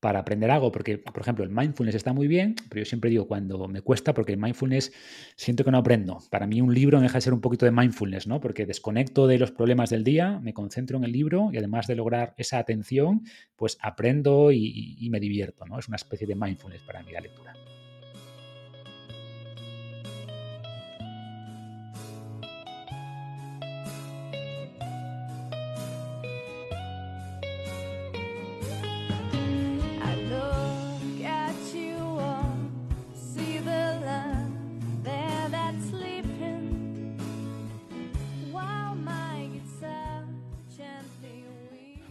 para 0.00 0.20
aprender 0.20 0.50
algo, 0.50 0.70
porque, 0.70 0.98
por 0.98 1.20
ejemplo, 1.20 1.44
el 1.44 1.50
mindfulness 1.50 1.94
está 1.94 2.12
muy 2.12 2.28
bien, 2.28 2.54
pero 2.68 2.80
yo 2.80 2.84
siempre 2.84 3.10
digo 3.10 3.26
cuando 3.26 3.66
me 3.68 3.82
cuesta, 3.82 4.14
porque 4.14 4.32
el 4.32 4.38
mindfulness 4.38 4.92
siento 5.34 5.64
que 5.64 5.70
no 5.70 5.78
aprendo. 5.78 6.18
Para 6.30 6.46
mí 6.46 6.60
un 6.60 6.72
libro 6.72 7.00
deja 7.00 7.18
de 7.18 7.20
ser 7.20 7.32
un 7.32 7.40
poquito 7.40 7.64
de 7.64 7.72
mindfulness, 7.72 8.26
¿no? 8.26 8.40
Porque 8.40 8.66
desconecto 8.66 9.26
de 9.26 9.38
los 9.38 9.50
problemas 9.50 9.90
del 9.90 10.04
día, 10.04 10.38
me 10.40 10.52
concentro 10.52 10.98
en 10.98 11.04
el 11.04 11.12
libro 11.12 11.50
y 11.52 11.58
además 11.58 11.86
de 11.86 11.96
lograr 11.96 12.34
esa 12.36 12.58
atención, 12.58 13.22
pues 13.56 13.78
aprendo 13.80 14.52
y, 14.52 14.96
y 14.98 15.10
me 15.10 15.20
divierto, 15.20 15.66
¿no? 15.66 15.78
Es 15.78 15.88
una 15.88 15.96
especie 15.96 16.26
de 16.26 16.34
mindfulness 16.34 16.82
para 16.82 17.02
mí 17.02 17.12
la 17.12 17.20
lectura. 17.20 17.54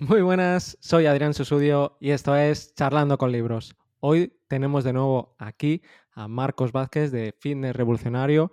Muy 0.07 0.21
buenas, 0.21 0.77
soy 0.79 1.05
Adrián 1.05 1.33
Susudio 1.33 1.97
y 1.99 2.11
esto 2.11 2.33
es 2.33 2.73
Charlando 2.75 3.17
con 3.17 3.29
Libros. 3.29 3.75
Hoy 3.99 4.39
tenemos 4.47 4.85
de 4.85 4.93
nuevo 4.93 5.35
aquí 5.37 5.81
a 6.13 6.29
Marcos 6.29 6.71
Vázquez 6.71 7.11
de 7.11 7.35
Fitness 7.37 7.75
Revolucionario. 7.75 8.49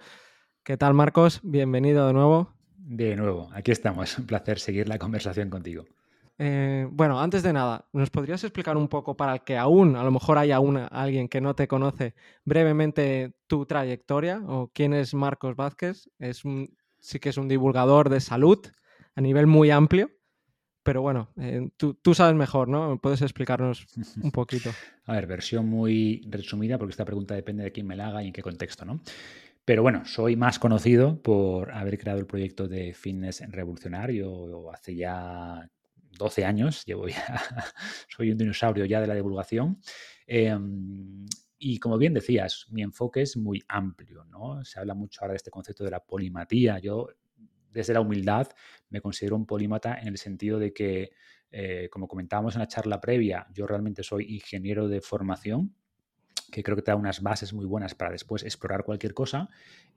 ¿Qué 0.64 0.77
tal, 0.77 0.94
Marcos? 0.94 1.38
Bienvenido 1.44 2.08
de 2.08 2.12
nuevo. 2.12 2.52
De 2.77 3.14
nuevo, 3.14 3.50
aquí 3.54 3.70
estamos. 3.70 4.18
Un 4.18 4.27
placer 4.27 4.58
seguir 4.58 4.88
la 4.88 4.98
conversación 4.98 5.48
contigo. 5.48 5.84
Eh, 6.38 6.88
bueno, 6.90 7.20
antes 7.20 7.44
de 7.44 7.52
nada, 7.52 7.86
¿nos 7.92 8.10
podrías 8.10 8.42
explicar 8.42 8.77
un 8.77 8.88
poco 8.88 9.16
para 9.16 9.34
el 9.34 9.42
que 9.42 9.56
aún, 9.56 9.94
a 9.94 10.02
lo 10.02 10.10
mejor 10.10 10.38
haya 10.38 10.58
una, 10.58 10.88
alguien 10.88 11.28
que 11.28 11.41
no 11.41 11.55
te 11.55 11.68
conoce, 11.68 12.16
brevemente 12.44 13.33
tu 13.46 13.64
trayectoria 13.64 14.42
o 14.48 14.72
quién 14.74 14.92
es 14.92 15.14
Marcos 15.14 15.55
Vázquez? 15.55 16.11
Es 16.18 16.42
sí 16.98 17.20
que 17.20 17.28
es 17.28 17.36
un 17.36 17.46
divulgador 17.46 18.08
de 18.08 18.18
salud 18.18 18.58
a 19.14 19.20
nivel 19.20 19.46
muy 19.46 19.70
amplio 19.70 20.11
pero 20.84 21.00
bueno, 21.00 21.30
eh, 21.38 21.70
tú, 21.77 22.14
sabes 22.14 22.36
mejor, 22.36 22.68
¿no? 22.68 23.00
¿Puedes 23.00 23.22
explicarnos 23.22 23.86
un 24.22 24.30
poquito? 24.32 24.70
A 25.06 25.14
ver, 25.14 25.27
versión 25.27 25.66
muy 25.66 26.22
resumida, 26.28 26.78
porque 26.78 26.92
esta 26.92 27.06
pregunta 27.06 27.34
depende 27.34 27.64
de 27.64 27.72
quién 27.72 27.86
me 27.86 27.96
la 27.96 28.08
haga 28.08 28.22
y 28.22 28.28
en 28.28 28.32
qué 28.32 28.42
contexto, 28.42 28.84
¿no? 28.84 29.00
Pero 29.64 29.82
bueno, 29.82 30.05
soy 30.05 30.36
más 30.36 30.58
conocido 30.58 31.22
por 31.22 31.72
haber 31.72 31.98
creado 31.98 32.20
el 32.20 32.27
proyecto 32.27 32.68
de 32.68 32.92
Fitness 32.92 33.42
Revolucionario 33.48 34.70
hace 34.70 34.94
ya 34.94 35.70
12 36.18 36.44
años, 36.44 36.84
llevo 36.84 37.08
ya, 37.08 37.16
soy 38.14 38.30
un 38.30 38.36
dinosaurio 38.36 38.84
ya 38.84 39.00
de 39.00 39.06
la 39.06 39.14
divulgación. 39.14 39.80
Em, 40.27 41.27
y 41.58 41.78
como 41.78 41.96
bien 41.96 42.12
decías, 42.12 42.66
mi 42.68 42.82
enfoque 42.82 43.22
es 43.22 43.38
muy 43.38 43.64
amplio, 43.68 44.27
¿no? 44.27 44.62
Se 44.66 44.78
habla 44.78 44.92
mucho 44.92 45.22
ahora 45.22 45.32
de 45.32 45.38
este 45.38 45.50
concepto 45.50 45.82
de 45.82 45.92
la 45.92 46.05
polimatía. 46.05 46.78
Yo 46.78 47.08
desde 47.75 47.92
la 47.92 48.00
humildad 48.00 48.48
me 48.89 49.00
considero 49.00 49.36
un 49.36 49.47
polímata 49.47 49.98
en 50.00 50.08
el 50.08 50.17
sentido 50.17 50.58
de 50.58 50.72
que, 50.72 51.11
eh, 51.50 51.89
como 51.91 52.08
comentábamos 52.08 52.55
en 52.55 52.61
la 52.61 52.69
charla 52.69 53.00
previa, 53.00 53.47
yo 53.53 53.67
realmente 53.67 54.03
soy 54.03 54.33
ingeniero 54.34 54.89
de 54.89 55.00
formación, 55.00 55.75
que 56.55 56.62
creo 56.62 56.77
que 56.77 56.83
te 56.83 56.92
da 56.92 56.97
unas 56.97 57.20
bases 57.20 57.52
muy 57.52 57.66
buenas 57.66 57.97
para 57.97 58.12
después 58.12 58.44
explorar 58.44 58.84
cualquier 58.84 59.12
cosa. 59.12 59.50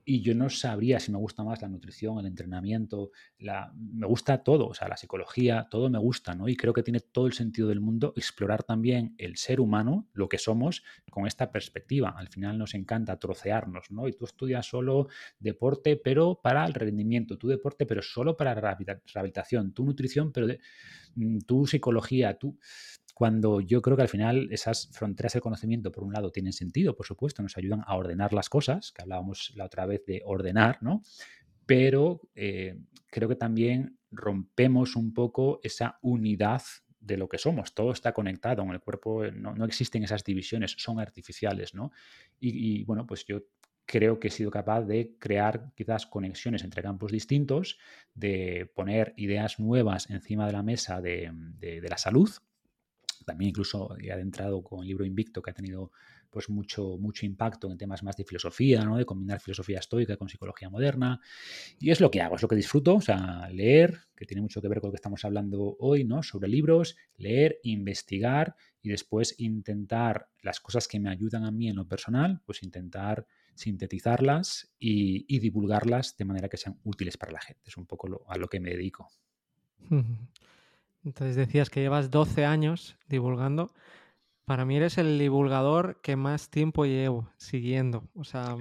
Y 0.04 0.22
yo 0.22 0.34
no 0.34 0.50
sabría 0.50 0.98
si 0.98 1.12
me 1.12 1.18
gusta 1.18 1.44
más 1.44 1.62
la 1.62 1.68
nutrición, 1.68 2.18
el 2.18 2.26
entrenamiento, 2.26 3.12
la, 3.38 3.72
me 3.76 4.08
gusta 4.08 4.42
todo, 4.42 4.66
o 4.66 4.74
sea, 4.74 4.88
la 4.88 4.96
psicología, 4.96 5.68
todo 5.70 5.88
me 5.88 6.00
gusta, 6.00 6.34
¿no? 6.34 6.48
Y 6.48 6.56
creo 6.56 6.72
que 6.72 6.82
tiene 6.82 6.98
todo 6.98 7.28
el 7.28 7.32
sentido 7.32 7.68
del 7.68 7.80
mundo 7.80 8.12
explorar 8.16 8.64
también 8.64 9.14
el 9.18 9.36
ser 9.36 9.60
humano, 9.60 10.08
lo 10.14 10.28
que 10.28 10.38
somos, 10.38 10.82
con 11.10 11.28
esta 11.28 11.52
perspectiva. 11.52 12.10
Al 12.16 12.26
final 12.26 12.58
nos 12.58 12.74
encanta 12.74 13.20
trocearnos, 13.20 13.92
¿no? 13.92 14.08
Y 14.08 14.12
tú 14.14 14.24
estudias 14.24 14.66
solo 14.66 15.06
deporte, 15.38 15.94
pero 15.94 16.40
para 16.42 16.66
el 16.66 16.74
rendimiento, 16.74 17.38
tu 17.38 17.46
deporte, 17.46 17.86
pero 17.86 18.02
solo 18.02 18.36
para 18.36 18.56
la 18.56 18.76
rehabilitación, 19.14 19.72
tu 19.74 19.84
nutrición, 19.84 20.32
pero 20.32 20.48
mm, 21.14 21.38
tu 21.46 21.68
psicología, 21.68 22.36
tú 22.36 22.58
cuando 23.18 23.60
yo 23.60 23.82
creo 23.82 23.96
que 23.96 24.04
al 24.04 24.08
final 24.08 24.46
esas 24.52 24.90
fronteras 24.92 25.32
de 25.32 25.40
conocimiento, 25.40 25.90
por 25.90 26.04
un 26.04 26.12
lado, 26.12 26.30
tienen 26.30 26.52
sentido, 26.52 26.94
por 26.94 27.04
supuesto, 27.04 27.42
nos 27.42 27.56
ayudan 27.56 27.82
a 27.84 27.96
ordenar 27.96 28.32
las 28.32 28.48
cosas, 28.48 28.92
que 28.92 29.02
hablábamos 29.02 29.52
la 29.56 29.64
otra 29.64 29.86
vez 29.86 30.06
de 30.06 30.22
ordenar, 30.24 30.80
¿no? 30.84 31.02
Pero 31.66 32.20
eh, 32.36 32.78
creo 33.08 33.28
que 33.28 33.34
también 33.34 33.98
rompemos 34.12 34.94
un 34.94 35.14
poco 35.14 35.58
esa 35.64 35.98
unidad 36.00 36.62
de 37.00 37.16
lo 37.16 37.28
que 37.28 37.38
somos. 37.38 37.74
Todo 37.74 37.90
está 37.90 38.12
conectado 38.12 38.62
en 38.62 38.70
el 38.70 38.78
cuerpo, 38.78 39.24
no, 39.32 39.64
existen 39.64 40.04
esas 40.04 40.22
divisiones, 40.22 40.76
son 40.78 41.00
artificiales, 41.00 41.74
¿no? 41.74 41.90
Y, 42.38 42.84
bueno, 42.84 43.04
pues 43.04 43.24
yo 43.24 43.40
creo 43.84 44.20
que 44.20 44.28
he 44.28 44.30
sido 44.30 44.52
capaz 44.52 44.82
de 44.82 45.16
crear 45.18 45.72
quizás 45.74 46.06
conexiones 46.06 46.62
entre 46.62 46.84
campos 46.84 47.10
distintos, 47.10 47.80
de 48.14 48.70
poner 48.76 49.12
ideas 49.16 49.58
nuevas 49.58 50.08
encima 50.08 50.46
de 50.46 50.52
la 50.52 50.62
mesa 50.62 51.00
de 51.00 51.32
la 51.82 51.98
salud, 51.98 52.30
también 53.24 53.50
incluso 53.50 53.96
he 54.00 54.12
adentrado 54.12 54.62
con 54.62 54.80
el 54.80 54.88
libro 54.88 55.04
Invicto, 55.04 55.42
que 55.42 55.50
ha 55.50 55.54
tenido 55.54 55.90
pues 56.30 56.48
mucho, 56.50 56.98
mucho 56.98 57.24
impacto 57.24 57.70
en 57.70 57.78
temas 57.78 58.02
más 58.02 58.16
de 58.16 58.24
filosofía, 58.24 58.84
¿no? 58.84 58.96
de 58.96 59.04
combinar 59.04 59.40
filosofía 59.40 59.78
estoica 59.78 60.16
con 60.16 60.28
psicología 60.28 60.68
moderna. 60.68 61.20
Y 61.78 61.90
es 61.90 62.00
lo 62.00 62.10
que 62.10 62.20
hago, 62.20 62.36
es 62.36 62.42
lo 62.42 62.48
que 62.48 62.56
disfruto, 62.56 62.96
o 62.96 63.00
sea, 63.00 63.48
leer, 63.50 63.98
que 64.14 64.26
tiene 64.26 64.42
mucho 64.42 64.60
que 64.60 64.68
ver 64.68 64.80
con 64.80 64.88
lo 64.88 64.92
que 64.92 64.96
estamos 64.96 65.24
hablando 65.24 65.76
hoy, 65.80 66.04
¿no? 66.04 66.22
sobre 66.22 66.48
libros, 66.48 66.96
leer, 67.16 67.58
investigar 67.62 68.56
y 68.82 68.90
después 68.90 69.34
intentar 69.38 70.28
las 70.42 70.60
cosas 70.60 70.86
que 70.86 71.00
me 71.00 71.10
ayudan 71.10 71.44
a 71.44 71.50
mí 71.50 71.68
en 71.68 71.76
lo 71.76 71.88
personal, 71.88 72.42
pues 72.44 72.62
intentar 72.62 73.26
sintetizarlas 73.54 74.72
y, 74.78 75.24
y 75.34 75.40
divulgarlas 75.40 76.16
de 76.16 76.24
manera 76.24 76.48
que 76.48 76.56
sean 76.56 76.78
útiles 76.84 77.16
para 77.16 77.32
la 77.32 77.40
gente. 77.40 77.62
Es 77.66 77.76
un 77.76 77.86
poco 77.86 78.24
a 78.28 78.38
lo 78.38 78.48
que 78.48 78.60
me 78.60 78.70
dedico. 78.70 79.10
Entonces 81.04 81.36
decías 81.36 81.70
que 81.70 81.80
llevas 81.80 82.10
12 82.10 82.44
años 82.44 82.96
divulgando. 83.08 83.72
Para 84.44 84.64
mí 84.64 84.76
eres 84.76 84.96
el 84.96 85.18
divulgador 85.18 86.00
que 86.00 86.16
más 86.16 86.48
tiempo 86.48 86.86
llevo 86.86 87.30
siguiendo. 87.36 88.08
O 88.14 88.24
sea, 88.24 88.56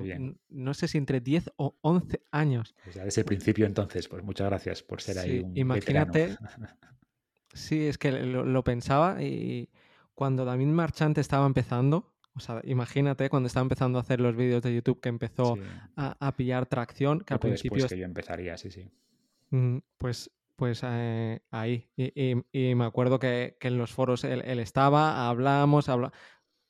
no 0.49 0.73
sé 0.73 0.87
si 0.87 0.97
entre 0.97 1.21
10 1.21 1.51
o 1.55 1.77
11 1.81 2.21
años. 2.31 2.75
Pues 2.83 2.95
ya 2.95 3.05
desde 3.05 3.21
el 3.21 3.25
principio 3.25 3.65
entonces, 3.65 4.07
pues 4.07 4.21
muchas 4.23 4.47
gracias 4.47 4.83
por 4.83 5.01
ser 5.01 5.19
ahí 5.19 5.39
un 5.39 5.57
Imagínate. 5.57 6.37
sí, 7.53 7.87
es 7.87 7.97
que 7.97 8.11
lo, 8.11 8.63
pensaba 8.65 9.23
y 9.23 9.69
cuando 10.13 10.43
David 10.43 10.67
Marchante 10.67 11.21
estaba 11.21 11.45
empezando, 11.45 12.13
o 12.35 12.41
sea, 12.41 12.61
imagínate 12.65 13.29
cuando 13.29 13.47
estaba 13.47 13.63
empezando 13.63 13.97
a 13.97 14.01
hacer 14.01 14.19
los 14.19 14.35
vídeos 14.35 14.61
de 14.63 14.75
YouTube 14.75 14.99
que 14.99 15.09
empezó 15.09 15.57
a, 15.95 16.31
pillar 16.35 16.65
tracción, 16.65 17.21
que 17.21 17.33
al 17.33 17.39
principio... 17.39 17.87
que 17.87 17.97
yo 17.97 18.05
empezaría, 18.05 18.57
sí, 18.57 18.71
sí. 18.71 18.91
Pues 19.97 20.31
pues 20.57 20.81
eh, 20.83 21.39
ahí. 21.51 21.89
Y, 21.95 22.75
me 22.75 22.85
acuerdo 22.85 23.19
que, 23.19 23.57
en 23.61 23.77
los 23.77 23.93
foros 23.93 24.23
él, 24.25 24.41
estaba, 24.59 25.29
hablábamos, 25.29 25.87
habla... 25.87 26.11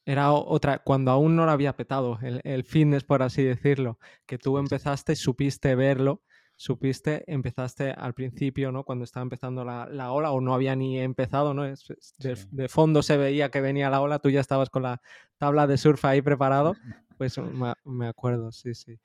era 0.05 0.31
otra, 0.33 0.79
cuando 0.79 1.11
aún 1.11 1.35
no 1.35 1.45
lo 1.45 1.51
había 1.51 1.75
petado 1.75 2.19
el, 2.21 2.63
fitness, 2.65 3.03
por 3.05 3.23
así 3.23 3.43
decirlo, 3.43 3.97
que 4.27 4.37
tú 4.37 4.57
empezaste, 4.57 5.15
supiste 5.15 5.73
verlo, 5.75 6.21
supiste, 6.57 7.23
empezaste 7.31 7.91
al 7.91 8.13
principio, 8.13 8.71
¿no? 8.71 8.83
Cuando 8.83 9.05
estaba 9.05 9.23
empezando 9.23 9.63
la, 9.63 10.11
ola 10.11 10.31
o 10.31 10.41
no 10.41 10.53
había 10.53 10.75
ni 10.75 10.99
empezado, 10.99 11.53
¿no? 11.53 11.63
de, 11.63 12.67
fondo 12.69 13.01
se 13.01 13.17
veía 13.17 13.49
que 13.49 13.61
venía 13.61 13.89
la 13.89 14.01
ola, 14.01 14.19
tú 14.19 14.29
ya 14.29 14.41
estabas 14.41 14.69
con 14.69 14.83
la 14.83 15.01
tabla 15.37 15.65
de 15.65 15.77
surf 15.77 16.03
ahí 16.05 16.21
preparado, 16.21 16.73
pues 17.17 17.37
me, 17.37 17.73
me 17.85 18.07
acuerdo, 18.07 18.51
sí, 18.51 18.75
sí. 18.75 18.99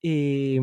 Y, 0.00 0.58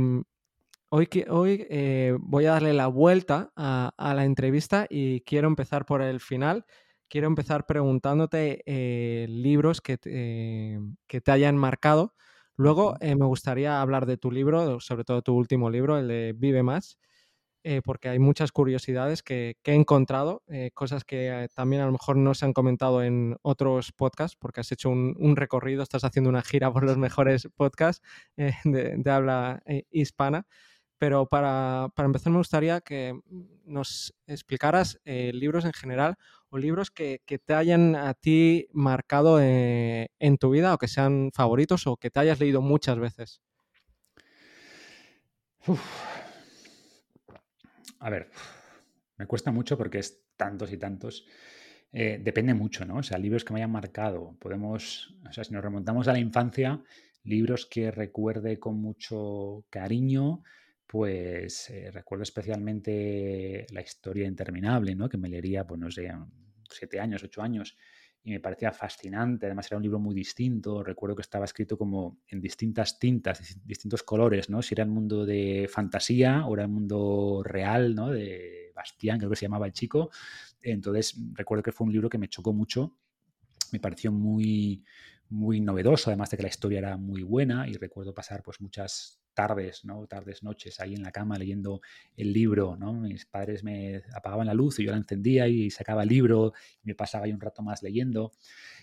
Hoy, 0.92 1.08
hoy 1.30 1.68
eh, 1.70 2.18
voy 2.20 2.46
a 2.48 2.54
darle 2.54 2.74
la 2.74 2.88
vuelta 2.88 3.52
a, 3.56 4.14
la 4.16 4.26
entrevista 4.26 4.88
y 4.90 5.22
quiero 5.22 5.48
empezar 5.48 5.86
por 5.86 6.02
el 6.02 6.20
final. 6.20 6.66
Quiero 7.08 7.28
empezar 7.28 7.68
preguntándote 7.68 8.64
eh, 8.66 9.28
libros 9.30 9.82
que 9.82 10.00
te, 10.00 10.80
que 11.08 11.22
te, 11.22 11.32
hayan 11.32 11.58
marcado. 11.58 12.16
Luego 12.56 12.96
eh, 13.02 13.16
me 13.16 13.26
gustaría 13.26 13.82
hablar 13.82 14.08
de 14.08 14.18
tu 14.18 14.32
libro, 14.32 14.80
sobre 14.80 15.04
todo 15.04 15.22
tu 15.22 15.36
último 15.36 15.70
libro, 15.70 16.00
el 16.00 16.08
de 16.08 16.34
Vive 16.36 16.64
Más, 16.64 16.98
porque 17.84 18.10
hay 18.10 18.18
muchas 18.18 18.52
curiosidades 18.52 19.22
que, 19.22 19.58
he 19.64 19.74
encontrado, 19.74 20.44
cosas 20.74 21.04
que 21.04 21.48
también 21.54 21.84
a 21.84 21.86
lo 21.86 21.92
mejor 21.92 22.18
no 22.18 22.34
se 22.34 22.46
han 22.46 22.54
comentado 22.54 23.04
en 23.04 23.38
otros 23.44 23.92
podcasts, 23.92 24.36
porque 24.40 24.62
has 24.62 24.72
hecho 24.72 24.90
un, 24.90 25.36
recorrido, 25.36 25.84
estás 25.84 26.04
haciendo 26.04 26.32
una 26.32 26.42
gira 26.42 26.74
por 26.74 26.84
los 26.84 26.98
mejores 26.98 27.48
podcasts 27.56 28.02
de 28.36 29.12
habla 29.12 29.62
hispana. 29.92 30.48
Pero 31.00 31.28
para, 31.28 31.92
empezar 31.98 32.32
me 32.32 32.40
gustaría 32.40 32.82
que 32.82 33.20
nos 33.66 34.14
explicaras 34.28 35.00
eh, 35.06 35.32
libros 35.34 35.64
en 35.64 35.74
general 35.74 36.18
o 36.50 36.58
libros 36.58 36.92
que, 36.92 37.22
te 37.46 37.54
hayan 37.54 37.96
a 37.96 38.14
ti 38.14 38.68
marcado 38.74 39.40
eh, 39.42 40.10
en 40.20 40.38
tu 40.38 40.50
vida 40.50 40.74
o 40.74 40.78
que 40.78 40.90
sean 40.90 41.32
favoritos 41.34 41.88
o 41.88 41.96
que 41.96 42.12
te 42.12 42.20
hayas 42.20 42.40
leído 42.40 42.62
muchas 42.62 43.00
veces. 43.00 43.42
A 48.00 48.10
ver, 48.10 48.30
me 49.18 49.26
cuesta 49.26 49.52
mucho 49.52 49.78
porque 49.78 50.00
es 50.00 50.22
tantos 50.36 50.72
y 50.74 50.78
tantos. 50.78 51.26
Eh, 51.92 52.20
depende 52.22 52.54
mucho, 52.54 52.86
¿no? 52.86 52.98
O 52.98 53.04
sea, 53.04 53.18
libros 53.18 53.44
que 53.44 53.54
me 53.54 53.60
hayan 53.60 53.72
marcado. 53.72 54.36
Podemos, 54.40 55.16
o 55.28 55.32
sea, 55.32 55.44
si 55.44 55.54
nos 55.54 55.64
remontamos 55.64 56.08
a 56.08 56.14
la 56.14 56.20
infancia, 56.20 56.82
libros 57.24 57.66
que 57.66 57.92
recuerde 57.92 58.60
con 58.60 58.82
mucho 58.82 59.66
cariño, 59.70 60.44
pues 60.92 61.70
eh, 61.70 61.92
recuerdo 61.92 62.24
especialmente 62.24 63.68
La 63.70 63.82
historia 63.82 64.26
interminable, 64.26 64.96
¿no? 64.96 65.08
Que 65.08 65.20
me 65.20 65.30
leería, 65.30 65.68
pues 65.68 65.80
no 65.80 65.92
sé, 65.92 66.12
siete 66.68 67.00
años, 67.00 67.24
ocho 67.24 67.44
años, 67.44 67.78
y 68.24 68.32
me 68.32 68.40
parecía 68.40 68.72
fascinante. 68.72 69.46
Además 69.46 69.68
era 69.68 69.78
un 69.78 69.84
libro 69.84 70.00
muy 70.00 70.16
distinto. 70.16 70.82
Recuerdo 70.84 71.16
que 71.16 71.22
estaba 71.22 71.46
escrito 71.46 71.78
como 71.78 72.24
en 72.28 72.42
distintas 72.42 72.98
tintas, 72.98 73.60
distintos 73.64 74.02
colores, 74.02 74.50
¿no? 74.50 74.64
Si 74.64 74.74
era 74.74 74.84
el 74.84 74.90
mundo 74.90 75.28
de 75.28 75.70
fantasía 75.72 76.48
o 76.48 76.56
era 76.56 76.64
el 76.64 76.70
mundo 76.70 77.44
real, 77.44 77.94
¿no? 77.94 78.10
De 78.10 78.72
Bastián, 78.74 79.20
creo 79.20 79.30
que 79.30 79.36
se 79.36 79.46
llamaba 79.46 79.68
el 79.68 79.74
chico. 79.74 80.10
Entonces 80.60 81.16
recuerdo 81.34 81.62
que 81.62 81.72
fue 81.72 81.86
un 81.86 81.94
libro 81.94 82.10
que 82.10 82.18
me 82.18 82.30
chocó 82.30 82.52
mucho. 82.52 82.96
Me 83.72 83.80
pareció 83.80 84.12
muy, 84.12 84.84
muy 85.30 85.62
novedoso, 85.62 86.10
además 86.10 86.32
de 86.32 86.38
que 86.38 86.44
la 86.44 86.50
historia 86.50 86.80
era 86.80 86.98
muy 86.98 87.22
buena 87.22 87.68
y 87.68 87.74
recuerdo 87.74 88.12
pasar 88.12 88.42
pues 88.42 88.60
muchas 88.60 89.19
tardes, 89.34 89.86
¿no? 89.86 90.06
Tardes, 90.08 90.44
noches 90.44 90.80
ahí 90.80 90.96
en 90.96 91.04
la 91.04 91.12
cama 91.12 91.38
leyendo 91.38 91.82
el 92.16 92.34
libro, 92.34 92.76
¿no? 92.76 92.94
Mis 92.94 93.26
padres 93.26 93.64
me 93.64 94.04
apagaban 94.14 94.48
la 94.48 94.54
luz 94.54 94.80
y 94.80 94.86
yo 94.86 94.92
la 94.92 94.98
encendía 94.98 95.48
y 95.48 95.70
sacaba 95.70 96.04
el 96.04 96.10
libro 96.10 96.54
y 96.84 96.88
me 96.88 96.96
pasaba 96.96 97.26
ahí 97.26 97.34
un 97.34 97.42
rato 97.42 97.62
más 97.62 97.84
leyendo. 97.84 98.32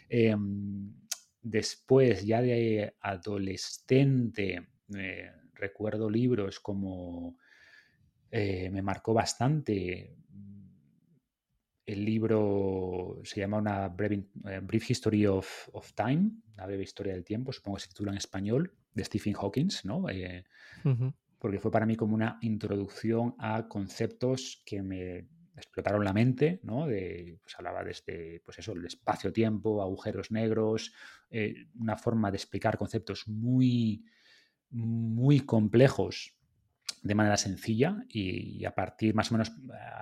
Em, 0.08 0.94
después, 1.42 2.24
ya 2.24 2.42
de 2.42 2.94
adolescente, 3.00 4.68
eh, 4.96 5.30
recuerdo 5.54 6.10
libros 6.10 6.60
como 6.60 7.38
eh, 8.30 8.70
me 8.70 8.82
marcó 8.82 9.14
bastante 9.14 10.16
el 11.86 12.04
libro 12.04 13.20
se 13.22 13.40
llama 13.40 13.58
una 13.58 13.86
eh, 13.86 14.60
Brief 14.60 14.90
History 14.90 15.26
of, 15.26 15.68
Time, 15.94 16.32
una 16.54 16.66
breve 16.66 16.82
historia 16.82 17.12
del 17.12 17.24
tiempo, 17.24 17.52
supongo 17.52 17.76
que 17.76 17.84
se 17.84 17.88
titula 17.88 18.10
en 18.10 18.18
español, 18.18 18.72
de 18.96 19.04
Stephen 19.04 19.34
Hawking, 19.34 19.68
¿no? 19.84 20.08
Eh, 20.08 20.44
porque 21.38 21.60
fue 21.60 21.70
para 21.70 21.86
mí 21.86 21.96
como 21.96 22.14
una 22.14 22.38
introducción 22.40 23.34
a 23.38 23.68
conceptos 23.68 24.62
que 24.64 24.82
me 24.82 25.28
explotaron 25.54 26.04
la 26.04 26.12
mente, 26.12 26.60
¿no? 26.62 26.86
De, 26.86 27.38
pues 27.42 27.54
hablaba 27.58 27.84
desde, 27.84 28.40
pues 28.44 28.58
eso, 28.58 28.72
el 28.72 28.84
espacio-tiempo, 28.86 29.82
agujeros 29.82 30.30
negros, 30.30 30.92
eh, 31.30 31.68
una 31.78 31.96
forma 31.96 32.30
de 32.30 32.38
explicar 32.38 32.78
conceptos 32.78 33.28
muy, 33.28 34.04
muy 34.70 35.40
complejos 35.40 36.34
de 37.02 37.14
manera 37.14 37.36
sencilla 37.36 38.02
y, 38.08 38.64
a 38.64 38.74
partir 38.74 39.14
más 39.14 39.30
o 39.30 39.34
menos 39.34 39.52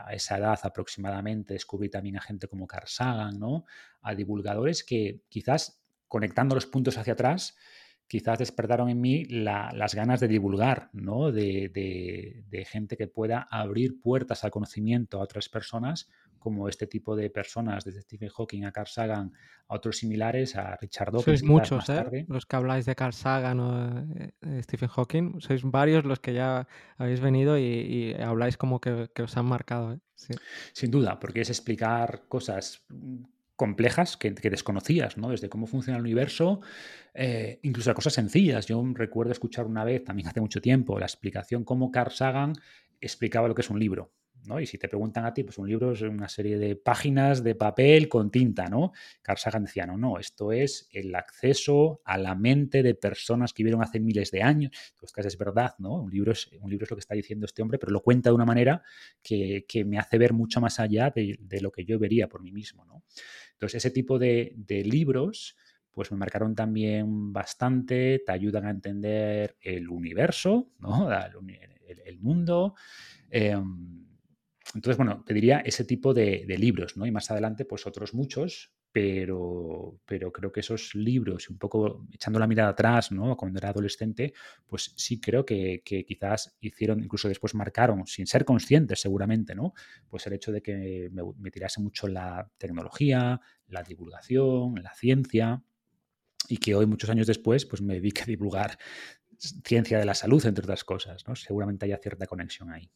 a 0.06 0.14
esa 0.14 0.38
edad 0.38 0.58
aproximadamente 0.62 1.54
descubrí 1.54 1.90
también 1.90 2.16
a 2.16 2.20
gente 2.20 2.46
como 2.48 2.66
Carl 2.66 2.86
Sagan, 2.86 3.38
¿no? 3.38 3.64
a 4.02 4.14
divulgadores 4.14 4.84
que 4.84 5.22
quizás 5.28 5.84
conectando 6.08 6.54
los 6.54 6.66
puntos 6.66 6.96
hacia 6.96 7.14
atrás, 7.14 7.56
quizás 8.06 8.38
despertaron 8.38 8.88
en 8.88 9.00
mí 9.00 9.24
las 9.24 9.94
ganas 9.94 10.20
de 10.20 10.28
divulgar, 10.28 10.90
¿no? 10.92 11.32
De, 11.32 11.70
de, 11.70 12.64
gente 12.64 12.96
que 12.96 13.06
pueda 13.06 13.46
abrir 13.50 14.00
puertas 14.00 14.42
al 14.42 14.50
conocimiento 14.50 15.18
a 15.18 15.22
otras 15.22 15.48
personas 15.48 16.08
como 16.38 16.68
este 16.68 16.86
tipo 16.86 17.16
de 17.16 17.30
personas, 17.30 17.84
desde 17.84 18.02
Stephen 18.02 18.28
Hawking 18.28 18.64
a 18.64 18.72
Carl 18.72 18.86
Sagan, 18.86 19.32
a 19.68 19.74
otros 19.74 19.96
similares, 19.96 20.56
a 20.56 20.76
Richard 20.76 21.12
Dawkins. 21.12 21.40
Sois 21.40 21.42
muchos, 21.42 21.88
¿eh? 21.88 22.26
Los 22.28 22.46
que 22.46 22.56
habláis 22.56 22.84
de 22.84 22.94
Carl 22.94 23.14
Sagan 23.14 23.60
o 23.60 24.06
eh, 24.18 24.62
Stephen 24.62 24.88
Hawking, 24.88 25.40
sois 25.40 25.62
varios 25.62 26.04
los 26.04 26.20
que 26.20 26.34
ya 26.34 26.68
habéis 26.98 27.20
venido 27.20 27.58
y, 27.58 28.14
habláis 28.14 28.56
como 28.56 28.80
que, 28.80 29.08
os 29.22 29.36
han 29.36 29.46
marcado. 29.46 29.94
¿eh? 29.94 30.00
Sin 30.72 30.90
duda, 30.90 31.18
porque 31.18 31.40
es 31.40 31.48
explicar 31.48 32.24
cosas 32.28 32.84
complejas 33.56 34.16
que, 34.16 34.30
desconocías, 34.32 35.16
¿no? 35.16 35.30
Desde 35.30 35.48
cómo 35.48 35.66
funciona 35.66 35.96
el 35.96 36.02
universo, 36.02 36.60
eh, 37.14 37.60
incluso 37.62 37.90
a 37.90 37.94
cosas 37.94 38.14
sencillas. 38.14 38.66
Yo 38.66 38.82
recuerdo 38.94 39.32
escuchar 39.32 39.66
una 39.66 39.84
vez, 39.84 40.04
también 40.04 40.28
hace 40.28 40.40
mucho 40.40 40.60
tiempo, 40.60 40.98
la 40.98 41.06
explicación 41.06 41.64
cómo 41.64 41.90
Carl 41.90 42.12
Sagan 42.12 42.54
explicaba 43.00 43.48
lo 43.48 43.54
que 43.54 43.62
es 43.62 43.70
un 43.70 43.78
libro. 43.78 44.12
Y 44.60 44.66
si 44.66 44.76
te 44.76 44.88
preguntan 44.88 45.24
a 45.24 45.32
ti, 45.32 45.42
pues 45.42 45.56
un 45.56 45.66
libro 45.66 45.92
es 45.92 46.02
una 46.02 46.28
serie 46.28 46.58
de 46.58 46.76
páginas 46.76 47.42
de 47.42 47.54
papel 47.54 48.08
con 48.10 48.30
tinta, 48.30 48.66
¿no? 48.66 48.92
Carl 49.22 49.38
Sagan 49.38 49.64
decía, 49.64 49.86
no, 49.86 49.96
no, 49.96 50.18
esto 50.18 50.52
es 50.52 50.86
el 50.92 51.14
acceso 51.14 52.02
a 52.04 52.18
la 52.18 52.34
mente 52.34 52.82
de 52.82 52.94
personas 52.94 53.54
que 53.54 53.62
vivieron 53.62 53.82
hace 53.82 54.00
miles 54.00 54.30
de 54.30 54.42
años. 54.42 54.72
Entonces, 54.92 55.26
es 55.26 55.38
verdad, 55.38 55.74
¿no? 55.78 55.94
Un 55.94 56.10
libro 56.10 56.32
es, 56.32 56.50
un 56.60 56.70
libro 56.70 56.84
es 56.84 56.90
lo 56.90 56.96
que 56.96 57.00
está 57.00 57.14
diciendo 57.14 57.46
este 57.46 57.62
hombre, 57.62 57.78
pero 57.78 57.92
lo 57.92 58.02
cuenta 58.02 58.28
de 58.28 58.34
una 58.34 58.44
manera 58.44 58.82
que, 59.22 59.64
me 59.86 59.98
hace 59.98 60.18
ver 60.18 60.34
mucho 60.34 60.60
más 60.60 60.78
allá 60.78 61.10
de, 61.10 61.38
lo 61.60 61.72
que 61.72 61.86
yo 61.86 61.98
vería 61.98 62.28
por 62.28 62.42
mí 62.42 62.52
mismo, 62.52 62.84
¿no? 62.84 63.02
Entonces, 63.54 63.84
ese 63.84 63.90
tipo 63.90 64.18
de, 64.18 64.54
libros 64.84 65.56
pues 65.90 66.10
me 66.10 66.18
marcaron 66.18 66.56
también 66.56 67.32
bastante, 67.32 68.20
te 68.26 68.32
ayudan 68.32 68.66
a 68.66 68.70
entender 68.70 69.56
el 69.60 69.88
universo, 69.88 70.72
¿no? 70.80 71.08
el, 71.12 72.18
mundo. 72.18 72.74
Em, 73.30 74.04
entonces, 74.74 74.96
bueno, 74.96 75.22
te 75.24 75.34
diría 75.34 75.60
ese 75.60 75.84
tipo 75.84 76.12
de, 76.12 76.44
libros, 76.58 76.96
¿no? 76.96 77.06
Y 77.06 77.12
más 77.12 77.30
adelante, 77.30 77.64
pues 77.64 77.86
otros 77.86 78.12
muchos, 78.12 78.73
pero, 78.94 79.98
pero 80.06 80.32
creo 80.32 80.52
que 80.52 80.60
esos 80.60 80.94
libros, 80.94 81.50
un 81.50 81.58
poco 81.58 82.06
echando 82.12 82.38
la 82.38 82.46
mirada 82.46 82.68
atrás, 82.68 83.10
¿no? 83.10 83.36
Cuando 83.36 83.58
era 83.58 83.70
adolescente, 83.70 84.32
pues 84.68 84.92
sí 84.94 85.20
creo 85.20 85.44
que, 85.44 85.82
quizás 85.84 86.56
hicieron, 86.60 87.02
incluso 87.02 87.26
después 87.26 87.56
marcaron, 87.56 88.06
sin 88.06 88.28
ser 88.28 88.44
conscientes 88.44 89.00
seguramente, 89.00 89.56
¿no? 89.56 89.74
Pues 90.08 90.28
el 90.28 90.34
hecho 90.34 90.52
de 90.52 90.62
que 90.62 91.10
me, 91.10 91.50
tirase 91.50 91.80
mucho 91.80 92.06
la 92.06 92.48
tecnología, 92.56 93.40
la 93.66 93.82
divulgación, 93.82 94.76
la 94.80 94.94
ciencia, 94.94 95.60
y 96.48 96.58
que 96.58 96.76
hoy, 96.76 96.86
muchos 96.86 97.10
años 97.10 97.26
después, 97.26 97.66
pues 97.66 97.82
me 97.82 97.94
dedique 97.94 98.22
a 98.22 98.26
divulgar 98.26 98.78
ciencia 99.36 99.98
de 99.98 100.04
la 100.04 100.14
salud, 100.14 100.46
entre 100.46 100.62
otras 100.62 100.84
cosas, 100.84 101.26
¿no? 101.26 101.34
Seguramente 101.34 101.84
haya 101.84 101.98
cierta 101.98 102.28
conexión 102.28 102.70
ahí. 102.70 102.88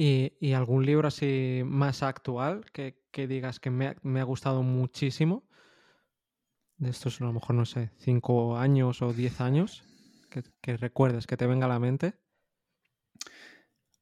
¿Y, 0.00 0.52
algún 0.52 0.86
libro 0.86 1.08
así 1.08 1.62
más 1.64 2.04
actual 2.04 2.64
que, 2.70 2.94
digas 3.26 3.58
que 3.58 3.68
me 3.70 4.20
ha, 4.20 4.22
gustado 4.22 4.62
muchísimo? 4.62 5.42
De 6.76 6.90
estos, 6.90 7.20
a 7.20 7.24
lo 7.24 7.32
mejor, 7.32 7.56
no 7.56 7.64
sé, 7.64 7.90
cinco 7.98 8.56
años 8.56 9.02
o 9.02 9.12
diez 9.12 9.40
años, 9.40 9.82
que, 10.30 10.76
recuerdes, 10.76 11.26
que 11.26 11.36
te 11.36 11.48
venga 11.48 11.66
a 11.66 11.70
la 11.70 11.80
mente. 11.80 12.14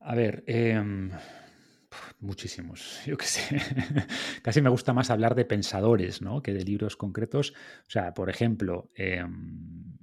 A 0.00 0.14
ver, 0.14 0.44
em, 0.46 1.10
muchísimos, 2.20 3.00
yo 3.06 3.16
qué 3.16 3.24
sé. 3.24 3.56
Casi 4.42 4.60
me 4.60 4.68
gusta 4.68 4.92
más 4.92 5.08
hablar 5.08 5.34
de 5.34 5.46
pensadores, 5.46 6.20
¿no? 6.20 6.42
Que 6.42 6.52
de 6.52 6.62
libros 6.62 6.98
concretos. 6.98 7.54
O 7.88 7.90
sea, 7.90 8.12
por 8.12 8.28
ejemplo, 8.28 8.90
em, 8.94 9.96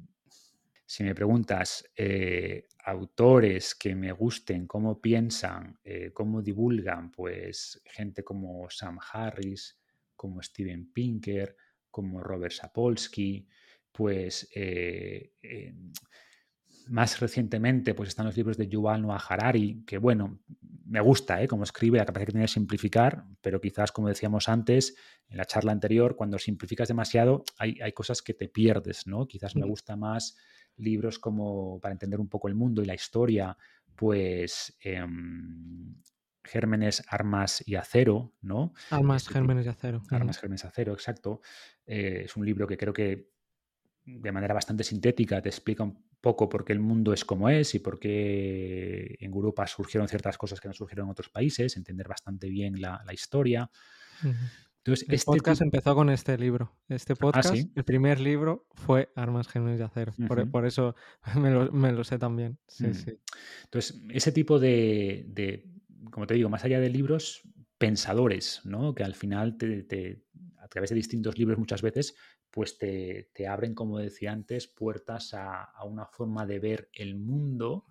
si 0.94 1.04
me 1.04 1.16
preguntas 1.16 1.90
eh, 1.96 2.68
autores 2.86 3.74
que 3.74 3.96
me 3.96 4.12
gusten, 4.12 4.68
cómo 4.68 5.02
piensan, 5.02 5.80
eh, 5.84 6.12
cómo 6.14 6.44
divulgan, 6.44 7.10
pues 7.10 7.82
gente 7.84 8.24
como 8.24 8.70
Sam 8.70 9.00
Harris, 9.12 9.80
como 10.16 10.40
Steven 10.44 10.94
Pinker, 10.94 11.58
como 11.90 12.22
Robert 12.22 12.54
Sapolsky, 12.54 13.48
pues 13.92 14.48
eh, 14.54 15.32
más 16.90 17.20
recientemente 17.20 17.96
pues 17.96 18.10
están 18.10 18.28
los 18.28 18.38
libros 18.38 18.58
de 18.58 18.68
Yuval 18.68 19.02
Noah 19.02 19.26
Harari, 19.28 19.84
que 19.88 19.98
bueno, 19.98 20.42
me 20.86 21.02
gusta 21.02 21.42
¿eh? 21.42 21.48
cómo 21.48 21.64
escribe, 21.64 21.98
la 21.98 22.06
capacidad 22.06 22.28
que 22.28 22.34
tiene 22.34 22.44
de 22.44 22.50
simplificar, 22.50 23.26
pero 23.42 23.60
quizás, 23.60 23.92
como 23.92 24.10
decíamos 24.10 24.48
antes, 24.48 24.96
en 25.28 25.38
la 25.38 25.46
charla 25.46 25.72
anterior, 25.72 26.16
cuando 26.16 26.38
simplificas 26.38 26.88
demasiado, 26.88 27.44
hay, 27.58 27.80
hay 27.82 27.94
cosas 27.94 28.22
que 28.22 28.36
te 28.36 28.48
pierdes, 28.48 29.08
¿no? 29.08 29.26
Quizás 29.26 29.56
me 29.56 29.66
gusta 29.66 29.96
más 29.96 30.38
libros 30.78 31.20
como 31.20 31.80
para 31.80 31.94
entender 31.94 32.20
un 32.20 32.30
poco 32.30 32.48
el 32.48 32.56
mundo 32.56 32.82
y 32.82 32.86
la 32.86 32.96
historia, 32.96 33.58
pues 33.96 34.78
em, 34.82 35.96
Gérmenes, 36.44 37.04
Armas 37.08 37.64
y 37.66 37.76
Acero, 37.76 38.34
¿no? 38.42 38.74
Armas, 38.90 39.24
este 39.24 39.34
Gérmenes 39.34 39.66
y 39.66 39.70
Acero. 39.70 40.02
Armas, 40.10 40.40
Gérmenes 40.40 40.64
y 40.64 40.68
Acero, 40.68 40.94
exacto. 40.94 41.42
Eh, 41.86 42.24
es 42.26 42.36
un 42.36 42.46
libro 42.46 42.68
que 42.68 42.78
creo 42.78 42.94
que 42.94 43.32
de 44.06 44.32
manera 44.32 44.54
bastante 44.54 44.84
sintética 44.84 45.42
te 45.42 45.50
explica 45.50 45.84
un 45.84 46.04
poco 46.20 46.50
por 46.50 46.66
qué 46.66 46.74
el 46.74 46.80
mundo 46.80 47.14
es 47.14 47.26
como 47.26 47.50
es 47.50 47.76
y 47.76 47.80
por 47.80 48.00
qué 48.00 49.18
en 49.20 49.34
Europa 49.34 49.66
surgieron 49.68 50.08
ciertas 50.08 50.38
cosas 50.38 50.60
que 50.60 50.68
no 50.68 50.74
surgieron 50.74 51.08
en 51.08 51.12
otros 51.12 51.30
países, 51.30 51.76
entender 51.78 52.08
bastante 52.08 52.50
bien 52.50 52.80
la, 52.80 53.04
historia 53.12 53.70
el 54.86 54.94
este 54.94 55.18
podcast 55.26 55.62
empezó 55.62 55.96
con 55.96 56.10
este 56.10 56.38
libro. 56.38 56.72
Este 56.90 57.14
ah, 57.14 57.18
podcast, 57.20 57.54
el 57.54 57.84
primer 57.84 58.20
libro 58.20 58.68
fue 58.74 59.12
Armas 59.16 59.48
Genuinas 59.48 59.80
de 59.80 59.86
Acero. 59.86 60.14
por, 60.52 60.66
eso 60.66 60.96
me 61.72 61.92
lo, 61.92 62.04
sé 62.04 62.18
también. 62.18 62.58
Sí, 62.68 62.88
mm. 62.88 62.94
sí. 62.94 63.20
Entonces, 63.64 64.02
ese 64.10 64.32
tipo 64.32 64.60
de, 64.60 65.66
como 66.12 66.28
te 66.28 66.34
digo, 66.34 66.50
más 66.50 66.66
allá 66.66 66.80
de 66.80 66.90
libros, 66.90 67.42
pensadores, 67.78 68.62
¿no? 68.66 68.94
Que 68.94 69.04
al 69.04 69.16
final, 69.16 69.58
te, 69.58 70.26
a 70.58 70.68
través 70.68 70.90
de 70.90 70.96
distintos 70.96 71.38
libros 71.38 71.58
muchas 71.58 71.82
veces, 71.82 72.16
pues 72.50 72.78
te, 72.78 73.48
abren, 73.48 73.74
como 73.74 74.00
decía 74.00 74.32
antes, 74.32 74.68
puertas 74.68 75.34
a, 75.34 75.72
una 75.86 76.06
forma 76.06 76.46
de 76.46 76.60
ver 76.60 76.90
el 76.94 77.16
mundo 77.16 77.86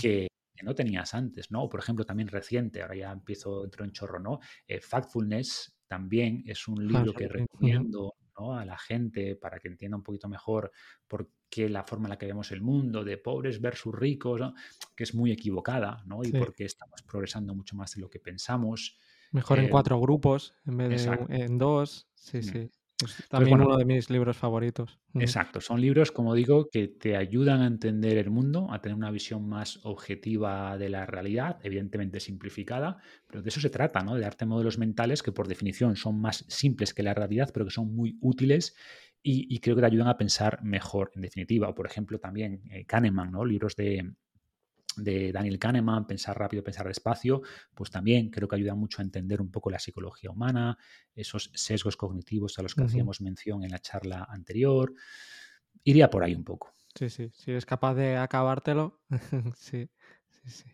que 0.00 0.28
que 0.60 0.66
no 0.66 0.74
tenías 0.74 1.14
antes, 1.14 1.50
¿no? 1.50 1.70
por 1.70 1.80
ejemplo, 1.80 2.04
también 2.04 2.28
reciente, 2.28 2.82
ahora 2.82 2.94
ya 2.94 3.12
empiezo, 3.12 3.64
entro 3.64 3.82
en 3.82 3.92
chorro, 3.92 4.18
¿no? 4.18 4.40
Eh, 4.66 4.80
Factfulness 4.82 5.79
también 5.90 6.44
es 6.46 6.68
un 6.68 6.86
libro 6.86 7.12
que 7.12 7.26
recomiendo 7.26 8.14
a 8.54 8.64
la 8.64 8.78
gente 8.78 9.34
para 9.34 9.58
que 9.58 9.66
entienda 9.66 9.96
un 9.96 10.04
poquito 10.04 10.28
mejor 10.28 10.70
por 11.08 11.28
qué 11.50 11.68
la 11.68 11.82
forma 11.82 12.06
en 12.06 12.10
la 12.10 12.18
que 12.18 12.26
vemos 12.26 12.52
el 12.52 12.62
mundo, 12.62 13.02
de 13.02 13.18
pobres 13.18 13.60
versus 13.60 13.92
ricos, 13.92 14.40
que 14.94 15.02
es 15.02 15.14
muy 15.16 15.32
equivocada, 15.32 16.02
¿no? 16.06 16.22
Y 16.22 16.30
por 16.30 16.54
qué 16.54 16.64
estamos 16.64 17.02
progresando 17.02 17.56
mucho 17.56 17.74
más 17.74 17.92
de 17.96 18.02
lo 18.02 18.08
que 18.08 18.20
pensamos. 18.20 18.96
Mejor 19.32 19.58
en 19.58 19.64
eh, 19.64 19.70
cuatro 19.70 20.00
grupos 20.00 20.54
en 20.64 20.76
vez 20.76 21.04
de 21.04 21.26
en 21.28 21.58
dos. 21.58 22.08
Sí, 22.14 22.38
mm. 22.38 22.42
sí. 22.42 22.70
También 23.28 23.60
uno 23.60 23.76
de 23.76 23.84
mis 23.84 24.10
libros 24.10 24.36
favoritos. 24.36 24.98
Exacto, 25.14 25.60
son 25.60 25.80
libros, 25.80 26.12
como 26.12 26.34
digo, 26.34 26.68
que 26.70 26.88
te 26.88 27.16
ayudan 27.16 27.62
a 27.62 27.66
entender 27.66 28.18
el 28.18 28.30
mundo, 28.30 28.68
a 28.70 28.80
tener 28.80 28.96
una 28.96 29.10
visión 29.10 29.48
más 29.48 29.80
objetiva 29.84 30.76
de 30.78 30.88
la 30.88 31.06
realidad, 31.06 31.58
evidentemente 31.62 32.20
simplificada, 32.20 32.98
pero 33.26 33.42
de 33.42 33.48
eso 33.48 33.60
se 33.60 33.70
trata, 33.70 34.02
¿no? 34.02 34.14
De 34.14 34.20
darte 34.20 34.46
modelos 34.46 34.78
mentales 34.78 35.22
que 35.22 35.32
por 35.32 35.48
definición 35.48 35.96
son 35.96 36.20
más 36.20 36.44
simples 36.48 36.94
que 36.94 37.02
la 37.02 37.14
realidad, 37.14 37.50
pero 37.52 37.66
que 37.66 37.72
son 37.72 37.94
muy 37.94 38.18
útiles 38.20 38.74
y, 39.22 39.60
creo 39.60 39.76
que 39.76 39.82
te 39.82 39.86
ayudan 39.86 40.08
a 40.08 40.16
pensar 40.16 40.62
mejor, 40.62 41.10
en 41.14 41.20
definitiva. 41.20 41.68
O, 41.68 41.74
por 41.74 41.86
ejemplo, 41.86 42.18
también 42.18 42.62
eh, 42.70 42.86
Kahneman, 42.86 43.30
¿no? 43.30 43.44
Libros 43.44 43.76
de, 43.76 44.14
de 44.96 45.32
Daniel 45.32 45.58
Kahneman, 45.58 46.06
Pensar 46.06 46.38
rápido, 46.38 46.62
pensar 46.62 46.86
despacio, 46.86 47.42
pues 47.74 47.90
también 47.90 48.30
creo 48.30 48.48
que 48.48 48.56
ayuda 48.56 48.74
mucho 48.74 49.00
a 49.00 49.04
entender 49.04 49.40
un 49.40 49.50
poco 49.50 49.70
la 49.70 49.78
psicología 49.78 50.30
humana, 50.30 50.78
esos 51.14 51.50
sesgos 51.54 51.96
cognitivos 51.96 52.58
a 52.58 52.62
los 52.62 52.74
que 52.74 52.84
hacíamos 52.84 53.20
mención 53.20 53.64
en 53.64 53.70
la 53.70 53.78
charla 53.78 54.26
anterior. 54.28 54.92
Iría 55.84 56.10
por 56.10 56.24
ahí 56.24 56.34
un 56.34 56.44
poco. 56.44 56.72
Sí, 56.94 57.08
sí, 57.08 57.30
si 57.32 57.52
eres 57.52 57.66
capaz 57.66 57.94
de 57.94 58.16
acabártelo, 58.16 59.00
sí, 59.56 59.88
sí, 60.28 60.50
sí. 60.50 60.64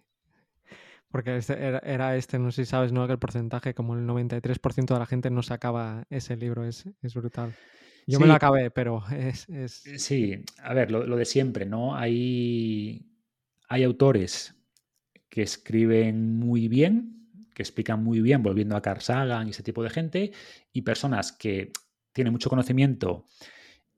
Porque 1.08 1.37
este 1.37 1.54
era, 1.54 2.16
este, 2.16 2.38
no 2.38 2.50
sé 2.50 2.64
si 2.64 2.70
sabes, 2.70 2.92
¿no? 2.92 3.06
Que 3.06 3.12
el 3.12 3.18
porcentaje, 3.18 3.75
como 3.75 3.94
el 3.94 4.06
93% 4.06 4.94
de 4.94 4.99
la 4.99 5.06
gente 5.06 5.30
no 5.30 5.42
se 5.42 5.54
acaba 5.54 6.04
ese 6.11 6.37
libro, 6.37 6.66
es, 6.66 6.85
es 7.00 7.14
brutal. 7.14 7.54
Yo 8.06 8.20
me 8.20 8.26
lo 8.26 8.35
acabé, 8.35 8.70
pero 8.70 9.02
es, 9.11 9.49
es... 9.49 9.82
Sí, 9.96 10.44
a 10.62 10.75
ver, 10.75 10.90
lo, 10.90 11.06
lo 11.06 11.16
de 11.16 11.25
siempre, 11.25 11.66
¿no? 11.66 11.96
Hay 11.96 13.15
hay 13.68 13.85
autores 13.85 14.54
que 15.28 15.42
escriben 15.42 16.38
muy 16.38 16.68
bien, 16.68 17.28
que 17.54 17.62
explican 17.62 18.02
muy 18.02 18.20
bien, 18.20 18.42
volviendo 18.42 18.76
a 18.76 18.82
Carl 18.82 19.00
Sagan 19.00 19.46
y 19.46 19.50
ese 19.50 19.62
tipo 19.62 19.82
de 19.82 19.90
gente, 19.90 20.32
y 20.73 20.82
personas 20.82 21.32
que 21.32 21.73
tienen 22.12 22.32
mucho 22.32 22.50
conocimiento 22.50 23.26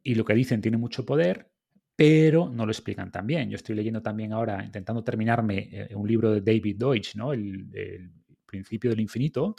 y 0.03 0.15
lo 0.15 0.25
que 0.25 0.35
dicen 0.35 0.61
tiene 0.61 0.77
mucho 0.77 1.05
poder, 1.05 1.51
pero 1.95 2.49
no 2.49 2.65
lo 2.65 2.73
explican 2.73 3.11
tan 3.11 3.27
bien. 3.27 3.51
Yo 3.51 3.57
estoy 3.57 3.75
leyendo 3.75 4.01
también 4.01 4.33
ahora, 4.33 4.65
intentando 4.65 5.03
terminarme 5.03 5.69
eh, 5.71 5.95
un 5.95 6.07
libro 6.07 6.33
de 6.33 6.41
David 6.41 6.77
Deutsch, 6.77 7.17
¿no? 7.17 7.33
el, 7.33 7.69
el 7.75 8.11
principio 8.47 8.91
del 8.91 9.01
infinito, 9.01 9.57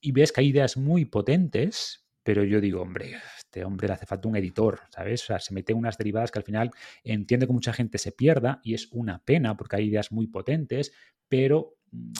y 0.00 0.12
ves 0.12 0.32
que 0.32 0.42
hay 0.42 0.48
ideas 0.48 0.76
muy 0.76 1.04
potentes, 1.06 2.06
pero 2.22 2.44
yo 2.44 2.60
digo, 2.60 2.82
hombre, 2.82 3.14
este 3.52 3.66
hombre 3.66 3.86
le 3.86 3.92
hace 3.92 4.06
falta 4.06 4.28
un 4.28 4.36
editor, 4.36 4.80
¿sabes? 4.88 5.24
O 5.24 5.26
sea, 5.26 5.38
se 5.38 5.52
mete 5.52 5.74
unas 5.74 5.98
derivadas 5.98 6.30
que 6.30 6.38
al 6.38 6.44
final 6.44 6.70
entiende 7.04 7.46
que 7.46 7.52
mucha 7.52 7.74
gente 7.74 7.98
se 7.98 8.10
pierda 8.10 8.62
y 8.64 8.72
es 8.72 8.88
una 8.92 9.22
pena 9.22 9.58
porque 9.58 9.76
hay 9.76 9.88
ideas 9.88 10.10
muy 10.10 10.26
potentes, 10.26 10.94
pero 11.28 11.76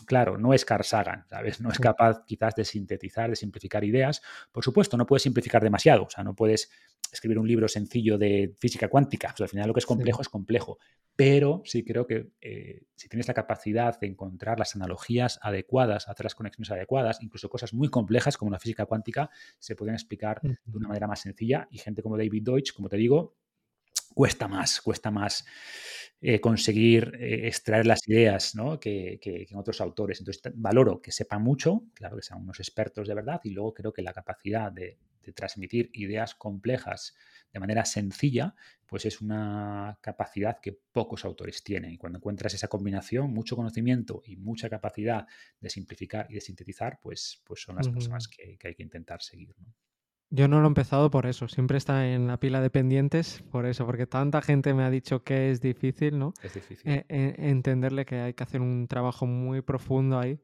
claro, 0.07 0.39
no 0.39 0.53
es 0.55 0.65
Carl 0.65 0.85
Sagan, 0.85 1.25
¿sabes? 1.29 1.61
No 1.61 1.71
es 1.71 1.79
capaz 1.79 2.25
quizás 2.27 2.55
de 2.55 2.65
sintetizar, 2.65 3.31
de 3.31 3.37
simplificar 3.37 3.85
ideas. 3.85 4.23
Por 4.51 4.65
supuesto, 4.65 4.97
no 4.97 5.07
puedes 5.07 5.23
simplificar 5.23 5.63
demasiado, 5.63 6.05
o 6.05 6.11
sea, 6.11 6.25
no 6.25 6.35
puedes 6.35 6.71
escribir 7.13 7.39
un 7.39 7.47
libro 7.47 7.69
sencillo 7.69 8.17
de 8.17 8.57
física 8.59 8.89
cuántica. 8.89 9.35
al 9.39 9.49
final 9.49 9.69
lo 9.69 9.75
que 9.75 9.81
es 9.81 9.87
complejo 9.87 10.23
es 10.23 10.29
complejo. 10.29 10.79
Pero 11.15 11.63
sí 11.67 11.85
creo 11.85 12.07
que 12.07 12.33
eh, 12.41 12.85
si 12.97 13.09
tienes 13.09 13.29
la 13.29 13.35
capacidad 13.35 14.01
de 14.01 14.07
encontrar 14.07 14.59
las 14.59 14.75
analogías 14.75 15.39
adecuadas, 15.43 16.09
hacer 16.09 16.25
las 16.25 16.35
conexiones 16.35 16.71
adecuadas, 16.71 17.19
incluso 17.21 17.51
cosas 17.51 17.75
muy 17.75 17.89
complejas 17.89 18.39
como 18.39 18.51
la 18.51 18.59
física 18.59 18.87
cuántica, 18.87 19.31
se 19.59 19.77
pueden 19.77 19.95
explicar 19.95 20.41
de 20.43 20.77
una 20.77 20.89
manera 20.89 21.07
más 21.07 21.21
sencilla. 21.21 21.69
Y 21.71 21.79
gente 21.79 22.03
como 22.03 22.17
David 22.17 22.45
Deutsch, 22.45 22.73
como 22.73 22.89
te 22.89 22.97
digo, 22.97 23.37
cuesta 24.15 24.49
más, 24.49 24.81
cuesta 24.81 25.11
más 25.11 25.45
eh, 26.25 26.41
conseguir 26.41 27.17
eh, 27.19 27.49
extraer 27.49 27.85
las 27.85 28.07
ideas 28.07 28.55
¿no? 28.55 28.79
que, 28.79 29.19
en 29.25 29.59
otros 29.59 29.81
autores. 29.81 30.21
Entonces, 30.21 30.53
valoro 30.55 31.03
que 31.03 31.11
sepan 31.11 31.43
mucho, 31.43 31.83
claro 31.95 32.15
que 32.15 32.23
sean 32.23 32.41
unos 32.41 32.61
expertos 32.61 33.09
de 33.09 33.15
verdad, 33.15 33.41
y 33.43 33.51
luego 33.51 33.75
creo 33.75 33.93
que 33.93 34.03
la 34.03 34.13
capacidad 34.13 34.71
de, 34.71 34.99
transmitir 35.35 35.89
ideas 35.95 36.35
complejas 36.35 37.15
de 37.53 37.61
manera 37.61 37.85
sencilla, 37.85 38.57
pues 38.87 39.05
es 39.05 39.21
una 39.21 39.97
capacidad 40.01 40.59
que 40.61 40.73
pocos 40.73 41.25
autores 41.25 41.63
tienen. 41.63 41.93
Y 41.93 41.97
cuando 41.97 42.19
encuentras 42.19 42.55
esa 42.55 42.67
combinación, 42.67 43.33
mucho 43.33 43.55
conocimiento 43.55 44.23
y 44.25 44.37
mucha 44.37 44.69
capacidad 44.69 45.27
de 45.61 45.71
simplificar 45.71 46.27
y 46.29 46.35
de 46.35 46.41
sintetizar, 46.41 46.99
pues, 47.01 47.41
pues 47.45 47.63
son 47.63 47.77
las 47.77 47.89
personas 47.89 48.27
que, 48.27 48.59
hay 48.63 48.75
que 48.75 48.83
intentar 48.83 49.23
seguir. 49.23 49.55
Yo 50.35 50.49
no 50.49 50.61
lo 50.61 50.65
he 50.65 50.69
empezado 50.69 51.11
por 51.11 51.27
eso, 51.27 51.47
siempre 51.47 51.77
está 51.77 52.09
en 52.09 52.27
la 52.27 52.41
pila 52.41 52.63
de 52.63 52.71
pendientes, 52.71 53.45
por 53.51 53.67
eso, 53.67 53.85
porque 53.85 54.07
tanta 54.07 54.41
gente 54.41 54.73
me 54.73 54.83
ha 54.83 54.89
dicho 54.89 55.23
que 55.23 55.51
es 55.51 55.61
difícil, 55.61 56.19
¿no? 56.19 56.33
Es 56.43 56.55
difícil. 56.55 56.91
E, 56.91 57.05
e, 57.11 57.51
entenderle 57.51 58.07
que 58.07 58.19
hay 58.19 58.33
que 58.33 58.43
hacer 58.43 58.63
un 58.63 58.89
trabajo 58.89 59.27
muy 59.27 59.61
profundo 59.61 60.19
ahí, 60.19 60.41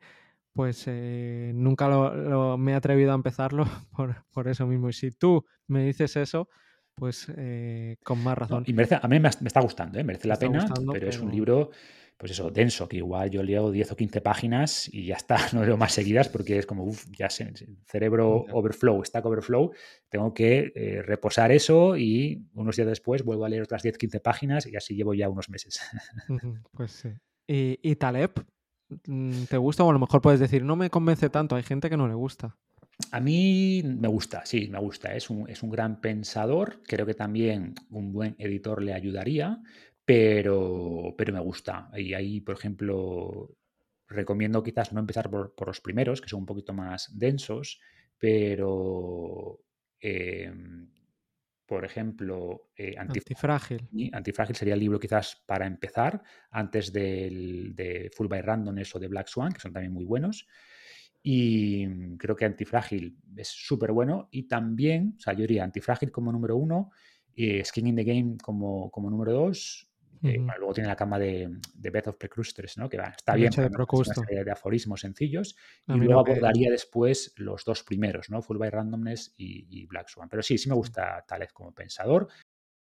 pues 0.53 0.85
eh, 0.89 1.53
nunca 1.55 1.89
lo, 1.89 2.59
me 2.59 2.73
he 2.73 2.75
atrevido 2.75 3.13
a 3.13 3.15
empezarlo 3.15 3.65
por, 4.31 4.47
eso 4.47 4.67
mismo. 4.67 4.91
Y 4.91 4.93
si 4.93 5.11
tú 5.11 5.47
me 5.69 5.85
dices 5.85 6.17
eso, 6.17 6.51
pues 6.95 7.33
eh, 7.39 7.97
con 8.05 8.23
más 8.23 8.37
razón. 8.37 8.65
y 8.67 8.75
merece, 8.75 8.99
a 9.01 9.09
mí 9.09 9.19
me, 9.19 9.31
está 9.31 9.63
gustando, 9.63 9.99
¿eh? 9.99 10.05
merece 10.05 10.29
la 10.29 10.37
pena, 10.37 10.67
pero, 10.93 11.09
es 11.09 11.19
un 11.19 11.31
libro 11.31 11.71
pues 12.19 12.33
eso, 12.33 12.51
denso, 12.51 12.89
que 12.89 12.97
igual 12.97 13.31
yo 13.31 13.43
leo 13.45 13.71
10 13.71 13.93
o 13.93 13.97
15 13.97 14.21
páginas 14.21 14.93
y 14.93 15.07
ya 15.07 15.15
está, 15.15 15.39
no 15.55 15.65
leo 15.65 15.77
más 15.77 15.93
seguidas 15.93 16.29
porque 16.29 16.59
es 16.59 16.67
como, 16.67 16.85
uff, 16.85 17.07
ya 17.17 17.31
sé, 17.31 17.53
cerebro 17.87 18.45
overflow, 18.53 19.03
stack 19.05 19.25
overflow, 19.25 19.71
tengo 20.09 20.35
que 20.35 20.73
eh, 20.75 21.03
reposar 21.03 21.53
eso 21.53 21.97
y 21.97 22.45
unos 22.55 22.77
días 22.77 22.89
después 22.89 23.25
vuelvo 23.25 23.45
a 23.45 23.49
leer 23.49 23.63
otras 23.63 23.83
10, 23.83 23.97
15 23.97 24.21
páginas 24.21 24.67
y 24.67 24.77
así 24.77 24.97
llevo 24.97 25.15
ya 25.15 25.29
unos 25.29 25.49
meses. 25.49 25.81
Pues 26.73 26.93
sí. 26.93 27.09
¿Y, 27.47 27.79
y 27.83 27.97
Taleb? 27.97 28.33
Mm, 29.07 29.45
¿Te 29.45 29.57
gusta? 29.57 29.85
O 29.85 29.91
a 29.91 29.93
lo 29.93 29.99
mejor 29.99 30.21
puedes 30.21 30.41
decir, 30.41 30.65
no 30.65 30.77
me 30.77 30.91
convence 30.91 31.31
tanto, 31.31 31.57
hay 31.57 31.63
gente 31.63 31.89
que 31.89 31.97
no 31.97 32.09
le 32.09 32.15
gusta. 32.15 32.57
A 33.13 33.21
mí 33.21 33.83
me 33.85 34.09
gusta, 34.09 34.45
sí, 34.45 34.69
me 34.69 34.81
gusta. 34.81 35.15
Es 35.15 35.31
un, 35.31 35.49
es 35.49 35.63
un 35.63 35.71
gran 35.71 36.01
pensador. 36.01 36.83
Creo 36.83 37.07
que 37.07 37.15
también 37.15 37.75
un 37.91 38.13
buen 38.13 38.35
editor 38.39 38.83
le 38.83 38.93
ayudaría 38.93 39.63
pero, 40.09 41.15
pero 41.19 41.35
me 41.35 41.41
gusta. 41.41 41.91
Y 41.95 42.15
ahí, 42.15 42.41
por 42.41 42.57
ejemplo, 42.57 43.55
recomiendo 44.07 44.63
quizás 44.63 44.91
no 44.95 45.01
empezar 45.01 45.29
por, 45.29 45.67
los 45.67 45.83
primeros, 45.83 46.23
que 46.23 46.31
son 46.31 46.41
un 46.41 46.47
poquito 46.47 46.73
más 46.73 47.11
densos, 47.13 47.79
pero, 48.17 49.61
em, 50.01 50.91
por 51.67 51.85
ejemplo, 51.85 52.71
eh, 52.75 52.95
Antifrágil. 52.97 53.87
Antifrágil 54.15 54.57
sería 54.57 54.73
el 54.73 54.81
libro 54.81 54.99
quizás 54.99 55.45
para 55.45 55.67
empezar, 55.67 56.23
antes 56.53 56.91
del, 56.91 57.75
de 57.77 58.11
Full 58.17 58.29
by 58.29 58.41
Randomness 58.41 58.97
o 58.97 58.99
de 58.99 59.09
Black 59.09 59.29
Swan, 59.29 59.53
que 59.53 59.61
son 59.61 59.75
también 59.75 59.93
muy 59.93 60.07
buenos. 60.07 60.47
Y 61.23 62.17
creo 62.17 62.35
que 62.35 62.47
Antifrágil 62.47 63.19
es 63.37 63.49
súper 63.49 63.93
bueno. 63.93 64.31
Y 64.31 64.49
también, 64.49 65.17
o 65.19 65.21
sea, 65.21 65.35
yo 65.35 65.41
diría 65.41 65.65
Antifrágil 65.65 66.11
como 66.11 66.33
número 66.33 66.57
uno, 66.57 66.93
y 67.35 67.63
Skin 67.63 67.89
in 67.89 67.97
the 67.97 68.05
Game 68.05 68.39
como, 68.43 68.91
como 68.91 69.11
número 69.11 69.33
dos, 69.33 69.88
eh, 70.23 70.39
luego 70.59 70.75
tiene 70.75 70.89
la 70.89 70.97
cama 70.97 71.19
de, 71.19 71.49
de 71.75 71.91
Beth 71.91 72.09
of 72.09 72.17
Precrusters, 72.17 72.77
¿no? 72.79 72.89
que 72.89 72.97
está 72.97 73.35
bien, 73.35 73.51
de, 73.51 73.67
una 73.67 74.05
serie 74.05 74.45
de 74.45 74.51
aforismos 74.51 75.01
sencillos. 75.01 75.57
y 75.87 75.93
luego 75.93 76.21
abordaría 76.21 76.71
después 76.71 77.33
los 77.37 77.65
dos 77.65 77.83
primeros, 77.83 78.31
¿no? 78.31 78.43
Full 78.43 78.59
by 78.59 78.71
Randomness 78.71 79.35
y, 79.37 79.87
Black 79.87 80.09
Swan. 80.09 80.29
Pero 80.29 80.43
sí, 80.43 80.59
sí 80.59 80.69
me 80.69 80.75
gusta 80.75 81.25
Taleb 81.27 81.53
como 81.53 81.73
pensador. 81.73 82.29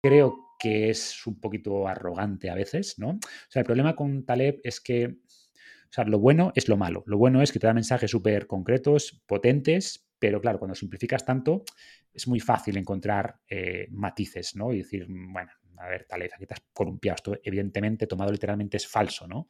Creo 0.01 0.55
que 0.59 0.89
es 0.89 1.25
un 1.27 1.39
poquito 1.39 1.87
arrogante 1.87 2.49
a 2.49 2.55
veces, 2.55 2.97
¿no? 2.99 3.09
O 3.11 3.49
sea, 3.49 3.61
el 3.61 3.65
problema 3.65 3.95
con 3.95 4.25
Taleb 4.25 4.59
es 4.63 4.79
que, 4.79 5.07
o 5.07 5.91
sea, 5.91 6.05
lo 6.05 6.19
bueno 6.19 6.51
es 6.55 6.69
lo 6.69 6.77
malo. 6.77 7.03
Lo 7.05 7.17
bueno 7.17 7.41
es 7.41 7.51
que 7.51 7.59
te 7.59 7.67
da 7.67 7.73
mensajes 7.73 8.09
súper 8.09 8.47
concretos, 8.47 9.21
potentes, 9.25 10.09
pero 10.19 10.41
claro, 10.41 10.59
cuando 10.59 10.75
simplificas 10.75 11.25
tanto, 11.25 11.63
es 12.13 12.27
muy 12.27 12.39
fácil 12.39 12.77
encontrar 12.77 13.39
eh, 13.47 13.87
matices, 13.91 14.55
¿no? 14.55 14.73
Y 14.73 14.79
decir, 14.79 15.05
bueno, 15.07 15.51
a 15.79 15.87
ver, 15.87 16.05
tal 16.05 16.19
vez 16.19 16.33
aquí 16.33 16.45
te 16.45 16.53
has 16.53 16.61
columpiado. 16.73 17.15
Esto, 17.15 17.39
evidentemente, 17.43 18.05
tomado 18.05 18.31
literalmente 18.31 18.77
es 18.77 18.87
falso, 18.87 19.27
¿no? 19.27 19.47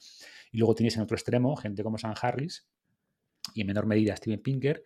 Y 0.51 0.57
luego 0.57 0.75
tienes 0.75 0.95
en 0.95 1.01
otro 1.01 1.15
extremo 1.15 1.55
gente 1.55 1.83
como 1.83 1.97
San 1.97 2.13
Harris 2.19 2.69
y 3.53 3.61
en 3.61 3.67
menor 3.67 3.85
medida 3.87 4.15
Steven 4.15 4.41
Pinker, 4.41 4.83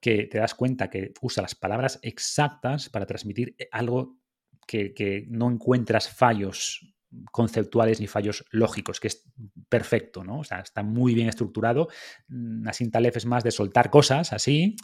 que 0.00 0.26
te 0.26 0.38
das 0.38 0.54
cuenta 0.54 0.90
que 0.90 1.12
usa 1.22 1.42
las 1.42 1.54
palabras 1.54 1.98
exactas 2.02 2.88
para 2.90 3.06
transmitir 3.06 3.54
eh, 3.58 3.68
algo 3.70 4.18
que, 4.66 5.26
no 5.28 5.50
encuentras 5.50 6.08
fallos 6.08 6.94
conceptuales 7.30 8.00
ni 8.00 8.06
fallos 8.06 8.44
lógicos, 8.50 8.98
que 8.98 9.08
es 9.08 9.24
perfecto, 9.68 10.24
¿no? 10.24 10.40
O 10.40 10.44
sea, 10.44 10.60
está 10.60 10.82
muy 10.82 11.14
bien 11.14 11.28
estructurado. 11.28 11.88
Nassim 12.28 12.90
Taleb 12.90 13.16
es 13.16 13.26
más 13.26 13.44
de 13.44 13.50
soltar 13.50 13.90
cosas 13.90 14.32
así, 14.32 14.76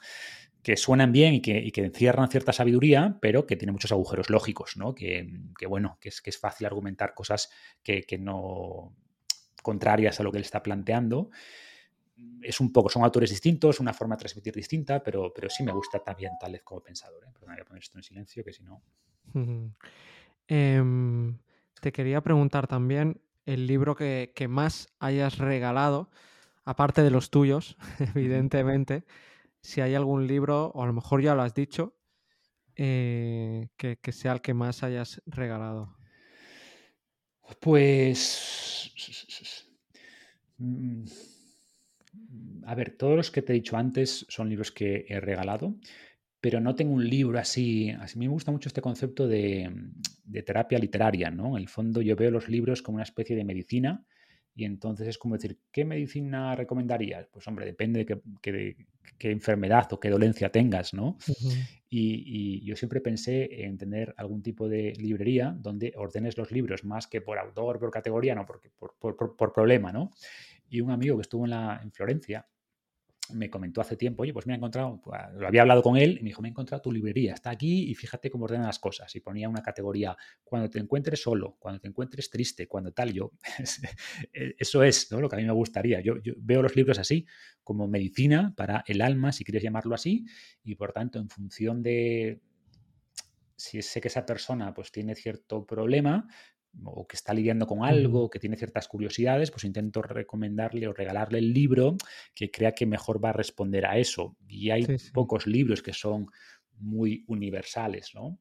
que 0.68 0.76
suenan 0.76 1.12
bien 1.12 1.32
y 1.32 1.40
que, 1.40 1.72
encierran 1.76 2.28
cierta 2.28 2.52
sabiduría, 2.52 3.16
pero 3.22 3.46
que 3.46 3.56
tiene 3.56 3.72
muchos 3.72 3.90
agujeros 3.90 4.28
lógicos, 4.28 4.76
¿no? 4.76 4.94
Que, 4.94 5.26
bueno, 5.66 5.96
que 5.98 6.10
es, 6.10 6.20
que 6.20 6.28
es 6.28 6.36
fácil 6.36 6.66
argumentar 6.66 7.14
cosas 7.14 7.48
que, 7.82 8.04
no 8.20 8.94
contrarias 9.62 10.20
a 10.20 10.22
lo 10.22 10.30
que 10.30 10.36
él 10.36 10.44
está 10.44 10.62
planteando. 10.62 11.30
Es 12.42 12.60
un 12.60 12.70
poco, 12.70 12.90
son 12.90 13.02
autores 13.02 13.30
distintos, 13.30 13.80
una 13.80 13.94
forma 13.94 14.16
de 14.16 14.18
transmitir 14.18 14.52
distinta, 14.52 15.02
pero, 15.02 15.32
pero 15.34 15.48
sí 15.48 15.62
me 15.62 15.72
gusta 15.72 16.00
también 16.00 16.32
tal 16.38 16.52
vez 16.52 16.62
como 16.64 16.82
pensador. 16.82 17.24
¿eh? 17.24 17.30
Perdón, 17.32 17.54
voy 17.54 17.62
a 17.62 17.64
poner 17.64 17.82
esto 17.82 17.96
en 17.96 18.02
silencio, 18.02 18.44
que 18.44 18.52
si 18.52 18.62
no. 18.62 18.82
Em, 20.48 21.38
te 21.80 21.92
quería 21.92 22.20
preguntar 22.20 22.66
también 22.66 23.22
el 23.46 23.66
libro 23.66 23.96
que, 23.96 24.46
más 24.50 24.88
hayas 24.98 25.38
regalado, 25.38 26.10
aparte 26.66 27.02
de 27.02 27.10
los 27.10 27.30
tuyos, 27.30 27.78
evidentemente, 28.14 29.06
si 29.68 29.82
hay 29.82 29.94
algún 29.94 30.26
libro, 30.26 30.68
o 30.74 30.82
a 30.82 30.86
lo 30.86 30.94
mejor 30.94 31.20
ya 31.20 31.34
lo 31.34 31.42
has 31.42 31.52
dicho, 31.52 31.94
eh, 32.74 33.68
que, 33.76 34.12
sea 34.12 34.32
el 34.32 34.40
que 34.40 34.54
más 34.54 34.82
hayas 34.82 35.20
regalado. 35.26 35.94
Pues... 37.60 38.90
Mm, 40.56 41.04
a 42.64 42.74
ver, 42.74 42.96
todos 42.96 43.14
los 43.14 43.30
que 43.30 43.42
te 43.42 43.52
he 43.52 43.56
dicho 43.56 43.76
antes 43.76 44.24
son 44.30 44.48
libros 44.48 44.72
que 44.72 45.04
he 45.06 45.20
regalado 45.20 45.74
pero 46.40 46.60
no 46.60 46.76
tengo 46.76 46.94
un 46.94 47.04
libro 47.08 47.36
así. 47.38 47.90
A 47.90 48.06
mí 48.14 48.28
me 48.28 48.32
gusta 48.32 48.52
mucho 48.52 48.68
este 48.68 48.80
concepto 48.80 49.26
de, 49.26 49.72
terapia 50.46 50.78
literaria, 50.78 51.32
¿no? 51.32 51.56
En 51.56 51.62
el 51.62 51.68
fondo 51.68 52.00
yo 52.00 52.14
veo 52.14 52.30
los 52.30 52.48
libros 52.48 52.80
como 52.80 52.94
una 52.94 53.02
especie 53.02 53.34
de 53.34 53.44
medicina 53.44 54.06
y 54.58 54.64
entonces 54.64 55.06
es 55.06 55.18
como 55.18 55.36
decir, 55.36 55.56
¿qué 55.70 55.84
medicina 55.84 56.56
recomendarías? 56.56 57.28
Pues 57.28 57.46
hombre, 57.46 57.64
depende 57.64 58.04
de 58.04 58.76
qué, 59.16 59.30
enfermedad 59.30 59.86
o 59.92 60.00
qué 60.00 60.10
dolencia 60.10 60.50
tengas, 60.50 60.94
¿no? 60.94 61.16
y, 61.88 62.64
yo 62.64 62.74
siempre 62.74 63.00
pensé 63.00 63.64
en 63.64 63.78
tener 63.78 64.12
algún 64.16 64.42
tipo 64.42 64.68
de 64.68 64.94
librería 64.98 65.56
donde 65.56 65.92
ordenes 65.96 66.36
los 66.36 66.50
libros 66.50 66.84
más 66.84 67.06
que 67.06 67.20
por 67.20 67.38
autor, 67.38 67.78
por 67.78 67.92
categoría, 67.92 68.34
no, 68.34 68.44
porque 68.44 68.68
por, 68.76 68.96
por 69.36 69.52
problema, 69.52 69.92
¿no? 69.92 70.10
Y 70.68 70.80
un 70.80 70.90
amigo 70.90 71.16
que 71.16 71.22
estuvo 71.22 71.44
en, 71.44 71.50
la, 71.50 71.78
en 71.80 71.92
Florencia, 71.92 72.44
me 73.32 73.50
comentó 73.50 73.80
hace 73.80 73.96
tiempo, 73.96 74.22
oye, 74.22 74.32
pues 74.32 74.46
me 74.46 74.52
ha 74.52 74.56
encontrado, 74.56 75.00
pues, 75.02 75.20
lo 75.34 75.46
había 75.46 75.62
hablado 75.62 75.82
con 75.82 75.96
él 75.96 76.18
y 76.18 76.22
me 76.22 76.30
dijo, 76.30 76.42
me 76.42 76.48
he 76.48 76.50
encontrado 76.50 76.82
tu 76.82 76.92
librería, 76.92 77.34
está 77.34 77.50
aquí 77.50 77.90
y 77.90 77.94
fíjate 77.94 78.30
cómo 78.30 78.44
ordenan 78.44 78.66
las 78.66 78.78
cosas. 78.78 79.14
Y 79.16 79.20
ponía 79.20 79.48
una 79.48 79.62
categoría, 79.62 80.16
cuando 80.44 80.68
te 80.70 80.78
encuentres 80.78 81.22
solo, 81.22 81.56
cuando 81.58 81.80
te 81.80 81.88
encuentres 81.88 82.30
triste, 82.30 82.66
cuando 82.66 82.92
tal, 82.92 83.12
yo, 83.12 83.32
e, 84.32 84.54
eso 84.58 84.82
es 84.82 85.10
lo 85.10 85.28
que 85.28 85.36
a 85.36 85.38
mí 85.38 85.44
me 85.44 85.52
gustaría. 85.52 86.00
Yo, 86.00 86.14
veo 86.38 86.62
los 86.62 86.76
libros 86.76 86.98
así, 86.98 87.26
como 87.62 87.88
medicina 87.88 88.54
para 88.56 88.84
el 88.86 89.00
alma, 89.02 89.32
si 89.32 89.44
quieres 89.44 89.62
llamarlo 89.62 89.94
así, 89.94 90.24
y 90.64 90.74
por 90.74 90.92
tanto, 90.92 91.18
en 91.18 91.28
función 91.28 91.82
de 91.82 92.40
si 93.56 93.82
sé 93.82 94.00
que 94.00 94.08
esa 94.08 94.24
persona 94.24 94.72
pues 94.72 94.92
tiene 94.92 95.14
cierto 95.16 95.66
problema, 95.66 96.28
o 96.84 97.06
que 97.06 97.16
está 97.16 97.34
lidiando 97.34 97.66
con 97.66 97.84
algo, 97.84 98.30
que 98.30 98.38
tiene 98.38 98.56
ciertas 98.56 98.88
curiosidades, 98.88 99.50
pues 99.50 99.64
intento 99.64 100.02
recomendarle 100.02 100.88
o 100.88 100.92
regalarle 100.92 101.38
el 101.38 101.52
libro 101.52 101.96
que 102.34 102.50
crea 102.50 102.72
que 102.72 102.86
mejor 102.86 103.22
va 103.22 103.30
a 103.30 103.32
responder 103.32 103.86
a 103.86 103.98
eso. 103.98 104.36
Y 104.48 104.70
hay 104.70 104.86
pocos 105.12 105.46
libros 105.46 105.82
que 105.82 105.92
son 105.92 106.26
muy 106.78 107.24
universales, 107.26 108.12
¿no? 108.14 108.38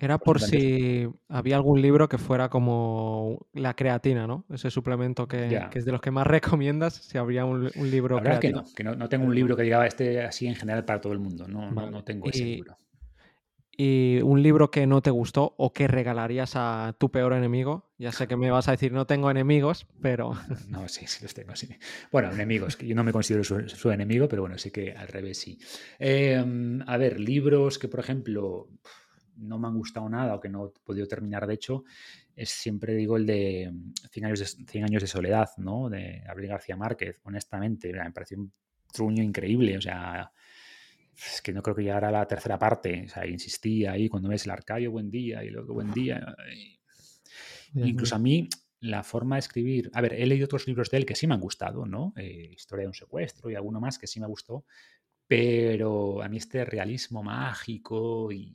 Era 0.00 0.16
por 0.18 0.40
si 0.40 1.08
había 1.28 1.56
algún 1.56 1.82
libro 1.82 2.08
que 2.08 2.18
fuera 2.18 2.48
como 2.48 3.48
la 3.52 3.74
creatina, 3.74 4.28
¿no? 4.28 4.44
Ese 4.48 4.70
suplemento 4.70 5.26
que, 5.26 5.60
es 5.74 5.84
de 5.84 5.90
los 5.90 6.00
que 6.00 6.12
más 6.12 6.26
recomiendas, 6.26 6.94
si 6.94 7.18
habría 7.18 7.44
un, 7.44 7.68
libro 7.90 8.16
La 8.16 8.22
verdad 8.22 8.40
que 8.40 8.52
no, 8.52 8.64
que 8.76 8.84
no, 8.84 9.08
tengo 9.08 9.26
un 9.26 9.34
libro 9.34 9.56
que 9.56 9.64
diga 9.64 9.84
este 9.86 10.22
así 10.22 10.46
en 10.46 10.54
general 10.54 10.84
para 10.84 11.00
todo 11.00 11.12
el 11.12 11.18
mundo, 11.18 11.48
no, 11.48 11.72
no, 11.72 12.04
tengo 12.04 12.30
ese 12.30 12.44
libro 12.44 12.76
y 13.80 14.20
un 14.22 14.42
libro 14.42 14.72
que 14.72 14.88
no 14.88 15.02
te 15.02 15.10
gustó 15.10 15.54
o 15.56 15.72
que 15.72 15.86
regalarías 15.86 16.56
a 16.56 16.96
tu 16.98 17.12
peor 17.12 17.32
enemigo. 17.32 17.92
Ya 17.96 18.10
sé 18.10 18.26
que 18.26 18.36
me 18.36 18.50
vas 18.50 18.66
a 18.66 18.72
decir, 18.72 18.90
no 18.90 19.06
tengo 19.06 19.30
enemigos, 19.30 19.86
pero... 20.02 20.32
No, 20.68 20.88
sí, 20.88 21.06
sí 21.06 21.20
los 21.22 21.32
tengo, 21.32 21.54
sí. 21.54 21.68
Bueno, 22.10 22.32
enemigos, 22.32 22.76
que 22.76 22.88
yo 22.88 22.96
no 22.96 23.04
me 23.04 23.12
considero 23.12 23.44
su, 23.44 23.90
enemigo, 23.92 24.28
pero 24.28 24.42
bueno, 24.42 24.58
sí 24.58 24.72
que 24.72 24.92
al 24.92 25.06
revés 25.06 25.38
sí. 25.38 25.60
Em, 26.00 26.82
a 26.88 26.96
ver, 26.96 27.20
libros 27.20 27.78
que, 27.78 27.86
por 27.86 28.00
ejemplo, 28.00 28.68
no 29.36 29.60
me 29.60 29.68
han 29.68 29.78
gustado 29.78 30.08
nada 30.08 30.34
o 30.34 30.40
que 30.40 30.48
no 30.48 30.66
he 30.66 30.70
podido 30.84 31.06
terminar, 31.06 31.46
de 31.46 31.54
hecho, 31.54 31.84
es 32.34 32.50
siempre 32.50 32.96
digo 32.96 33.16
el 33.16 33.26
de 33.26 33.72
100 34.10 34.26
años 34.26 34.40
de, 34.40 34.46
100 34.66 34.84
años 34.86 35.02
de 35.02 35.08
soledad, 35.08 35.50
¿no? 35.58 35.88
De 35.88 36.20
Gabriel 36.26 36.50
García 36.50 36.76
Márquez, 36.76 37.20
honestamente, 37.22 37.92
me 37.92 38.10
pareció 38.10 38.38
un 38.38 38.52
truño 38.92 39.22
increíble, 39.22 39.78
o 39.78 39.80
sea 39.80 40.32
es 41.26 41.42
que 41.42 41.52
no 41.52 41.62
creo 41.62 41.74
que 41.74 41.82
llegara 41.82 42.08
a 42.08 42.12
la 42.12 42.26
tercera 42.26 42.58
parte. 42.58 43.04
O 43.06 43.08
sea, 43.08 43.26
insistía 43.26 43.92
ahí 43.92 44.08
cuando 44.08 44.28
ves 44.28 44.44
el 44.44 44.52
Arcadio, 44.52 44.90
buen 44.90 45.10
día, 45.10 45.42
y 45.42 45.50
luego 45.50 45.74
buen 45.74 45.92
día. 45.92 46.34
incluso 47.74 48.14
a 48.14 48.18
mí, 48.18 48.48
la 48.80 49.02
forma 49.02 49.36
de 49.36 49.40
escribir. 49.40 49.90
A 49.94 50.00
ver, 50.00 50.14
he 50.14 50.26
leído 50.26 50.44
otros 50.44 50.66
libros 50.66 50.90
de 50.90 50.98
él 50.98 51.06
que 51.06 51.16
sí 51.16 51.26
me 51.26 51.34
han 51.34 51.40
gustado, 51.40 51.86
¿no? 51.86 52.12
Eh, 52.16 52.50
Historia 52.52 52.82
de 52.82 52.88
un 52.88 52.94
secuestro 52.94 53.50
y 53.50 53.54
alguno 53.54 53.80
más 53.80 53.98
que 53.98 54.06
sí 54.06 54.20
me 54.20 54.26
gustó. 54.26 54.64
Pero 55.26 56.22
a 56.22 56.28
mí 56.28 56.38
este 56.38 56.64
realismo 56.64 57.22
mágico 57.22 58.32
y 58.32 58.54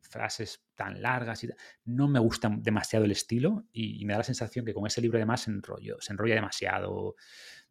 frases 0.00 0.64
tan 0.76 1.02
largas 1.02 1.42
y 1.42 1.48
no 1.86 2.06
me 2.06 2.20
gusta 2.20 2.48
demasiado 2.56 3.04
el 3.04 3.10
estilo 3.10 3.64
y, 3.72 4.04
me 4.04 4.12
da 4.12 4.18
la 4.18 4.24
sensación 4.24 4.64
que 4.64 4.72
con 4.72 4.86
ese 4.86 5.00
libro 5.00 5.18
además 5.18 5.42
se, 5.42 5.50
enrollo, 5.50 5.96
se 6.00 6.12
enrolla 6.12 6.36
demasiado. 6.36 7.16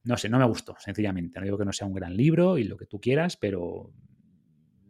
No 0.03 0.17
sé, 0.17 0.27
no 0.27 0.37
me 0.37 0.45
gustó, 0.45 0.75
sencillamente. 0.77 1.39
No 1.39 1.45
digo 1.45 1.57
que 1.57 1.65
no 1.65 1.71
sea 1.71 1.87
un 1.87 1.93
gran 1.93 2.15
libro 2.17 2.57
y 2.57 2.65
lo 2.65 2.75
que 2.75 2.85
tú 2.85 2.99
quieras, 2.99 3.37
pero 3.37 3.93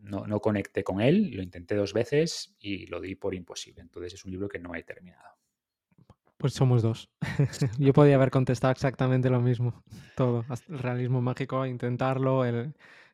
no, 0.04 0.28
no 0.28 0.40
conecté 0.40 0.84
con 0.84 1.02
él, 1.02 1.32
lo 1.32 1.42
intenté 1.42 1.76
dos 1.76 1.94
veces 1.94 2.56
y 2.60 2.86
lo 2.88 3.00
di 3.00 3.16
por 3.16 3.34
imposible. 3.34 3.82
Entonces 3.82 4.14
es 4.14 4.26
un 4.26 4.32
libro 4.32 4.50
que 4.50 4.60
no 4.60 4.76
he 4.76 4.84
terminado. 4.84 5.38
Pues 6.38 6.54
somos 6.54 6.82
dos. 6.82 7.10
Yo 7.80 7.94
podía 7.94 8.16
haber 8.16 8.30
contestado 8.30 8.72
exactamente 8.72 9.30
lo 9.30 9.40
mismo. 9.40 9.84
Todo. 10.18 10.46
El 10.68 10.80
realismo 10.80 11.22
mágico, 11.22 11.66
intentarlo, 11.66 12.44
el, 12.44 12.74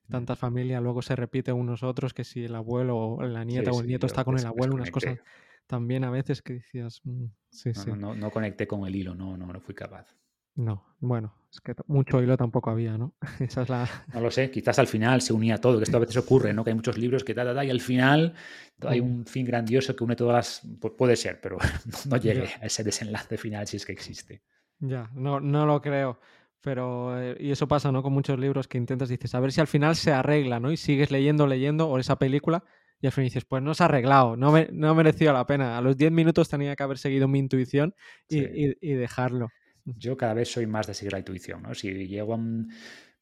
tanta 0.09 0.35
familia, 0.35 0.81
luego 0.81 1.01
se 1.01 1.15
repite 1.15 1.53
unos 1.53 1.83
otros, 1.83 2.13
que 2.13 2.23
si 2.23 2.45
el 2.45 2.55
abuelo 2.55 2.97
o 2.97 3.23
la 3.23 3.43
nieta 3.43 3.71
o 3.71 3.81
el 3.81 3.87
nieto 3.87 4.07
está 4.07 4.23
con 4.23 4.37
el 4.37 4.45
abuelo, 4.45 4.75
unas 4.75 4.91
cosas 4.91 5.19
también 5.67 6.03
a 6.03 6.09
veces 6.09 6.41
que 6.41 6.53
decías, 6.53 7.01
mm, 7.03 7.25
sí, 7.51 7.73
sí. 7.75 7.91
No, 7.95 8.15
no, 8.15 8.31
conecté 8.31 8.65
con 8.65 8.87
el 8.87 8.95
hilo, 8.95 9.13
no, 9.13 9.37
no, 9.37 9.45
no 9.53 9.61
fui 9.61 9.75
capaz. 9.75 10.07
No, 10.55 10.85
bueno, 10.99 11.33
es 11.51 11.61
que 11.61 11.73
mucho 11.87 12.21
hilo 12.21 12.37
tampoco 12.37 12.69
había, 12.69 12.97
¿no? 12.97 13.15
Esa 13.39 13.63
es 13.63 13.69
la... 13.69 13.89
No 14.13 14.21
lo 14.21 14.29
sé, 14.29 14.51
quizás 14.51 14.77
al 14.79 14.87
final 14.87 15.21
se 15.21 15.33
unía 15.33 15.57
todo, 15.59 15.77
que 15.77 15.85
esto 15.85 15.97
a 15.97 16.01
veces 16.01 16.17
ocurre, 16.17 16.53
¿no? 16.53 16.63
Que 16.63 16.71
hay 16.71 16.75
muchos 16.75 16.97
libros 16.97 17.23
que 17.23 17.33
da, 17.33 17.43
da, 17.45 17.63
y 17.63 17.69
al 17.69 17.81
final 17.81 18.33
hay 18.81 18.99
un 18.99 19.25
fin 19.25 19.45
grandioso 19.45 19.95
que 19.95 20.03
une 20.03 20.15
todas 20.15 20.61
las... 20.61 20.91
puede 20.97 21.15
ser, 21.15 21.39
pero 21.41 21.57
no 22.09 22.17
llegue 22.17 22.49
a 22.61 22.65
ese 22.65 22.83
desenlace 22.83 23.37
final 23.37 23.67
si 23.67 23.77
es 23.77 23.85
que 23.85 23.93
existe. 23.93 24.43
Ya, 24.79 25.09
no, 25.13 25.39
no 25.39 25.65
lo 25.65 25.81
creo. 25.81 26.19
Pero, 26.61 27.19
eh, 27.21 27.37
y 27.39 27.51
eso 27.51 27.67
pasa, 27.67 27.91
¿no? 27.91 28.03
Con 28.03 28.13
muchos 28.13 28.37
libros 28.37 28.67
que 28.67 28.77
intentas, 28.77 29.09
dices, 29.09 29.33
a 29.33 29.39
ver 29.39 29.51
si 29.51 29.61
al 29.61 29.67
final 29.67 29.95
se 29.95 30.11
arregla, 30.11 30.59
¿no? 30.59 30.71
Y 30.71 30.77
sigues 30.77 31.09
leyendo, 31.09 31.47
leyendo, 31.47 31.87
o 31.87 31.97
esa 31.97 32.17
película, 32.17 32.65
y 32.99 33.07
al 33.07 33.13
final 33.13 33.27
dices, 33.27 33.45
pues 33.45 33.63
no 33.63 33.73
se 33.73 33.83
ha 33.83 33.85
arreglado, 33.85 34.35
no, 34.35 34.51
me, 34.51 34.67
no 34.73 34.89
ha 34.89 34.93
merecido 34.93 35.31
la 35.31 35.45
pena. 35.45 35.77
A 35.77 35.81
los 35.81 35.95
10 35.95 36.11
minutos 36.11 36.49
tenía 36.49 36.75
que 36.75 36.83
haber 36.83 36.97
seguido 36.97 37.29
mi 37.29 37.39
intuición 37.39 37.95
y, 38.27 38.75
y 38.81 38.93
dejarlo. 38.93 39.49
Yo 39.97 40.17
cada 40.17 40.33
vez 40.33 40.51
soy 40.51 40.67
más 40.67 40.87
de 40.87 40.93
seguir 40.93 41.13
la 41.13 41.19
intuición, 41.19 41.63
¿no? 41.63 41.73
Si 41.73 42.07
llego 42.07 42.33
a 42.33 42.37
un, 42.37 42.71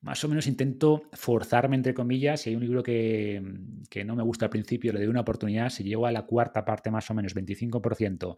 más 0.01 0.23
o 0.23 0.27
menos 0.27 0.47
intento 0.47 1.03
forzarme, 1.13 1.75
entre 1.75 1.93
comillas, 1.93 2.41
si 2.41 2.49
hay 2.49 2.55
un 2.55 2.63
libro 2.63 2.83
que, 2.83 3.41
que, 3.89 4.03
no 4.03 4.15
me 4.15 4.23
gusta 4.23 4.45
al 4.45 4.51
principio, 4.51 4.93
le 4.93 4.99
doy 4.99 5.07
una 5.07 5.21
oportunidad, 5.21 5.69
si 5.69 5.83
llego 5.83 6.05
a 6.05 6.11
la 6.11 6.25
cuarta 6.25 6.63
parte 6.63 6.91
más 6.91 7.09
o 7.09 7.13
menos, 7.13 7.35
25%, 7.35 8.37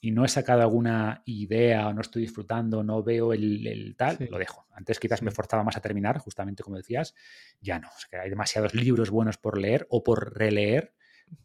y 0.00 0.10
no 0.10 0.24
he 0.24 0.28
sacado 0.28 0.62
alguna 0.62 1.22
idea 1.26 1.88
o 1.88 1.92
no 1.92 2.00
estoy 2.00 2.22
disfrutando, 2.22 2.82
no 2.82 3.02
veo 3.02 3.32
el, 3.32 3.94
tal, 3.96 4.18
lo 4.30 4.38
dejo. 4.38 4.66
Antes 4.72 4.98
quizás 4.98 5.22
me 5.22 5.30
forzaba 5.30 5.62
más 5.62 5.76
a 5.76 5.80
terminar, 5.80 6.18
justamente 6.18 6.62
como 6.62 6.76
decías, 6.76 7.14
ya 7.60 7.78
no, 7.78 7.88
que 8.10 8.16
hay 8.16 8.30
demasiados 8.30 8.74
libros 8.74 9.10
buenos 9.10 9.36
por 9.36 9.58
leer 9.58 9.86
o 9.90 10.02
por 10.02 10.36
releer 10.36 10.94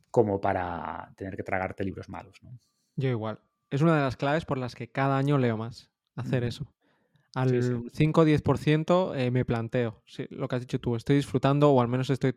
como 0.10 0.39
para 0.39 1.13
tener 1.15 1.36
que 1.36 1.44
tragarte 1.44 1.84
libros 1.84 2.10
malos. 2.10 2.41
¿no? 2.44 2.58
Yo 2.96 3.10
igual 3.10 3.39
es 3.71 3.81
una 3.81 3.95
de 3.95 4.01
las 4.01 4.17
claves 4.17 4.45
por 4.45 4.57
las 4.57 4.75
que 4.75 4.89
cada 4.89 5.17
año 5.17 5.38
leo 5.38 5.57
más, 5.57 5.89
hacer 6.15 6.43
eso. 6.43 6.71
Al 7.34 7.89
5 7.93 8.21
o 8.21 8.25
10% 8.25 9.15
eh, 9.15 9.31
me 9.31 9.45
planteo, 9.45 10.03
lo 10.29 10.47
que 10.47 10.55
has 10.55 10.62
dicho 10.62 10.79
tú, 10.79 10.97
estoy 10.97 11.15
disfrutando 11.15 11.71
o 11.71 11.81
al 11.81 11.88
menos 11.88 12.10
estoy 12.10 12.34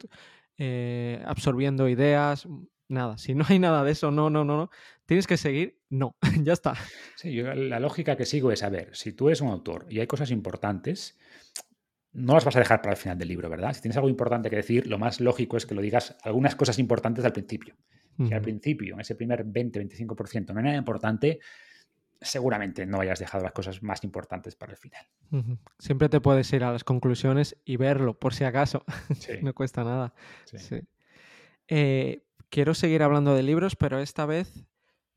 eh, 0.57 1.21
absorbiendo 1.27 1.89
ideas, 1.89 2.47
nada, 2.89 3.19
si 3.19 3.35
no 3.35 3.45
hay 3.49 3.59
nada 3.59 3.83
de 3.83 3.91
eso, 3.91 4.13
no, 4.13 4.31
no, 4.31 4.45
no, 4.45 4.57
no, 4.57 4.71
tienes 5.05 5.27
que 5.27 5.37
seguir, 5.37 5.81
no, 5.91 6.17
ya 6.45 6.53
está. 6.53 6.75
Sí, 7.17 7.33
yo 7.33 7.53
la 7.53 7.81
lógica 7.81 8.17
que 8.17 8.25
sigo 8.25 8.53
es, 8.53 8.63
a 8.63 8.69
ver, 8.69 8.95
si 8.95 9.13
tú 9.13 9.29
eres 9.29 9.41
un 9.41 9.49
autor 9.49 9.87
y 9.91 9.99
hay 9.99 10.07
cosas 10.07 10.31
importantes, 10.31 11.19
no 12.13 12.35
las 12.35 12.45
vas 12.45 12.55
a 12.55 12.61
dejar 12.61 12.81
para 12.81 12.93
el 12.93 12.97
final 12.97 13.19
del 13.19 13.29
libro, 13.29 13.51
¿verdad? 13.51 13.75
Si 13.75 13.83
tienes 13.83 13.97
algo 13.97 14.09
importante 14.09 14.49
que 14.49 14.57
decir, 14.57 14.87
lo 14.87 14.99
más 14.99 15.21
lógico 15.21 15.57
es 15.57 15.67
que 15.67 15.75
lo 15.75 15.83
digas 15.83 16.17
algunas 16.23 16.55
cosas 16.55 16.79
importantes 16.79 17.25
al 17.25 17.33
principio. 17.33 17.75
Si 18.17 18.33
al 18.33 18.43
principio, 18.43 18.95
en 18.95 19.01
ese 19.01 19.15
primer 19.15 19.45
20-25%, 19.45 20.53
no 20.53 20.59
hay 20.59 20.65
nada 20.65 20.77
importante, 20.77 21.41
seguramente 22.21 22.87
no 22.87 23.01
hayas 23.01 23.19
dejado 23.19 23.45
las 23.45 23.53
cosas 23.53 23.83
más 23.83 24.03
importantes 24.05 24.57
para 24.57 24.73
el 24.73 24.79
final. 24.79 25.07
Siempre 25.79 26.09
te 26.09 26.21
puedes 26.21 26.53
ir 26.53 26.65
a 26.65 26.73
las 26.73 26.85
conclusiones 26.85 27.57
y 27.65 27.77
verlo, 27.77 28.19
por 28.19 28.35
si 28.35 28.45
acaso. 28.45 28.85
no 29.43 29.55
cuesta 29.55 29.85
nada. 29.85 30.15
Eh, 31.69 32.23
quiero 32.51 32.75
seguir 32.75 33.03
hablando 33.03 33.35
de 33.35 33.43
libros, 33.43 33.77
pero 33.77 33.99
esta 33.99 34.27
vez 34.27 34.65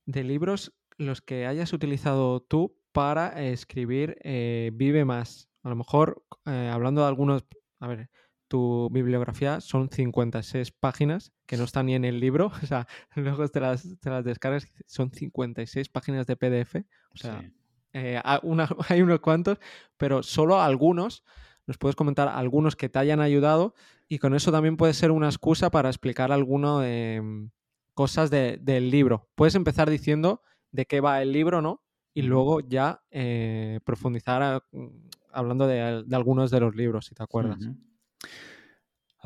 de 0.06 0.24
libros 0.24 0.74
los 0.98 1.22
que 1.22 1.46
hayas 1.46 1.74
utilizado 1.74 2.42
tú 2.42 2.78
para 2.92 3.44
escribir 3.44 4.18
eh, 4.24 4.72
Vive 4.74 5.06
Más. 5.06 5.50
A 5.64 5.70
lo 5.70 5.76
mejor, 5.76 6.24
eh, 6.46 6.70
hablando 6.72 7.02
de 7.02 7.08
algunos, 7.08 7.46
a 7.80 7.88
ver, 7.88 8.10
tu 8.48 8.90
bibliografía 8.92 9.62
son 9.62 9.90
56 9.90 10.72
páginas 10.72 11.34
que 11.46 11.58
no 11.58 11.64
están 11.64 11.88
ni 11.88 11.96
en 11.96 12.06
el 12.06 12.20
libro, 12.20 12.52
o 12.64 12.66
sea, 12.66 12.88
luego 13.16 13.48
te 13.48 13.60
las, 13.60 13.88
te 14.00 14.10
las 14.10 14.24
descargas, 14.24 14.68
son 14.86 15.12
56 15.12 15.90
páginas 15.90 16.28
de 16.28 16.36
PDF, 16.36 16.76
o 17.14 17.18
sea, 17.18 17.50
eh, 17.94 18.22
hay 18.90 19.02
unos 19.02 19.20
cuantos, 19.20 19.58
pero 19.98 20.24
solo 20.24 20.62
algunos, 20.62 21.24
nos 21.66 21.78
puedes 21.78 21.96
comentar 21.96 22.30
algunos 22.30 22.76
que 22.76 22.90
te 22.90 23.00
hayan 23.00 23.20
ayudado 23.20 23.74
y 24.08 24.20
con 24.20 24.34
eso 24.36 24.52
también 24.52 24.78
puede 24.78 24.94
ser 24.94 25.12
una 25.12 25.28
excusa 25.28 25.70
para 25.70 25.90
explicar 25.90 26.32
alguno 26.32 26.80
de 26.80 27.22
mm, 27.22 27.50
cosas 27.94 28.30
del 28.30 28.90
libro. 28.90 29.28
Puedes 29.36 29.56
empezar 29.56 29.90
diciendo 29.90 30.42
de 30.72 30.86
qué 30.86 31.02
va 31.02 31.22
el 31.22 31.34
libro, 31.34 31.62
¿no? 31.62 31.84
Y 32.14 32.22
luego 32.22 32.62
ya 32.62 33.04
eh, 33.12 33.80
profundizar 33.84 34.64
mm, 34.72 34.88
hablando 35.32 35.68
de, 35.68 36.06
algunos 36.12 36.52
de 36.52 36.60
los 36.60 36.76
libros, 36.76 37.08
si 37.08 37.16
te 37.16 37.24
acuerdas. 37.24 37.68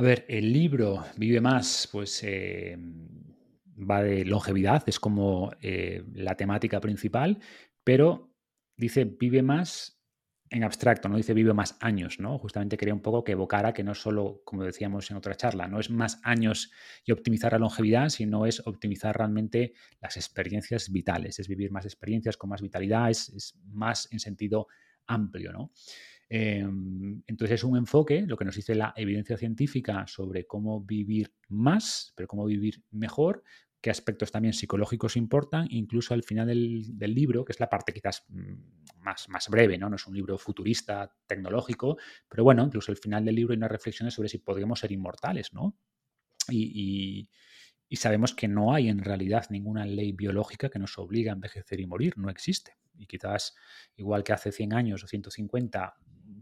A 0.02 0.04
ver, 0.04 0.26
el 0.28 0.52
libro 0.52 1.06
Vive 1.16 1.42
Más, 1.42 1.88
pues 1.92 2.24
eh, 2.24 2.76
va 3.88 4.02
de 4.02 4.26
longevidad, 4.26 4.82
es 4.88 5.00
como 5.00 5.52
eh, 5.62 6.04
la 6.16 6.36
temática 6.36 6.82
principal, 6.82 7.38
pero 7.84 8.34
dice 8.76 9.06
Vive 9.06 9.44
Más 9.44 10.02
en 10.50 10.64
abstracto, 10.64 11.08
no 11.08 11.18
dice 11.18 11.36
vive 11.36 11.54
más 11.54 11.78
años, 11.82 12.20
¿no? 12.20 12.40
Justamente 12.40 12.78
quería 12.78 12.96
un 12.96 13.04
poco 13.04 13.24
que 13.24 13.34
evocara 13.34 13.74
que 13.74 13.84
no 13.84 13.94
solo, 13.94 14.42
como 14.44 14.64
decíamos 14.64 15.12
en 15.12 15.18
otra 15.18 15.36
charla, 15.36 15.68
no 15.68 15.80
es 15.80 15.92
más 15.92 16.20
años 16.24 16.72
y 17.06 17.12
optimizar 17.12 17.52
la 17.52 17.60
longevidad, 17.60 18.10
sino 18.10 18.48
es 18.48 18.66
optimizar 18.66 19.16
realmente 19.16 19.74
las 20.02 20.18
experiencias 20.18 20.92
vitales, 20.92 21.38
es 21.38 21.48
vivir 21.48 21.72
más 21.72 21.86
experiencias 21.86 22.38
con 22.38 22.50
más 22.50 22.64
vitalidad, 22.64 23.12
es, 23.12 23.54
más 23.68 24.12
en 24.12 24.20
sentido 24.20 24.66
amplio, 25.06 25.54
¿no? 25.54 25.72
Em, 26.34 27.22
entonces 27.28 27.56
es 27.56 27.64
un 27.66 27.76
enfoque, 27.76 28.22
lo 28.26 28.38
que 28.38 28.46
nos 28.46 28.56
dice 28.56 28.74
la 28.74 28.94
evidencia 28.96 29.36
científica 29.36 30.08
sobre 30.08 30.48
cómo 30.48 30.80
vivir 30.80 31.34
más, 31.50 32.14
pero 32.16 32.30
cómo 32.30 32.46
vivir 32.46 32.86
mejor, 32.90 33.44
qué 33.82 33.90
aspectos 33.90 34.32
también 34.32 34.54
psicológicos 34.54 35.18
importan, 35.18 35.68
incluso 35.70 36.14
al 36.14 36.24
final 36.24 36.48
del, 36.48 37.14
libro, 37.14 37.44
que 37.44 37.52
es 37.52 37.60
la 37.60 37.68
parte 37.68 37.92
quizás 37.92 38.24
mm, 38.30 39.02
más, 39.02 39.28
más 39.28 39.50
breve, 39.50 39.78
¿no? 39.78 39.90
no 39.90 39.98
es 39.98 40.08
un 40.08 40.16
libro 40.16 40.38
futurista, 40.38 41.14
tecnológico, 41.28 41.98
pero 42.30 42.46
bueno, 42.46 42.64
incluso 42.64 42.94
al 42.94 42.98
final 42.98 43.26
del 43.26 43.36
libro 43.36 43.52
hay 43.52 43.58
unas 43.58 43.72
reflexiones 43.72 44.14
sobre 44.14 44.30
si 44.30 44.38
podríamos 44.38 44.80
ser 44.80 44.94
inmortales, 44.94 45.52
¿no? 45.52 45.76
Y, 46.48 47.28
y, 47.90 47.96
sabemos 47.98 48.34
que 48.34 48.48
no 48.48 48.74
hay 48.74 48.88
en 48.88 49.00
realidad 49.00 49.48
ninguna 49.50 49.86
ley 49.86 50.14
biológica 50.14 50.70
que 50.70 50.80
nos 50.80 50.98
obligue 50.98 51.30
a 51.30 51.34
envejecer 51.34 51.82
y 51.82 51.88
morir, 51.88 52.18
no 52.18 52.30
existe. 52.30 52.78
Y 52.98 53.06
quizás, 53.06 53.54
igual 53.98 54.24
que 54.24 54.32
hace 54.32 54.54
100 54.54 54.74
años 54.74 55.04
o 55.04 55.08
150, 55.08 55.94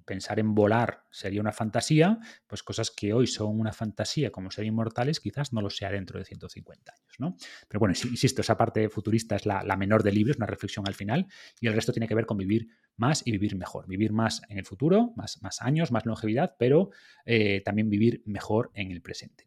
pensar 0.06 0.40
en 0.40 0.56
volar 0.56 1.04
sería 1.12 1.42
una 1.42 1.52
fantasía, 1.52 2.20
pues 2.48 2.64
cosas 2.64 2.92
que 2.92 3.14
hoy 3.14 3.28
son 3.28 3.60
una 3.60 3.72
fantasía 3.74 4.32
como 4.32 4.52
ser 4.52 4.66
inmortales 4.66 5.20
quizás 5.20 5.54
no 5.54 5.62
lo 5.62 5.70
sea 5.70 5.92
dentro 5.92 6.20
de 6.20 6.26
150 6.26 6.92
años, 6.92 7.16
¿no? 7.20 7.36
Pero 7.68 7.80
bueno, 7.80 7.94
insisto, 7.94 8.42
esa 8.42 8.58
parte 8.58 8.90
futurista 8.90 9.36
es 9.36 9.46
la, 9.46 9.64
menor 9.78 10.04
del 10.04 10.16
libro, 10.16 10.32
es 10.32 10.38
una 10.38 10.46
reflexión 10.46 10.88
al 10.88 10.94
final, 10.94 11.28
y 11.60 11.68
el 11.68 11.74
resto 11.74 11.92
tiene 11.92 12.08
que 12.08 12.16
ver 12.16 12.26
con 12.26 12.38
vivir 12.38 12.68
más 12.98 13.22
y 13.26 13.32
vivir 13.32 13.56
mejor, 13.56 13.88
vivir 13.88 14.12
más 14.12 14.42
en 14.50 14.58
el 14.58 14.66
futuro, 14.66 15.14
más, 15.16 15.40
años, 15.62 15.92
más 15.92 16.06
longevidad, 16.06 16.56
pero 16.58 16.90
eh, 17.26 17.62
también 17.64 17.90
vivir 17.90 18.22
mejor 18.26 18.72
en 18.74 18.92
el 18.92 19.02
presente, 19.02 19.46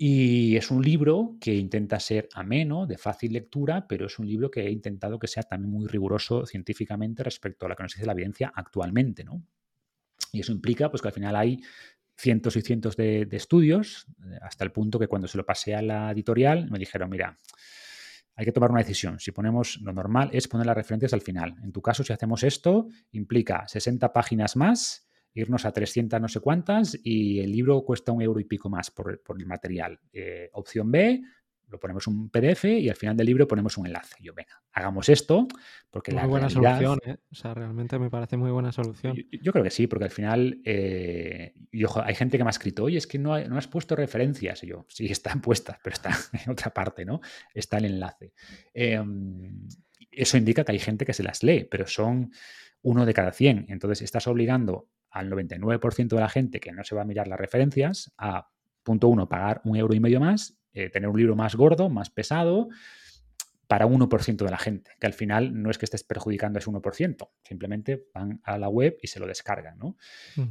Y 0.00 0.56
es 0.56 0.70
un 0.70 0.80
libro 0.80 1.34
que 1.40 1.52
intenta 1.56 1.98
ser 1.98 2.28
ameno, 2.32 2.86
de 2.86 2.96
fácil 2.96 3.32
lectura, 3.32 3.88
pero 3.88 4.06
es 4.06 4.16
un 4.20 4.28
libro 4.28 4.48
que 4.48 4.60
he 4.60 4.70
intentado 4.70 5.18
que 5.18 5.26
sea 5.26 5.42
también 5.42 5.72
muy 5.72 5.88
riguroso 5.88 6.46
científicamente 6.46 7.24
respecto 7.24 7.66
a 7.66 7.68
lo 7.68 7.74
que 7.74 7.82
nos 7.82 7.94
dice 7.94 8.06
la 8.06 8.12
evidencia 8.12 8.52
actualmente, 8.54 9.24
¿no? 9.24 9.42
Y 10.30 10.38
eso 10.38 10.52
implica 10.52 10.88
pues, 10.88 11.02
que 11.02 11.08
al 11.08 11.14
final 11.14 11.34
hay 11.34 11.60
cientos 12.16 12.54
y 12.54 12.62
cientos 12.62 12.96
de, 12.96 13.26
estudios, 13.32 14.06
eh, 14.24 14.38
hasta 14.40 14.62
el 14.62 14.70
punto 14.70 15.00
que 15.00 15.08
cuando 15.08 15.26
se 15.26 15.36
lo 15.36 15.44
pasé 15.44 15.74
a 15.74 15.82
la 15.82 16.12
editorial 16.12 16.70
me 16.70 16.78
dijeron, 16.78 17.10
mira, 17.10 17.36
hay 18.36 18.44
que 18.44 18.52
tomar 18.52 18.70
una 18.70 18.80
decisión. 18.80 19.18
Si 19.18 19.32
ponemos 19.32 19.80
lo 19.80 19.92
normal 19.92 20.30
es 20.32 20.46
poner 20.46 20.64
las 20.64 20.76
referencias 20.76 21.12
al 21.12 21.22
final. 21.22 21.56
En 21.64 21.72
tu 21.72 21.82
caso, 21.82 22.04
si 22.04 22.12
hacemos 22.12 22.44
esto, 22.44 22.86
implica 23.10 23.66
60 23.66 24.12
páginas 24.12 24.54
más, 24.54 25.07
irnos 25.40 25.64
a 25.64 25.72
300 25.72 26.20
no 26.20 26.28
sé 26.28 26.40
cuántas 26.40 26.98
y 27.02 27.40
el 27.40 27.52
libro 27.52 27.82
cuesta 27.82 28.12
un 28.12 28.22
euro 28.22 28.40
y 28.40 28.44
pico 28.44 28.68
más 28.68 28.90
por, 28.90 29.22
el 29.38 29.46
material. 29.46 30.00
Eh, 30.12 30.50
opción 30.52 30.90
B, 30.90 31.22
lo 31.68 31.78
ponemos 31.78 32.06
un 32.06 32.30
PDF 32.30 32.64
y 32.64 32.88
al 32.88 32.96
final 32.96 33.16
del 33.16 33.26
libro 33.26 33.46
ponemos 33.46 33.76
un 33.76 33.86
enlace. 33.86 34.16
Yo, 34.20 34.32
venga, 34.34 34.62
hagamos 34.72 35.08
esto, 35.08 35.46
porque 35.90 36.12
muy 36.12 36.26
buena 36.26 36.48
solución, 36.48 36.98
¿eh? 37.04 37.16
O 37.30 37.34
sea, 37.34 37.54
realmente 37.54 37.98
me 37.98 38.10
parece 38.10 38.36
muy 38.36 38.50
buena 38.50 38.72
solución. 38.72 39.16
Yo, 39.30 39.52
creo 39.52 39.64
que 39.64 39.70
sí, 39.70 39.86
porque 39.86 40.06
al 40.06 40.10
final, 40.10 40.60
eh, 40.64 41.54
hay 42.04 42.14
gente 42.14 42.38
que 42.38 42.44
me 42.44 42.48
ha 42.48 42.50
escrito, 42.50 42.84
oye, 42.84 42.98
es 42.98 43.06
que 43.06 43.18
no, 43.18 43.38
no, 43.38 43.58
has 43.58 43.68
puesto 43.68 43.94
referencias. 43.96 44.64
Y 44.64 44.68
yo, 44.68 44.86
sí, 44.88 45.06
están 45.06 45.40
puestas, 45.42 45.78
pero 45.82 45.94
está 45.94 46.10
en 46.44 46.50
otra 46.50 46.72
parte, 46.72 47.04
¿no? 47.04 47.20
Está 47.52 47.78
el 47.78 47.86
enlace. 47.86 48.32
Em, 48.72 49.68
eso 50.10 50.38
indica 50.38 50.64
que 50.64 50.72
hay 50.72 50.78
gente 50.78 51.04
que 51.04 51.12
se 51.12 51.22
las 51.22 51.42
lee, 51.42 51.64
pero 51.70 51.86
son 51.86 52.32
uno 52.82 53.04
de 53.04 53.12
cada 53.14 53.32
100. 53.32 53.66
Entonces, 53.68 54.02
estás 54.02 54.26
obligando 54.26 54.88
al 55.10 55.30
99% 55.30 56.08
de 56.08 56.20
la 56.20 56.28
gente 56.28 56.60
que 56.60 56.72
no 56.72 56.84
se 56.84 56.94
va 56.94 57.02
a 57.02 57.04
mirar 57.04 57.28
las 57.28 57.38
referencias 57.38 58.12
a, 58.18 58.48
punto 58.82 59.08
uno, 59.08 59.28
pagar 59.28 59.60
un 59.64 59.76
euro 59.76 59.94
y 59.94 60.00
medio 60.00 60.20
más 60.20 60.58
eh, 60.78 60.90
tener 60.90 61.08
un 61.08 61.18
libro 61.18 61.34
más 61.34 61.56
gordo, 61.56 61.88
más 61.88 62.08
pesado, 62.08 62.68
para 63.66 63.86
1% 63.86 64.36
de 64.36 64.50
la 64.50 64.58
gente, 64.58 64.92
que 65.00 65.06
al 65.06 65.12
final 65.12 65.60
no 65.60 65.70
es 65.70 65.78
que 65.78 65.86
estés 65.86 66.04
perjudicando 66.04 66.58
a 66.58 66.60
ese 66.60 66.70
1%, 66.70 67.28
simplemente 67.42 68.06
van 68.14 68.40
a 68.44 68.58
la 68.58 68.68
web 68.68 68.96
y 69.02 69.08
se 69.08 69.18
lo 69.18 69.26
descargan, 69.26 69.76
¿no? 69.78 69.96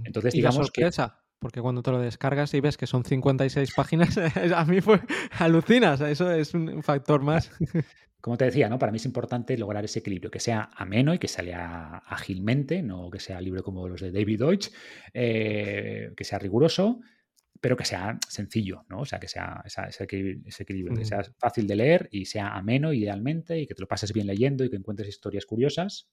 Entonces, 0.04 0.34
digamos 0.34 0.70
que... 0.72 0.90
Porque 1.40 1.62
cuando 1.62 1.84
te 1.84 1.92
lo 1.92 2.00
descargas 2.00 2.54
y 2.54 2.62
ves 2.62 2.78
que 2.78 2.88
son 2.88 3.04
56 3.04 3.74
páginas, 3.76 4.18
a 4.56 4.66
mí 4.66 4.82
fue 4.82 5.02
alucinas, 5.38 6.02
eso 6.02 6.32
es 6.32 6.54
un 6.54 6.82
factor 6.84 7.22
más. 7.22 7.52
Como 8.20 8.36
te 8.36 8.46
decía, 8.46 8.68
¿no? 8.68 8.80
Para 8.80 8.92
mí 8.92 8.98
es 8.98 9.06
importante 9.06 9.58
lograr 9.58 9.86
ese 9.86 10.00
equilibrio, 10.00 10.32
que 10.32 10.40
sea 10.40 10.70
ameno 10.76 11.14
y 11.14 11.20
que 11.20 11.28
se 11.28 11.44
lea 11.44 12.02
ágilmente, 12.08 12.82
no 12.82 13.12
que 13.12 13.20
sea 13.20 13.40
libre 13.40 13.62
como 13.62 13.88
los 13.88 14.02
de 14.02 14.12
David 14.12 14.40
Deutsch, 14.40 14.70
eh, 15.14 16.12
que 16.18 16.24
sea 16.24 16.40
riguroso, 16.40 17.00
pero 17.62 17.78
que 17.78 17.86
sea 17.86 18.18
sencillo, 18.28 18.86
¿no? 18.90 19.02
O 19.02 19.06
sea, 19.06 19.20
que 19.20 19.28
sea 19.28 19.64
ese, 19.66 20.04
equilibrio, 20.04 20.96
que 20.96 21.06
sea 21.06 21.24
fácil 21.38 21.68
de 21.68 21.76
leer 21.76 22.10
y 22.12 22.26
sea 22.26 22.56
ameno 22.56 22.92
idealmente 22.92 23.60
y 23.60 23.68
que 23.68 23.76
te 23.76 23.82
lo 23.82 23.88
pases 23.88 24.12
bien 24.12 24.28
leyendo 24.28 24.64
y 24.64 24.70
que 24.70 24.76
encuentres 24.76 25.10
historias 25.10 25.46
curiosas, 25.46 26.10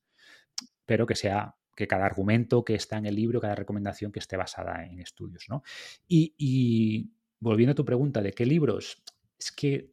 pero 0.85 1.07
que 1.07 1.17
sea 1.17 1.57
que 1.75 1.87
cada 1.87 2.07
argumento 2.07 2.65
que 2.65 2.75
está 2.75 2.99
en 2.99 3.07
el 3.07 3.17
libro, 3.17 3.41
cada 3.41 3.55
recomendación 3.55 4.13
que 4.13 4.19
esté 4.19 4.37
basada 4.37 4.85
en 4.85 5.01
estudios, 5.01 5.47
¿no? 5.49 5.63
Y, 6.09 7.11
volviendo 7.41 7.73
a 7.73 7.75
tu 7.75 7.85
pregunta 7.85 8.23
de 8.23 8.33
qué 8.33 8.47
libros, 8.47 9.03
es 9.39 9.53
que 9.53 9.93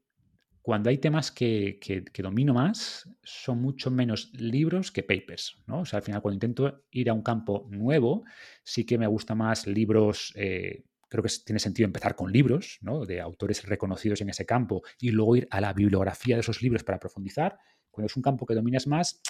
cuando 0.61 0.89
hay 0.89 0.99
temas 0.99 1.31
que, 1.31 1.79
domino 2.17 2.53
más, 2.53 3.09
son 3.23 3.61
mucho 3.61 3.89
menos 3.91 4.31
libros 4.33 4.91
que 4.91 5.03
papers, 5.03 5.61
¿no? 5.67 5.81
O 5.81 5.85
sea, 5.85 5.97
al 5.97 6.03
final 6.03 6.21
cuando 6.21 6.35
intento 6.35 6.85
ir 6.91 7.09
a 7.09 7.13
un 7.13 7.23
campo 7.23 7.67
nuevo, 7.69 8.23
sí 8.63 8.85
que 8.85 8.97
me 8.97 9.07
gusta 9.07 9.35
más 9.35 9.67
libros... 9.67 10.33
Eh, 10.35 10.85
creo 11.09 11.23
que 11.23 11.29
tiene 11.45 11.59
sentido 11.59 11.87
empezar 11.87 12.15
con 12.15 12.31
libros 12.31 12.77
¿no? 12.79 13.05
de 13.05 13.19
autores 13.19 13.65
reconocidos 13.65 14.21
en 14.21 14.29
ese 14.29 14.45
campo 14.45 14.81
y 14.97 15.11
luego 15.11 15.35
ir 15.35 15.47
a 15.51 15.59
la 15.59 15.73
bibliografía 15.73 16.35
de 16.35 16.39
esos 16.39 16.61
libros 16.61 16.85
para 16.85 16.99
profundizar. 16.99 17.59
Cuando 17.89 18.05
es 18.05 18.15
un 18.15 18.23
campo 18.23 18.45
que 18.45 18.55
dominas 18.55 18.87
más, 18.87 19.21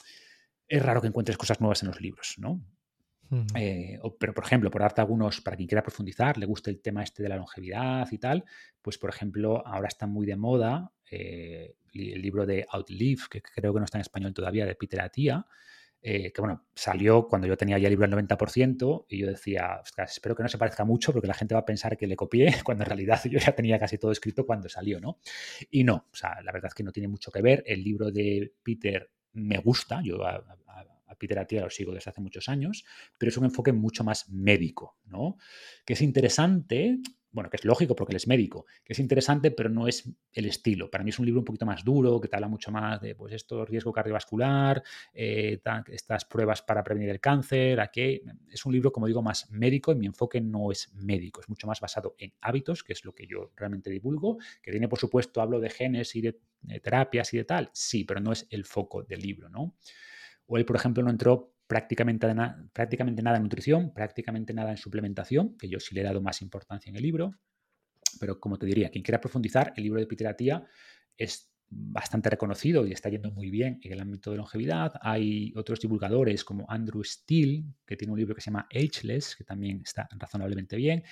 es 0.72 0.82
raro 0.82 1.02
que 1.02 1.08
encuentres 1.08 1.38
cosas 1.38 1.60
nuevas 1.60 1.84
en 1.84 1.90
los 1.90 2.00
libros, 2.00 2.36
¿no? 2.38 2.62
Eh, 3.56 3.98
pero, 4.20 4.34
por 4.34 4.44
ejemplo, 4.44 4.70
por 4.70 4.82
darte 4.82 5.00
algunos, 5.00 5.40
para 5.40 5.56
quien 5.56 5.68
quiera 5.68 5.84
profundizar, 5.84 6.38
le 6.38 6.46
guste 6.46 6.70
el 6.70 6.82
tema 6.82 7.04
este 7.04 7.24
de 7.24 7.30
la 7.30 7.38
longevidad 7.38 8.08
y 8.12 8.18
tal, 8.18 8.44
pues, 8.82 8.98
por 8.98 9.10
ejemplo, 9.10 9.66
ahora 9.66 9.88
está 9.88 10.06
muy 10.06 10.26
de 10.26 10.36
moda 10.36 10.92
eh, 11.10 11.76
el 11.94 12.22
libro 12.22 12.46
de 12.46 12.66
Outlive, 12.70 13.24
que 13.30 13.42
creo 13.42 13.74
que 13.74 13.80
no 13.80 13.86
está 13.86 13.98
en 13.98 14.02
español 14.02 14.34
todavía, 14.34 14.66
de 14.66 14.76
Peter 14.76 15.02
Attia, 15.02 15.46
eh, 16.02 16.32
que 16.32 16.42
bueno, 16.42 16.66
salió 16.74 17.28
cuando 17.28 17.48
yo 17.48 17.56
tenía 17.56 17.78
ya 17.78 17.88
el 17.88 17.92
libro 17.92 18.06
al 18.06 18.12
90% 18.12 19.06
y 19.08 19.20
yo 19.20 19.28
decía, 19.28 19.82
espero 19.98 20.36
que 20.36 20.44
no 20.44 20.50
se 20.50 20.58
parezca 20.58 20.84
mucho 20.84 21.14
porque 21.14 21.28
la 21.28 21.34
gente 21.34 21.54
va 21.54 21.62
a 21.62 21.66
pensar 21.66 21.96
que 21.96 22.08
le 22.08 22.16
copié, 22.16 22.48
cuando 22.66 22.84
en 22.84 22.90
realidad 22.90 23.22
yo 23.26 23.40
ya 23.40 23.54
tenía 23.54 23.78
casi 23.78 23.98
todo 23.98 24.12
escrito 24.12 24.46
cuando 24.46 24.68
salió, 24.68 25.00
¿no? 25.00 25.20
Y 25.70 25.84
no, 25.84 26.08
o 26.12 26.16
sea, 26.16 26.42
la 26.42 26.52
verdad 26.52 26.70
es 26.70 26.74
que 26.74 26.84
no 26.84 26.92
tiene 26.92 27.08
mucho 27.08 27.32
que 27.32 27.42
ver. 27.42 27.64
El 27.66 27.84
libro 27.84 28.10
de 28.12 28.54
Peter 28.64 29.12
me 29.34 29.58
gusta, 29.60 30.02
yo 30.04 30.24
a, 30.26 30.44
a 31.12 31.16
Peter 31.16 31.38
Attia 31.38 31.62
lo 31.62 31.70
sigo 31.70 31.94
desde 31.94 32.10
hace 32.10 32.22
muchos 32.22 32.50
años, 32.50 32.84
pero 33.18 33.30
es 33.30 33.38
un 33.38 33.46
enfoque 33.46 33.74
mucho 33.74 34.04
más 34.04 34.30
médico, 34.30 34.98
¿no? 35.06 35.38
Que 35.86 35.94
es 35.94 36.02
interesante 36.02 37.00
bueno, 37.32 37.50
que 37.50 37.58
es 37.58 37.66
lógico 37.66 37.96
porque 37.96 38.12
él 38.12 38.18
es 38.18 38.28
médico, 38.28 38.66
que 38.84 38.94
es 38.94 39.00
interesante, 39.00 39.52
pero 39.52 39.70
no 39.70 39.88
es 39.88 40.10
el 40.34 40.46
estilo. 40.46 40.90
Para 40.90 41.04
mí 41.04 41.10
es 41.10 41.20
un 41.20 41.26
libro 41.26 41.42
un 41.42 41.46
poquito 41.46 41.66
más 41.66 41.84
duro, 41.84 42.20
que 42.20 42.28
te 42.28 42.36
habla 42.36 42.48
mucho 42.48 42.72
más 42.72 43.00
de, 43.02 43.16
pues, 43.16 43.34
esto, 43.34 43.66
riesgo 43.66 43.92
cardiovascular, 43.92 44.84
eh, 45.14 45.62
estas 45.88 46.26
pruebas 46.26 46.62
para 46.62 46.84
prevenir 46.84 47.10
el 47.10 47.20
cáncer, 47.20 47.80
aquí. 47.80 48.22
Es 48.50 48.66
un 48.66 48.74
libro, 48.74 48.92
como 48.92 49.08
digo, 49.08 49.22
más 49.22 49.50
médico 49.52 49.92
y 49.92 49.96
mi 49.96 50.08
enfoque 50.08 50.42
no 50.42 50.72
es 50.72 50.94
médico, 50.94 51.42
es 51.42 51.50
mucho 51.50 51.68
más 51.68 51.80
basado 51.80 52.16
en 52.18 52.34
hábitos, 52.42 52.84
que 52.84 52.94
es 52.94 53.06
lo 53.06 53.14
que 53.14 53.26
yo 53.28 53.52
realmente 53.56 53.90
divulgo, 53.90 54.38
que 54.62 54.72
tiene, 54.72 54.88
por 54.88 55.00
supuesto, 55.00 55.42
hablo 55.42 55.60
de 55.60 55.70
genes 55.70 56.16
y 56.16 56.22
de, 56.22 56.40
de 56.62 56.80
terapias 56.80 57.34
y 57.34 57.38
de 57.38 57.46
tal, 57.46 57.70
sí, 57.74 58.04
pero 58.04 58.20
no 58.20 58.32
es 58.32 58.48
el 58.50 58.66
foco 58.66 59.04
del 59.04 59.22
libro, 59.22 59.50
¿no? 59.50 59.76
O 60.48 60.58
él, 60.58 60.66
por 60.66 60.76
ejemplo, 60.76 61.02
no 61.02 61.10
entró 61.10 61.51
prácticamente, 61.72 62.28
prácticamente 62.74 63.22
nada 63.24 63.38
en 63.38 63.44
nutrición, 63.44 63.94
prácticamente 63.94 64.54
nada 64.54 64.72
en 64.72 64.78
suplementación, 64.78 65.56
que 65.58 65.70
yo 65.70 65.80
sí 65.80 65.96
le 65.96 66.02
he 66.02 66.04
dado 66.04 66.22
más 66.22 66.42
importancia 66.42 66.90
en 66.90 66.98
el 66.98 67.02
libro. 67.02 67.34
Pero 68.20 68.42
como 68.42 68.58
te 68.58 68.66
diría, 68.66 68.90
quien 68.90 69.06
quiera 69.06 69.22
profundizar, 69.22 69.72
el 69.78 69.84
libro 69.84 70.02
de 70.02 70.06
Peter 70.06 70.28
Attia 70.28 70.66
es 71.16 71.50
bastante 71.70 72.30
reconocido 72.30 72.86
y 72.86 72.92
está 72.92 73.08
yendo 73.08 73.32
muy 73.32 73.50
bien 73.50 73.80
en 73.84 73.94
el 73.94 74.02
ámbito 74.02 74.32
de 74.32 74.38
longevidad. 74.38 74.96
Hay 75.00 75.54
otros 75.56 75.80
divulgadores 75.80 76.44
como 76.44 76.70
Andrew 76.70 77.06
Steele, 77.06 77.64
que 77.86 77.96
tiene 77.96 78.12
un 78.12 78.20
libro 78.20 78.36
que 78.36 78.42
se 78.42 78.52
llama 78.52 78.68
Ageless, 78.70 79.38
que 79.38 79.46
también 79.46 79.80
está 79.82 80.10
razonablemente 80.20 80.76
bien. 80.76 81.04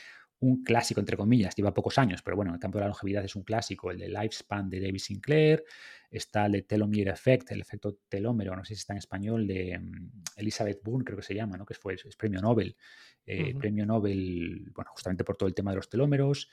Un 0.42 0.64
clásico, 0.64 1.00
entre 1.00 1.18
comillas, 1.18 1.56
lleva 1.56 1.74
pocos 1.74 1.98
años, 1.98 2.22
pero 2.22 2.38
bueno, 2.38 2.52
en 2.52 2.56
el 2.56 2.60
campo 2.60 2.78
de 2.78 2.84
la 2.84 2.88
longevidad 2.88 3.26
es 3.26 3.36
un 3.36 3.44
clásico, 3.44 3.92
el 3.92 4.00
de 4.00 4.08
Lifespan 4.08 4.70
de 4.70 4.80
David 4.80 5.00
Sinclair. 5.00 5.64
Está 6.10 6.46
el 6.48 6.54
de 6.54 6.62
Telomere 6.64 7.12
Effect, 7.12 7.52
el 7.52 7.62
efecto 7.62 8.00
telómero, 8.08 8.56
no 8.56 8.64
sé 8.64 8.74
si 8.74 8.80
está 8.80 8.94
en 8.94 9.00
español, 9.00 9.46
de 9.46 9.78
mm, 9.78 10.12
Elizabeth 10.38 10.82
Boone, 10.84 11.04
creo 11.04 11.18
que 11.18 11.24
se 11.24 11.36
llama, 11.36 11.58
¿no? 11.58 11.66
que 11.66 11.76
fue, 11.76 11.94
es 11.94 12.16
premio 12.16 12.42
Nobel. 12.42 12.76
Eh, 13.26 13.54
premio 13.56 13.86
Nobel, 13.86 14.72
bueno, 14.74 14.90
justamente 14.92 15.24
por 15.24 15.38
todo 15.38 15.48
el 15.48 15.54
tema 15.54 15.72
de 15.72 15.76
los 15.76 15.90
telómeros. 15.90 16.50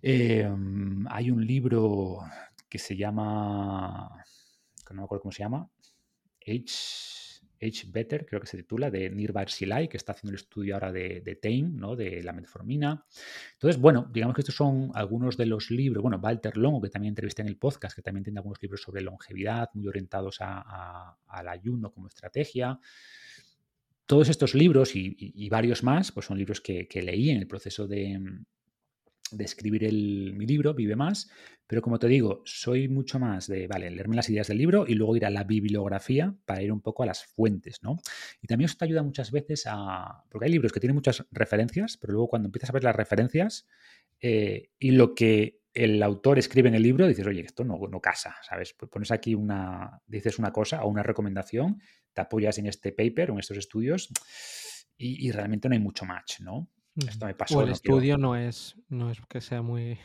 Eh, 0.00 0.48
mm, 0.48 1.06
hay 1.10 1.30
un 1.30 1.46
libro 1.46 2.20
que 2.68 2.78
se 2.78 2.96
llama, 2.96 4.24
no 4.90 4.96
me 4.96 5.02
acuerdo 5.02 5.22
cómo 5.22 5.32
se 5.32 5.42
llama, 5.42 5.68
H, 6.40 7.29
Better, 7.92 8.24
creo 8.26 8.40
que 8.40 8.46
se 8.46 8.56
titula, 8.56 8.90
de 8.90 9.10
Nirvar 9.10 9.50
Silai, 9.50 9.88
que 9.88 9.98
está 9.98 10.12
haciendo 10.12 10.30
el 10.30 10.36
estudio 10.36 10.74
ahora 10.74 10.92
de, 10.92 11.20
de 11.20 11.36
TAME, 11.36 11.70
¿no? 11.74 11.94
de 11.94 12.22
la 12.22 12.32
metformina. 12.32 13.04
Entonces, 13.52 13.80
bueno, 13.80 14.08
digamos 14.10 14.34
que 14.34 14.40
estos 14.40 14.54
son 14.54 14.90
algunos 14.94 15.36
de 15.36 15.46
los 15.46 15.70
libros, 15.70 16.02
bueno, 16.02 16.18
Walter 16.22 16.56
Longo, 16.56 16.80
que 16.80 16.88
también 16.88 17.12
entrevisté 17.12 17.42
en 17.42 17.48
el 17.48 17.58
podcast, 17.58 17.94
que 17.94 18.02
también 18.02 18.24
tiene 18.24 18.38
algunos 18.38 18.62
libros 18.62 18.80
sobre 18.80 19.02
longevidad, 19.02 19.68
muy 19.74 19.86
orientados 19.86 20.38
al 20.40 21.48
ayuno 21.48 21.92
como 21.92 22.08
estrategia. 22.08 22.80
Todos 24.06 24.28
estos 24.28 24.54
libros 24.54 24.96
y, 24.96 25.48
varios 25.50 25.82
más, 25.82 26.12
pues 26.12 26.26
son 26.26 26.38
libros 26.38 26.60
que 26.60 27.02
leí 27.02 27.30
en 27.30 27.36
el 27.36 27.46
proceso 27.46 27.86
de, 27.86 28.18
de 29.36 29.44
escribir 29.44 29.84
el, 29.84 30.34
mi 30.34 30.46
libro, 30.46 30.74
Vive 30.74 30.96
Más, 30.96 31.30
pero 31.70 31.82
como 31.82 32.00
te 32.00 32.08
digo, 32.08 32.42
soy 32.44 32.88
mucho 32.88 33.20
más 33.20 33.46
de, 33.46 33.68
vale, 33.68 33.88
leerme 33.90 34.16
las 34.16 34.28
ideas 34.28 34.48
del 34.48 34.58
libro 34.58 34.86
y 34.88 34.94
luego 34.94 35.16
ir 35.16 35.24
a 35.24 35.30
la 35.30 35.44
bibliografía 35.44 36.34
para 36.44 36.62
ir 36.62 36.72
un 36.72 36.80
poco 36.80 37.04
a 37.04 37.06
las 37.06 37.24
fuentes, 37.24 37.80
¿no? 37.82 37.98
Y 38.42 38.48
también 38.48 38.66
esto 38.66 38.78
te 38.80 38.86
ayuda 38.86 39.04
muchas 39.04 39.30
veces 39.30 39.64
a, 39.66 40.24
porque 40.28 40.46
hay 40.46 40.50
libros 40.50 40.72
que 40.72 40.80
tienen 40.80 40.96
muchas 40.96 41.24
referencias, 41.30 41.96
pero 41.96 42.14
luego 42.14 42.28
cuando 42.28 42.48
empiezas 42.48 42.70
a 42.70 42.72
ver 42.72 42.82
las 42.82 42.96
referencias 42.96 43.68
eh, 44.20 44.70
y 44.80 44.90
lo 44.90 45.14
que 45.14 45.60
el 45.72 46.02
autor 46.02 46.40
escribe 46.40 46.68
en 46.68 46.74
el 46.74 46.82
libro, 46.82 47.06
dices, 47.06 47.24
oye, 47.24 47.42
esto 47.42 47.62
no, 47.62 47.78
no 47.88 48.00
casa, 48.00 48.34
¿sabes? 48.42 48.74
Pues 48.76 48.90
pones 48.90 49.12
aquí 49.12 49.36
una, 49.36 50.02
dices 50.06 50.40
una 50.40 50.52
cosa 50.52 50.82
o 50.82 50.88
una 50.88 51.04
recomendación, 51.04 51.80
te 52.12 52.20
apoyas 52.20 52.58
en 52.58 52.66
este 52.66 52.90
paper 52.90 53.30
o 53.30 53.34
en 53.34 53.38
estos 53.38 53.56
estudios 53.56 54.10
y, 54.96 55.24
y 55.24 55.30
realmente 55.30 55.68
no 55.68 55.74
hay 55.74 55.80
mucho 55.80 56.04
match, 56.04 56.40
¿no? 56.40 56.68
Esto 56.96 57.26
me 57.26 57.34
pasó. 57.34 57.58
O 57.58 57.62
el 57.62 57.70
estudio 57.70 58.18
no, 58.18 58.36
es, 58.36 58.76
no 58.88 59.10
es 59.10 59.20
que 59.28 59.40
sea 59.40 59.62
muy. 59.62 59.98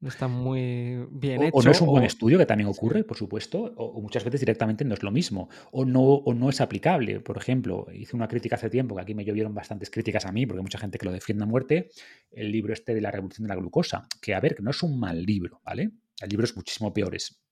No 0.00 0.08
está 0.08 0.28
muy 0.28 1.06
bien 1.10 1.42
hecho. 1.42 1.56
O 1.56 1.62
no 1.62 1.70
es 1.70 1.80
un 1.82 1.88
buen 1.88 2.04
estudio, 2.04 2.38
que 2.38 2.46
también 2.46 2.70
ocurre, 2.70 3.04
por 3.04 3.18
supuesto, 3.18 3.74
o, 3.76 4.00
muchas 4.00 4.24
veces 4.24 4.40
directamente 4.40 4.82
no 4.82 4.94
es 4.94 5.02
lo 5.02 5.10
mismo, 5.10 5.50
o 5.72 5.84
no, 5.84 6.00
o 6.00 6.32
no 6.32 6.48
es 6.48 6.62
aplicable. 6.62 7.20
Por 7.20 7.36
ejemplo, 7.36 7.86
hice 7.92 8.16
una 8.16 8.26
crítica 8.26 8.56
hace 8.56 8.70
tiempo, 8.70 8.96
que 8.96 9.02
aquí 9.02 9.14
me 9.14 9.26
llovieron 9.26 9.52
bastantes 9.54 9.90
críticas 9.90 10.24
a 10.24 10.32
mí, 10.32 10.46
porque 10.46 10.60
hay 10.60 10.62
mucha 10.62 10.78
gente 10.78 10.96
que 10.96 11.04
lo 11.04 11.12
defiende 11.12 11.44
a 11.44 11.46
muerte, 11.46 11.90
el 12.30 12.50
libro 12.50 12.72
este 12.72 12.94
de 12.94 13.02
la 13.02 13.10
revolución 13.10 13.46
de 13.46 13.54
la 13.54 13.60
glucosa, 13.60 14.06
que 14.22 14.34
a 14.34 14.40
ver, 14.40 14.54
que 14.54 14.62
no 14.62 14.70
es 14.70 14.82
un 14.82 14.98
mal 14.98 15.22
libro, 15.22 15.60
¿vale? 15.66 15.90
Hay 16.22 16.28
libros 16.30 16.56
muchísimo 16.56 16.94
peores, 16.94 17.42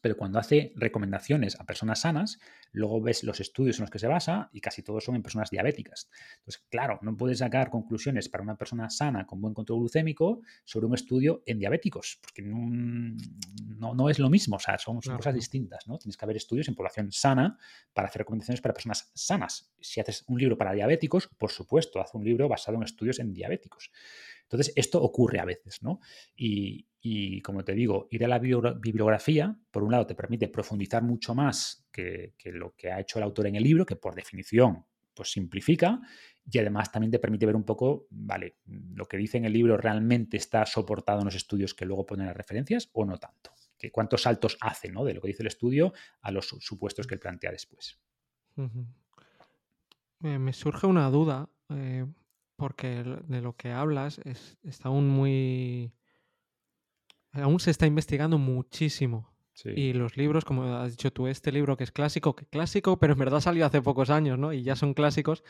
pero 0.00 0.16
cuando 0.16 0.38
hace 0.38 0.72
recomendaciones 0.76 1.58
a 1.60 1.64
personas 1.64 2.00
sanas, 2.00 2.38
luego 2.72 3.00
ves 3.00 3.24
los 3.24 3.40
estudios 3.40 3.78
en 3.78 3.82
los 3.82 3.90
que 3.90 3.98
se 3.98 4.06
basa 4.06 4.48
y 4.52 4.60
casi 4.60 4.82
todos 4.82 5.04
son 5.04 5.16
en 5.16 5.22
personas 5.22 5.50
diabéticas. 5.50 6.08
Entonces, 6.38 6.64
claro, 6.70 6.98
no 7.02 7.16
puedes 7.16 7.38
sacar 7.38 7.70
conclusiones 7.70 8.28
para 8.28 8.42
una 8.42 8.56
persona 8.56 8.88
sana 8.90 9.26
con 9.26 9.40
buen 9.40 9.54
control 9.54 9.80
glucémico 9.80 10.40
sobre 10.64 10.86
un 10.86 10.94
estudio 10.94 11.42
en 11.46 11.58
diabéticos, 11.58 12.18
porque 12.22 12.42
no, 12.42 13.94
no, 13.94 14.08
es 14.08 14.18
lo 14.18 14.30
mismo, 14.30 14.56
o 14.56 14.60
sea, 14.60 14.78
son, 14.78 15.00
cosas 15.00 15.34
distintas, 15.34 15.86
¿no? 15.86 15.98
Tienes 15.98 16.16
que 16.16 16.24
haber 16.24 16.36
estudios 16.36 16.68
en 16.68 16.74
población 16.74 17.12
sana 17.12 17.58
para 17.92 18.08
hacer 18.08 18.20
recomendaciones 18.20 18.60
para 18.60 18.74
personas 18.74 19.10
sanas. 19.14 19.72
Si 19.80 20.00
haces 20.00 20.24
un 20.28 20.38
libro 20.38 20.56
para 20.56 20.72
diabéticos, 20.72 21.28
por 21.38 21.50
supuesto, 21.50 22.00
haz 22.00 22.14
un 22.14 22.24
libro 22.24 22.48
basado 22.48 22.76
en 22.76 22.84
estudios 22.84 23.18
en 23.18 23.32
diabéticos. 23.32 23.90
Entonces, 24.42 24.72
esto 24.74 25.00
ocurre 25.00 25.38
a 25.38 25.44
veces, 25.44 25.82
¿no? 25.82 26.00
Y, 26.36 26.86
como 27.42 27.64
te 27.64 27.74
digo, 27.74 28.08
ir 28.10 28.24
a 28.24 28.28
la 28.28 28.38
bibliografía, 28.38 29.56
por 29.70 29.82
un 29.82 29.92
lado, 29.92 30.06
te 30.06 30.14
permite 30.14 30.48
profundizar 30.48 31.02
mucho 31.02 31.34
más 31.34 31.86
que, 31.90 32.34
lo 32.44 32.74
que 32.76 32.90
ha 32.90 33.00
hecho 33.00 33.18
el 33.18 33.24
autor 33.24 33.46
en 33.46 33.56
el 33.56 33.62
libro, 33.62 33.86
que 33.86 33.96
por 33.96 34.14
definición, 34.14 34.84
pues 35.14 35.32
simplifica, 35.32 36.00
y 36.50 36.58
además 36.58 36.90
también 36.92 37.10
te 37.10 37.18
permite 37.18 37.46
ver 37.46 37.56
un 37.56 37.64
poco, 37.64 38.06
vale, 38.10 38.56
lo 38.66 39.06
que 39.06 39.16
dice 39.16 39.38
en 39.38 39.44
el 39.44 39.52
libro 39.52 39.76
realmente 39.76 40.36
está 40.36 40.66
soportado 40.66 41.20
en 41.20 41.26
los 41.26 41.34
estudios 41.34 41.74
que 41.74 41.84
luego 41.84 42.06
ponen 42.06 42.26
las 42.26 42.36
referencias 42.36 42.90
o 42.92 43.04
no 43.04 43.18
tanto. 43.18 43.52
Que 43.78 43.90
cuántos 43.90 44.22
saltos 44.22 44.58
hace, 44.60 44.90
¿no? 44.90 45.04
De 45.04 45.14
lo 45.14 45.22
que 45.22 45.28
dice 45.28 45.42
el 45.42 45.46
estudio 45.46 45.92
a 46.20 46.30
los 46.30 46.48
supuestos 46.48 47.06
que 47.06 47.14
él 47.14 47.20
plantea 47.20 47.50
después. 47.50 47.98
me 50.18 50.52
surge 50.52 50.86
una 50.86 51.08
duda. 51.08 51.48
Eh, 51.70 52.04
porque 52.60 53.02
de 53.26 53.40
lo 53.40 53.56
que 53.56 53.72
hablas 53.72 54.20
está 54.62 54.90
aún 54.90 55.08
muy... 55.08 55.90
Aún 57.32 57.60
se 57.60 57.70
está 57.70 57.86
investigando 57.86 58.38
muchísimo. 58.38 59.30
Y 59.64 59.92
los 59.92 60.16
libros, 60.16 60.44
como 60.44 60.64
has 60.76 60.92
dicho 60.92 61.12
tú, 61.12 61.26
este 61.26 61.52
libro 61.52 61.76
que 61.76 61.84
es 61.84 61.92
clásico, 61.92 62.34
que 62.34 62.46
clásico, 62.46 62.98
pero 62.98 63.12
en 63.12 63.18
verdad 63.18 63.40
salió 63.40 63.66
hace 63.66 63.82
pocos 63.82 64.08
años, 64.08 64.38
¿no? 64.38 64.54
Y 64.54 64.62
ya 64.62 64.74
son 64.74 64.94
clásicos. 64.94 65.44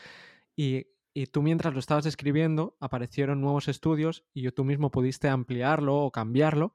Y, 0.57 0.87
tú 1.33 1.43
mientras 1.43 1.75
lo 1.75 1.81
estabas 1.81 2.07
escribiendo, 2.07 2.77
aparecieron 2.81 3.41
nuevos 3.41 3.69
estudios 3.69 4.25
y 4.33 4.51
tú 4.51 4.65
mismo 4.65 4.91
pudiste 4.91 5.29
ampliarlo 5.29 5.97
o 5.99 6.11
cambiarlo. 6.11 6.75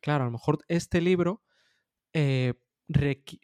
Claro, 0.00 0.24
a 0.24 0.26
lo 0.26 0.32
mejor 0.32 0.58
este 0.68 1.00
libro 1.00 1.42
eh, 2.12 2.54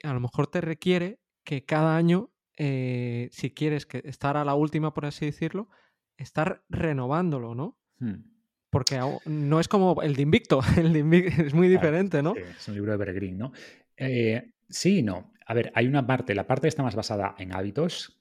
a 0.02 0.12
lo 0.12 0.20
mejor 0.20 0.46
te 0.48 0.61
requiere 0.61 1.20
que 1.44 1.64
cada 1.64 1.96
año, 1.96 2.30
eh, 2.56 3.28
si 3.32 3.50
quieres 3.50 3.87
que 3.87 4.02
estar 4.04 4.37
a 4.37 4.44
la 4.44 4.54
última, 4.54 4.92
por 4.92 5.06
así 5.06 5.26
decirlo, 5.26 5.68
estar 6.16 6.64
renovándolo, 6.68 7.54
¿no? 7.54 7.78
Hmm. 7.98 8.38
Porque 8.70 9.00
no 9.24 9.61
es 9.61 9.68
como 9.68 10.02
el 10.02 10.14
de 10.14 10.22
Invicto, 10.22 10.61
el 10.76 10.92
de 10.92 10.98
Invicto 11.00 11.42
es 11.42 11.54
muy 11.54 11.68
diferente, 11.68 12.22
¿no? 12.22 12.35
es 12.37 12.68
un 12.68 12.74
libro 12.74 12.92
de 12.92 12.98
Bergrin, 12.98 13.38
¿no? 13.38 13.52
Eh, 13.96 14.52
sí, 14.68 15.02
no. 15.02 15.33
A 15.46 15.54
ver, 15.54 15.72
hay 15.74 15.87
una 15.87 16.07
parte, 16.07 16.35
la 16.35 16.46
parte 16.46 16.62
que 16.62 16.68
está 16.68 16.83
más 16.83 16.94
basada 16.94 17.35
en 17.38 17.54
hábitos, 17.54 18.17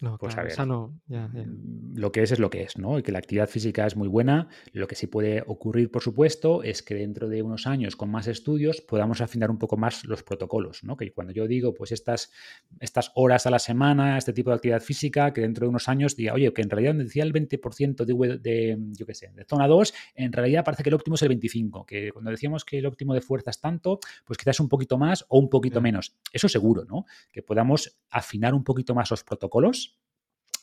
no, 0.00 0.16
pues 0.16 0.36
a 0.38 0.42
ver, 0.42 0.66
no. 0.66 0.98
Mm, 1.08 1.96
lo 1.96 2.10
que 2.10 2.22
es 2.22 2.32
es 2.32 2.38
lo 2.38 2.48
que 2.48 2.62
es, 2.62 2.78
¿no? 2.78 2.98
Y 2.98 3.02
que 3.02 3.12
la 3.12 3.18
actividad 3.18 3.48
física 3.48 3.86
es 3.86 3.96
muy 3.96 4.08
buena. 4.08 4.48
Lo 4.72 4.86
que 4.86 4.94
sí 4.94 5.06
puede 5.06 5.42
ocurrir, 5.46 5.90
por 5.90 6.02
supuesto, 6.02 6.62
es 6.62 6.82
que 6.82 6.94
dentro 6.94 7.28
de 7.28 7.42
unos 7.42 7.66
años, 7.66 7.96
con 7.96 8.10
más 8.10 8.26
estudios, 8.26 8.80
podamos 8.80 9.20
afinar 9.20 9.50
un 9.50 9.58
poco 9.58 9.76
más 9.76 10.04
los 10.04 10.22
protocolos, 10.22 10.84
¿no? 10.84 10.96
Que 10.96 11.12
cuando 11.12 11.34
yo 11.34 11.46
digo, 11.46 11.74
pues 11.74 11.92
estas, 11.92 12.32
estas 12.80 13.12
horas 13.14 13.46
a 13.46 13.50
la 13.50 13.58
semana, 13.58 14.16
este 14.16 14.32
tipo 14.32 14.48
de 14.50 14.56
actividad 14.56 14.80
física, 14.80 15.34
que 15.34 15.42
dentro 15.42 15.66
de 15.66 15.68
unos 15.68 15.88
años 15.88 16.16
diga, 16.16 16.32
oye, 16.32 16.50
que 16.54 16.62
en 16.62 16.70
realidad 16.70 16.94
decía 16.94 17.22
el 17.22 17.34
20% 17.34 18.04
de, 18.06 18.38
de, 18.38 18.78
yo 18.92 19.04
qué 19.04 19.14
sé, 19.14 19.32
de 19.34 19.44
zona 19.44 19.68
2, 19.68 19.92
en 20.14 20.32
realidad 20.32 20.64
parece 20.64 20.82
que 20.82 20.88
el 20.88 20.94
óptimo 20.94 21.16
es 21.16 21.22
el 21.22 21.38
25%, 21.38 21.84
que 21.84 22.10
cuando 22.12 22.30
decíamos 22.30 22.64
que 22.64 22.78
el 22.78 22.86
óptimo 22.86 23.12
de 23.12 23.20
fuerza 23.20 23.50
es 23.50 23.60
tanto, 23.60 24.00
pues 24.24 24.38
quizás 24.38 24.60
un 24.60 24.68
poquito 24.68 24.96
más 24.96 25.26
o 25.28 25.38
un 25.38 25.50
poquito 25.50 25.82
menos. 25.82 26.16
Eso 26.32 26.48
seguro, 26.48 26.84
¿no? 26.86 27.04
Que 27.32 27.42
podamos 27.42 27.98
afinar 28.10 28.54
un 28.54 28.64
poquito 28.64 28.94
más 28.94 29.10
los 29.10 29.24
protocolos 29.24 29.89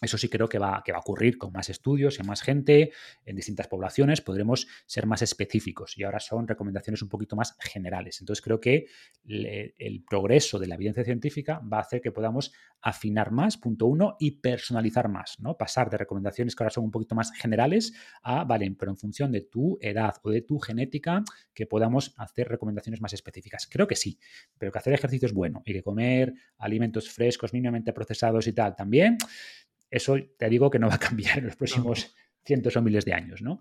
eso 0.01 0.17
sí 0.17 0.29
creo 0.29 0.47
que 0.47 0.59
va, 0.59 0.81
que 0.85 0.91
va 0.91 0.99
a 0.99 1.01
ocurrir 1.01 1.37
con 1.37 1.51
más 1.51 1.69
estudios 1.69 2.19
y 2.19 2.23
más 2.23 2.41
gente 2.41 2.91
en 3.25 3.35
distintas 3.35 3.67
poblaciones. 3.67 4.21
Podremos 4.21 4.67
ser 4.85 5.05
más 5.05 5.21
específicos 5.21 5.97
y 5.97 6.03
ahora 6.03 6.19
son 6.19 6.47
recomendaciones 6.47 7.01
un 7.01 7.09
poquito 7.09 7.35
más 7.35 7.55
generales. 7.59 8.19
Entonces 8.19 8.43
creo 8.43 8.59
que 8.59 8.87
el 9.25 10.03
progreso 10.09 10.59
de 10.59 10.67
la 10.67 10.75
evidencia 10.75 11.03
científica 11.03 11.59
va 11.59 11.77
a 11.77 11.81
hacer 11.81 12.01
que 12.01 12.11
podamos 12.11 12.53
afinar 12.81 13.31
más, 13.31 13.57
punto 13.57 13.87
uno, 13.87 14.15
y 14.19 14.31
personalizar 14.39 15.09
más, 15.09 15.39
¿no? 15.39 15.57
Pasar 15.57 15.89
de 15.89 15.97
recomendaciones 15.97 16.55
que 16.55 16.63
ahora 16.63 16.73
son 16.73 16.83
un 16.85 16.91
poquito 16.91 17.15
más 17.15 17.31
generales 17.31 17.93
a, 18.21 18.43
vale, 18.43 18.69
pero 18.77 18.91
en 18.91 18.97
función 18.97 19.31
de 19.31 19.41
tu 19.41 19.77
edad 19.81 20.15
o 20.23 20.29
de 20.29 20.41
tu 20.41 20.59
genética, 20.59 21.23
que 21.53 21.65
podamos 21.65 22.13
hacer 22.17 22.47
recomendaciones 22.47 23.01
más 23.01 23.13
específicas. 23.13 23.67
Creo 23.69 23.87
que 23.87 23.95
sí, 23.95 24.19
pero 24.57 24.71
que 24.71 24.77
hacer 24.77 24.93
ejercicio 24.93 25.25
es 25.25 25.33
bueno 25.33 25.63
y 25.65 25.73
que 25.73 25.83
comer 25.83 26.33
alimentos 26.57 27.09
frescos, 27.09 27.53
mínimamente 27.53 27.93
procesados 27.93 28.47
y 28.47 28.53
tal 28.53 28.75
también 28.75 29.17
eso 29.89 30.15
te 30.37 30.49
digo 30.49 30.69
que 30.69 30.79
no 30.79 30.87
va 30.87 30.95
a 30.95 30.99
cambiar 30.99 31.39
en 31.39 31.45
los 31.45 31.55
próximos 31.55 32.15
cientos 32.43 32.75
o 32.75 32.81
miles 32.81 33.05
de 33.05 33.13
años, 33.13 33.41
¿no? 33.41 33.59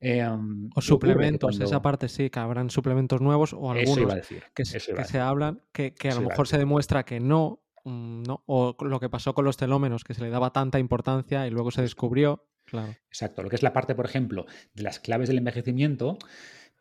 Em, 0.00 0.68
o 0.74 0.80
suplementos, 0.82 1.58
esa 1.60 1.80
parte 1.80 2.08
sí, 2.08 2.28
que 2.28 2.38
habrán 2.38 2.68
suplementos 2.68 3.20
nuevos 3.20 3.54
o 3.54 3.70
algunos 3.70 4.28
que, 4.54 4.64
se 4.64 5.18
hablan, 5.18 5.62
que, 5.72 5.94
a 6.10 6.14
lo 6.14 6.22
mejor 6.22 6.46
se 6.46 6.58
demuestra 6.58 7.04
que 7.04 7.20
no, 7.20 7.62
mm, 7.84 8.22
no, 8.24 8.42
o 8.46 8.76
lo 8.80 9.00
que 9.00 9.08
pasó 9.08 9.32
con 9.34 9.46
los 9.46 9.56
telómenos, 9.56 10.04
que 10.04 10.12
se 10.12 10.22
le 10.22 10.30
daba 10.30 10.52
tanta 10.52 10.78
importancia 10.78 11.46
y 11.46 11.50
luego 11.50 11.70
se 11.70 11.80
descubrió. 11.80 12.44
Claro. 12.66 12.94
Exacto, 13.08 13.42
lo 13.42 13.48
que 13.48 13.56
es 13.56 13.62
la 13.62 13.72
parte, 13.72 13.94
por 13.94 14.04
ejemplo, 14.04 14.46
de 14.74 14.82
las 14.82 14.98
claves 14.98 15.28
del 15.28 15.38
envejecimiento, 15.38 16.18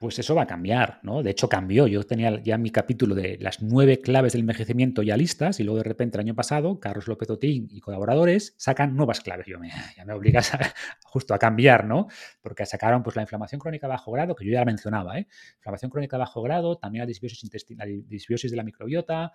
pues 0.03 0.19
eso 0.19 0.35
va 0.35 0.41
a 0.41 0.47
cambiar, 0.47 0.99
¿no? 1.01 1.23
De 1.23 1.31
hecho, 1.31 1.47
cambió. 1.47 1.87
Yo 1.87 2.03
tenía 2.03 2.43
ya 2.43 2.57
mi 2.57 2.71
capítulo 2.71 3.15
de 3.15 3.37
las 3.39 3.61
nueve 3.61 4.01
claves 4.01 4.33
del 4.33 4.41
envejecimiento 4.41 5.01
ya 5.01 5.15
listas 5.15 5.61
y 5.61 5.63
luego 5.63 5.77
de 5.77 5.85
repente 5.85 6.17
el 6.17 6.25
año 6.25 6.35
pasado, 6.35 6.77
Carlos 6.81 7.07
López 7.07 7.29
Otín 7.29 7.69
y 7.71 7.79
colaboradores 7.79 8.53
sacan 8.57 8.97
nuevas 8.97 9.21
claves. 9.21 9.45
Yo 9.47 9.59
me, 9.59 9.69
ya 9.95 10.03
me 10.03 10.11
obligas 10.11 10.51
justo 11.05 11.33
a 11.33 11.39
cambiar, 11.39 11.85
¿no? 11.85 12.07
Porque 12.41 12.65
sacaron 12.65 13.01
pues 13.01 13.15
la 13.15 13.21
inflamación 13.21 13.61
crónica 13.61 13.87
bajo 13.87 14.11
grado, 14.11 14.35
que 14.35 14.43
yo 14.45 14.51
ya 14.51 14.59
la 14.59 14.65
mencionaba, 14.65 15.17
¿eh? 15.17 15.27
Inflamación 15.55 15.89
crónica 15.89 16.17
bajo 16.17 16.41
grado, 16.41 16.77
también 16.77 17.03
la 17.03 17.05
disbiosis, 17.05 17.49
la 17.77 17.85
disbiosis 17.85 18.51
de 18.51 18.57
la 18.57 18.63
microbiota, 18.63 19.31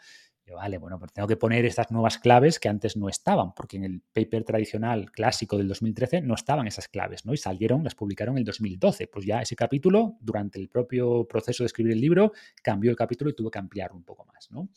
vale, 0.55 0.79
bueno, 0.79 0.99
pues 0.99 1.13
tengo 1.13 1.29
que 1.29 1.37
poner 1.37 1.65
estas 1.65 1.91
nuevas 1.91 2.19
claves 2.19 2.59
que 2.59 2.69
antes 2.69 2.97
no 2.97 3.09
estaban, 3.09 3.55
porque 3.55 3.77
en 3.77 3.85
el 3.85 4.03
paper 4.13 4.45
tradicional 4.45 5.11
clásico 5.11 5.57
del 5.57 5.69
2013 5.69 6.23
no 6.23 6.35
estaban 6.35 6.67
esas 6.67 6.89
claves, 6.89 7.25
¿no? 7.25 7.33
Y 7.33 7.37
salieron, 7.37 7.85
las 7.85 7.95
publicaron 7.95 8.35
en 8.35 8.39
el 8.39 8.45
2012. 8.45 9.09
Pues 9.09 9.27
ya 9.27 9.41
ese 9.41 9.57
capítulo, 9.57 10.17
durante 10.21 10.59
el 10.59 10.69
propio 10.69 11.27
proceso 11.27 11.63
de 11.63 11.67
escribir 11.67 11.93
el 11.93 12.01
libro, 12.01 12.33
cambió 12.63 12.91
el 12.91 12.97
capítulo 12.97 13.31
y 13.31 13.35
tuvo 13.35 13.51
que 13.51 13.59
ampliar 13.59 13.93
un 13.93 14.05
poco 14.05 14.25
más, 14.25 14.51
¿no? 14.51 14.69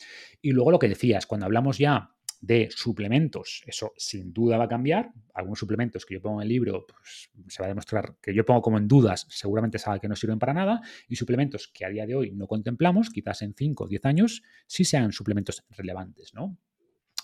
Y 0.42 0.52
luego 0.52 0.72
lo 0.72 0.80
que 0.80 0.88
decías, 0.90 1.26
cuando 1.26 1.46
hablamos 1.46 1.78
ya 1.78 2.12
de 2.42 2.70
suplementos, 2.72 3.64
eso 3.68 3.94
sin 3.96 4.34
duda 4.34 4.58
va 4.58 4.66
a 4.66 4.68
cambiar. 4.68 5.12
Algunos 5.34 5.60
suplementos 5.60 6.06
que 6.06 6.16
yo 6.16 6.22
pongo 6.22 6.42
en 6.42 6.44
el 6.44 6.50
libro, 6.50 6.86
pues 6.88 7.30
se 7.48 7.62
va 7.62 7.68
a 7.68 7.70
demostrar 7.70 8.18
que 8.22 8.34
yo 8.34 8.44
pongo 8.44 8.62
como 8.62 8.80
en 8.80 8.88
dudas, 8.88 9.28
seguramente 9.30 9.78
sabe 9.78 10.00
que 10.00 10.08
no 10.08 10.16
sirven 10.16 10.40
para 10.40 10.54
nada. 10.54 10.82
Y 11.08 11.16
suplementos 11.16 11.68
que 11.68 11.86
a 11.86 11.90
día 11.90 12.08
de 12.08 12.16
hoy 12.16 12.32
no 12.32 12.48
contemplamos, 12.48 13.12
quizás 13.12 13.44
en 13.44 13.54
5 13.54 13.84
o 13.84 13.88
10 13.88 14.06
años, 14.06 14.42
sí 14.66 14.84
sean 14.84 15.12
suplementos 15.12 15.64
relevantes, 15.70 16.34
¿no? 16.34 16.58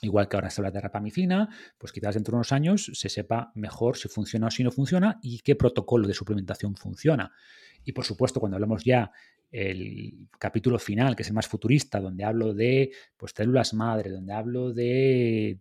Igual 0.02 0.28
que 0.28 0.38
ahora 0.38 0.50
se 0.50 0.62
habla 0.62 0.72
de 0.72 0.82
rapamicina, 0.82 1.50
pues 1.78 1.92
quizás 1.92 2.16
dentro 2.16 2.32
de 2.32 2.38
unos 2.38 2.52
años 2.52 2.92
se 2.94 3.10
sepa 3.10 3.52
mejor 3.56 3.98
si 3.98 4.08
funciona 4.08 4.48
o 4.48 4.52
si 4.52 4.64
no 4.64 4.72
funciona 4.72 5.20
y 5.22 5.40
qué 5.40 5.56
protocolo 5.56 6.08
de 6.08 6.14
suplementación 6.14 6.76
funciona. 6.76 7.32
Y 7.84 7.94
por 7.94 8.06
supuesto, 8.06 8.40
cuando 8.40 8.58
hablamos 8.58 8.84
ya 8.84 9.12
el 9.52 10.28
capítulo 10.38 10.78
final, 10.78 11.16
que 11.16 11.24
es 11.24 11.30
el 11.30 11.34
más 11.34 11.48
futurista, 11.48 12.00
donde 12.00 12.24
hablo 12.24 12.54
de 12.54 12.92
pues, 13.16 13.32
células 13.36 13.74
madre, 13.74 14.12
donde 14.12 14.34
hablo 14.34 14.74
de, 14.74 15.60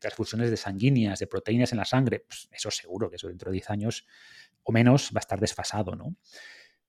transfusiones 0.00 0.50
de 0.50 0.56
sanguíneas, 0.56 1.18
de 1.18 1.26
proteínas 1.26 1.72
en 1.72 1.78
la 1.78 1.84
sangre, 1.84 2.24
pues 2.26 2.48
eso 2.50 2.70
seguro 2.70 3.08
que 3.08 3.16
eso 3.16 3.28
dentro 3.28 3.50
de 3.50 3.54
10 3.54 3.70
años 3.70 4.06
o 4.62 4.72
menos 4.72 5.10
va 5.14 5.18
a 5.18 5.20
estar 5.20 5.40
desfasado, 5.40 5.94
¿no? 5.94 6.16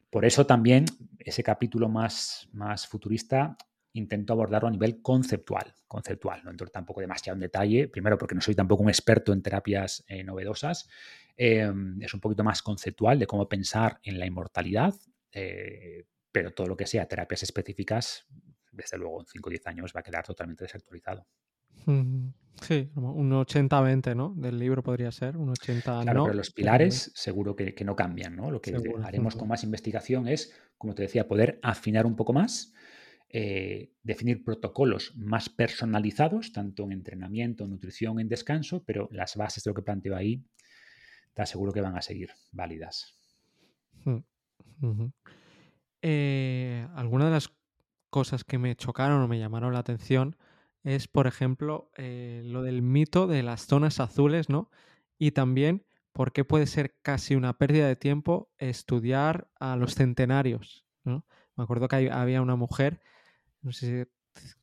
Por 0.10 0.26
eso 0.26 0.46
también 0.46 0.86
ese 1.20 1.44
capítulo 1.44 1.90
más, 1.90 2.48
más 2.54 2.88
futurista 2.88 3.58
intento 3.96 4.34
abordarlo 4.34 4.68
a 4.68 4.72
nivel 4.72 5.02
conceptual, 5.02 5.74
conceptual, 5.88 6.42
no 6.44 6.52
entro 6.52 6.68
tampoco 6.68 7.02
demasiado 7.02 7.36
en 7.36 7.42
detalle, 7.42 7.88
primero 7.88 8.18
porque 8.18 8.36
no 8.36 8.42
soy 8.42 8.56
tampoco 8.56 8.84
un 8.84 8.90
experto 8.90 9.34
en 9.34 9.42
terapias 9.42 10.04
eh, 10.08 10.24
novedosas, 10.24 10.88
em, 11.38 12.02
es 12.02 12.14
un 12.14 12.20
poquito 12.20 12.44
más 12.44 12.62
conceptual 12.62 13.20
de 13.20 13.28
cómo 13.28 13.48
pensar 13.48 14.00
en 14.04 14.20
la 14.20 14.26
inmortalidad, 14.26 14.94
eh, 15.32 16.06
pero 16.32 16.54
todo 16.54 16.68
lo 16.68 16.76
que 16.76 16.86
sea 16.86 17.08
terapias 17.08 17.44
específicas, 17.44 18.26
desde 18.72 18.98
luego 18.98 19.22
en 19.22 19.28
5 19.28 19.50
o 19.50 19.52
10 19.52 19.68
años 19.68 19.94
va 19.96 20.02
a 20.02 20.04
quedar 20.04 20.26
totalmente 20.26 20.66
desactualizado. 20.66 21.26
Sí, 22.62 22.90
un 22.96 23.32
80-20, 23.32 24.16
¿no? 24.16 24.34
Del 24.36 24.58
libro 24.58 24.82
podría 24.82 25.12
ser, 25.12 25.38
un 25.38 25.50
80 25.50 26.02
claro, 26.04 26.24
pero 26.24 26.36
los 26.36 26.52
pilares 26.52 27.12
seguro 27.14 27.56
que, 27.56 27.76
no 27.86 27.96
cambian, 27.96 28.36
¿no? 28.36 28.50
Lo 28.50 28.62
que 28.62 28.76
haremos 29.04 29.36
con 29.36 29.48
más 29.48 29.64
investigación 29.64 30.28
es, 30.28 30.54
como 30.78 30.96
te 30.96 31.04
decía, 31.04 31.28
poder 31.28 31.60
afinar 31.62 32.06
un 32.06 32.16
poco 32.16 32.34
más, 32.34 32.74
eh, 33.30 33.92
definir 34.04 34.44
protocolos 34.44 35.16
más 35.16 35.50
personalizados, 35.50 36.52
tanto 36.52 36.84
en 36.84 36.94
entrenamiento, 36.94 37.68
nutrición, 37.68 38.20
en 38.20 38.30
descanso, 38.30 38.84
pero 38.86 39.10
las 39.12 39.36
bases 39.36 39.64
de 39.64 39.72
lo 39.72 39.76
que 39.76 39.82
planteo 39.82 40.16
ahí, 40.16 40.44
te 41.34 41.42
aseguro 41.42 41.74
que 41.74 41.82
van 41.82 41.98
a 41.98 42.02
seguir 42.02 42.30
válidas. 42.52 43.18
Eh, 46.02 46.88
alguna 46.96 47.26
de 47.26 47.32
las 47.32 47.52
cosas 48.10 48.44
que 48.44 48.58
me 48.58 48.76
chocaron 48.76 49.22
o 49.22 49.28
me 49.28 49.40
llamaron 49.40 49.74
la 49.74 49.80
atención 49.80 50.38
es, 50.84 51.08
por 51.08 51.28
ejemplo, 51.28 51.92
eh, 51.98 52.42
lo 52.46 52.62
del 52.62 52.82
mito 52.82 53.28
de 53.28 53.44
las 53.44 53.66
zonas 53.66 54.00
azules, 54.00 54.50
¿no? 54.50 54.70
Y 55.18 55.32
también 55.32 55.86
por 56.14 56.32
qué 56.32 56.46
puede 56.46 56.68
ser 56.68 56.96
casi 57.02 57.36
una 57.36 57.58
pérdida 57.58 57.88
de 57.88 57.98
tiempo 57.98 58.50
estudiar 58.58 59.50
a 59.60 59.76
los 59.76 59.96
centenarios. 59.96 60.86
Me 61.04 61.64
acuerdo 61.64 61.88
que 61.88 62.10
había 62.12 62.42
una 62.42 62.56
mujer, 62.56 63.02
no 63.66 63.74
sé 63.74 64.08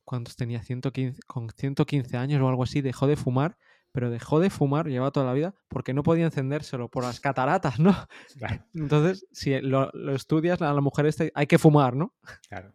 cuántos 0.03 0.35
tenía, 0.35 0.63
115, 0.63 1.21
con 1.27 1.49
115 1.49 2.17
años 2.17 2.41
o 2.41 2.47
algo 2.47 2.63
así, 2.63 2.81
dejó 2.81 3.07
de 3.07 3.15
fumar 3.15 3.57
pero 3.93 4.09
dejó 4.09 4.39
de 4.39 4.49
fumar, 4.49 4.87
lleva 4.87 5.11
toda 5.11 5.27
la 5.27 5.33
vida, 5.33 5.53
porque 5.69 5.93
no 5.93 6.01
podía 6.01 6.25
encendérselo 6.25 6.89
por 6.89 7.03
las 7.03 7.19
cataratas, 7.19 7.79
¿no? 7.79 7.95
Entonces, 8.73 9.27
si 9.31 9.61
lo, 9.61 9.91
estudias, 10.13 10.61
a 10.61 10.73
la 10.73 10.81
mujer 10.81 11.05
este, 11.05 11.31
hay 11.35 11.45
que 11.45 11.59
fumar, 11.59 11.95
¿no? 11.95 12.15
Claro. 12.49 12.73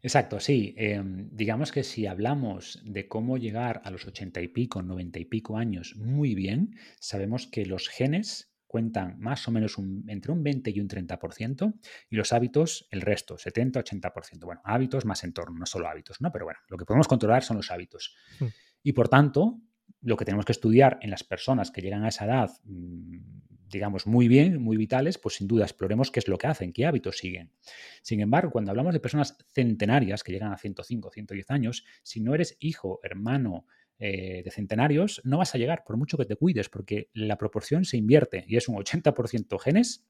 Exacto, 0.00 0.40
sí. 0.40 0.74
Em, 0.78 1.28
digamos 1.32 1.72
que 1.72 1.82
si 1.82 2.06
hablamos 2.06 2.80
de 2.84 3.08
cómo 3.08 3.36
llegar 3.36 3.82
a 3.84 3.90
los 3.90 4.06
ochenta 4.06 4.40
y 4.40 4.48
pico, 4.48 4.80
noventa 4.80 5.18
y 5.18 5.24
pico 5.24 5.58
años 5.58 5.96
muy 5.96 6.34
bien, 6.34 6.76
sabemos 7.00 7.48
que 7.48 7.66
los 7.66 7.88
genes 7.88 8.51
cuentan 8.72 9.20
más 9.20 9.46
o 9.46 9.50
menos 9.50 9.76
entre 10.08 10.32
un 10.32 10.42
20 10.42 10.70
y 10.70 10.80
un 10.80 10.88
30%, 10.88 11.74
y 12.08 12.16
los 12.16 12.32
hábitos 12.32 12.88
el 12.90 13.02
resto, 13.02 13.36
70-80%. 13.36 14.46
Bueno, 14.46 14.62
hábitos 14.64 15.04
más 15.04 15.22
entorno, 15.24 15.58
no 15.58 15.66
solo 15.66 15.88
hábitos, 15.88 16.22
¿no? 16.22 16.32
Pero 16.32 16.46
bueno, 16.46 16.58
lo 16.68 16.78
que 16.78 16.86
podemos 16.86 17.06
controlar 17.06 17.44
son 17.44 17.58
los 17.58 17.70
hábitos. 17.70 18.16
Mm. 18.40 18.46
Y 18.82 18.92
por 18.94 19.10
tanto, 19.10 19.60
lo 20.00 20.16
que 20.16 20.24
tenemos 20.24 20.46
que 20.46 20.52
estudiar 20.52 20.98
en 21.02 21.10
las 21.10 21.22
personas 21.22 21.70
que 21.70 21.82
llegan 21.82 22.02
a 22.02 22.08
esa 22.08 22.24
edad, 22.24 22.50
mm, 22.64 23.18
digamos, 23.68 24.06
muy 24.06 24.26
bien, 24.26 24.62
muy 24.62 24.78
vitales, 24.78 25.18
pues 25.18 25.34
sin 25.34 25.46
duda 25.46 25.64
exploremos 25.64 26.10
qué 26.10 26.20
es 26.20 26.28
lo 26.28 26.38
que 26.38 26.46
hacen, 26.46 26.72
qué 26.72 26.86
hábitos 26.86 27.18
siguen. 27.18 27.52
Sin 28.00 28.20
embargo, 28.20 28.52
cuando 28.52 28.70
hablamos 28.70 28.94
de 28.94 29.00
personas 29.00 29.36
centenarias 29.52 30.24
que 30.24 30.32
llegan 30.32 30.52
a 30.52 30.56
105, 30.56 31.10
110 31.10 31.50
años, 31.50 31.84
si 32.02 32.22
no 32.22 32.34
eres 32.34 32.56
hijo, 32.58 33.00
hermano, 33.02 33.66
eh, 34.04 34.42
de 34.42 34.50
centenarios, 34.50 35.20
no 35.22 35.38
vas 35.38 35.54
a 35.54 35.58
llegar 35.58 35.84
por 35.84 35.96
mucho 35.96 36.16
que 36.16 36.24
te 36.24 36.34
cuides, 36.34 36.68
porque 36.68 37.08
la 37.14 37.38
proporción 37.38 37.84
se 37.84 37.96
invierte 37.96 38.44
y 38.48 38.56
es 38.56 38.66
un 38.66 38.74
80% 38.74 39.60
genes 39.60 40.08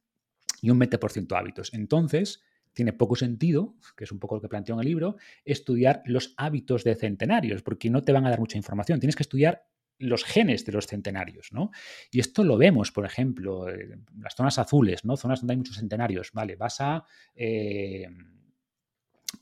y 0.62 0.70
un 0.70 0.81
20% 0.81 1.38
hábitos. 1.38 1.74
Entonces, 1.74 2.42
tiene 2.72 2.94
poco 2.94 3.16
sentido, 3.16 3.74
que 3.94 4.05
es 4.05 4.12
un 4.12 4.18
poco 4.18 4.37
lo 4.37 4.40
que 4.40 4.48
planteo 4.48 4.76
en 4.76 4.81
el 4.81 4.87
libro, 4.87 5.16
estudiar 5.44 6.02
los 6.07 6.33
hábitos 6.38 6.85
de 6.85 6.94
centenarios, 6.94 7.62
porque 7.62 7.90
no 7.90 8.02
te 8.02 8.12
van 8.12 8.24
a 8.24 8.31
dar 8.31 8.40
mucha 8.40 8.57
información. 8.57 8.98
Tienes 8.98 9.14
que 9.14 9.24
estudiar 9.24 9.66
los 9.98 10.24
genes 10.24 10.64
de 10.64 10.72
los 10.72 10.87
centenarios, 10.87 11.52
¿no? 11.52 11.70
Y 12.11 12.20
esto 12.20 12.44
lo 12.44 12.57
vemos, 12.57 12.92
por 12.92 13.05
ejemplo, 13.05 13.68
en 13.68 14.07
las 14.18 14.35
zonas 14.35 14.59
azules, 14.59 15.05
¿no? 15.05 15.18
Zonas 15.18 15.40
donde 15.40 15.52
hay 15.52 15.59
muchos 15.59 15.76
centenarios, 15.76 16.31
¿vale? 16.33 16.57
Vas 16.57 16.81
a 16.81 17.05
eh, 17.35 18.09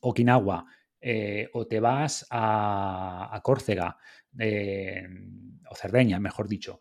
Okinawa 0.00 0.66
eh, 1.00 1.48
o 1.52 1.66
te 1.66 1.80
vas 1.80 2.26
a, 2.30 3.40
Córcega 3.42 3.96
eh, 4.38 5.06
o 5.68 5.74
Cerdeña, 5.74 6.18
mejor 6.20 6.48
dicho. 6.48 6.80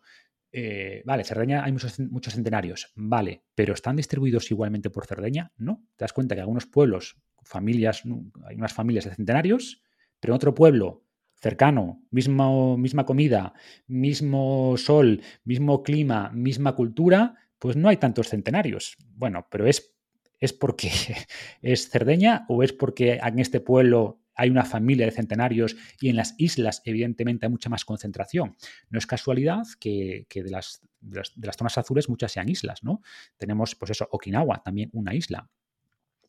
vale, 1.04 1.24
Cerdeña 1.24 1.64
hay 1.64 1.72
muchos, 1.72 1.98
muchos 2.00 2.34
centenarios, 2.34 2.92
vale, 2.96 3.44
pero 3.54 3.74
¿están 3.74 3.96
distribuidos 3.96 4.50
igualmente 4.50 4.90
por 4.90 5.06
Cerdeña? 5.06 5.52
No. 5.56 5.86
Te 5.96 6.04
das 6.04 6.12
cuenta 6.12 6.34
que 6.34 6.40
algunos 6.40 6.66
pueblos, 6.66 7.16
familias, 7.42 8.02
hay 8.46 8.56
unas 8.56 8.72
familias 8.72 9.04
de 9.04 9.14
centenarios, 9.14 9.82
pero 10.20 10.32
en 10.32 10.36
otro 10.36 10.54
pueblo 10.54 11.06
cercano, 11.40 12.02
misma 12.10 13.06
comida, 13.06 13.54
mismo 13.86 14.76
sol, 14.76 15.22
mismo 15.44 15.82
clima, 15.82 16.30
misma 16.34 16.74
cultura, 16.74 17.36
pues 17.58 17.76
no 17.76 17.88
hay 17.88 17.96
tantos 17.96 18.28
centenarios. 18.28 18.96
Bueno, 19.14 19.46
pero 19.50 19.66
es, 19.66 19.96
es 20.40 20.52
porque 20.52 20.90
es 21.62 21.88
Cerdeña 21.88 22.46
o 22.48 22.62
es 22.62 22.72
porque 22.72 23.20
en 23.22 23.38
este 23.38 23.60
pueblo 23.60 24.20
hay 24.34 24.48
una 24.48 24.64
familia 24.64 25.04
de 25.04 25.12
centenarios 25.12 25.76
y 26.00 26.08
en 26.08 26.16
las 26.16 26.34
islas, 26.38 26.80
evidentemente, 26.86 27.44
hay 27.44 27.50
mucha 27.50 27.68
más 27.68 27.84
concentración. 27.84 28.56
No 28.88 28.98
es 28.98 29.06
casualidad 29.06 29.66
que, 29.78 30.26
de, 30.32 30.50
las, 30.50 30.80
de, 31.00 31.22
las, 31.46 31.56
zonas 31.58 31.76
azules 31.76 32.08
muchas 32.08 32.32
sean 32.32 32.48
islas, 32.48 32.82
¿no? 32.82 33.02
Tenemos, 33.36 33.74
pues 33.74 33.90
eso, 33.90 34.08
Okinawa, 34.10 34.62
también 34.62 34.88
una 34.94 35.14
isla. 35.14 35.50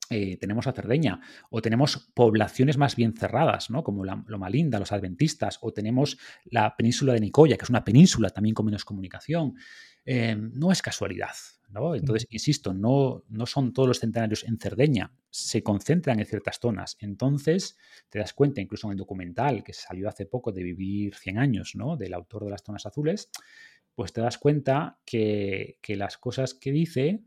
Eh, 0.10 0.36
tenemos 0.36 0.68
a 0.68 0.74
Cerdeña, 0.74 1.22
o 1.50 1.62
tenemos 1.62 2.12
poblaciones 2.14 2.78
más 2.78 2.98
bien 2.98 3.14
cerradas, 3.14 3.70
¿no? 3.70 3.82
como 3.82 4.04
la, 4.04 4.22
Loma 4.28 4.50
Linda, 4.50 4.78
los 4.78 4.92
adventistas, 4.92 5.58
o 5.62 5.72
tenemos 5.72 6.18
la 6.44 6.76
península 6.76 7.14
de 7.14 7.22
Nicoya, 7.22 7.56
que 7.56 7.64
es 7.64 7.70
una 7.70 7.86
península 7.86 8.30
también 8.30 8.54
con 8.54 8.66
menos 8.66 8.84
comunicación. 8.84 9.56
Eh, 10.04 10.36
no 10.36 10.74
es 10.74 10.82
casualidad. 10.82 11.32
¿No? 11.72 11.96
Entonces, 11.96 12.28
insisto, 12.30 12.74
no, 12.74 13.24
no 13.30 13.46
son 13.46 13.74
todos 13.74 13.88
los 13.88 14.00
centenarios 14.00 14.44
en 14.44 14.58
Cerdeña, 14.58 15.14
se 15.30 15.64
concentran 15.64 16.20
en 16.20 16.26
ciertas 16.26 16.60
zonas. 16.60 16.98
Entonces, 17.00 17.78
te 18.10 18.20
das 18.20 18.34
cuenta, 18.34 18.62
incluso 18.62 18.88
en 18.88 18.92
el 18.92 18.98
documental 18.98 19.64
que 19.64 19.74
salió 19.74 20.10
hace 20.10 20.26
poco 20.26 20.52
de 20.52 20.64
Vivir 20.64 21.16
100 21.16 21.38
años, 21.38 21.72
¿no? 21.76 21.98
del 21.98 22.14
autor 22.14 22.46
de 22.46 22.52
las 22.52 22.64
zonas 22.64 22.86
azules, 22.86 23.30
pues 23.96 24.14
te 24.14 24.22
das 24.22 24.38
cuenta 24.38 25.00
que, 25.06 25.78
que 25.82 25.96
las 25.96 26.18
cosas 26.18 26.54
que 26.54 26.72
dice 26.72 27.24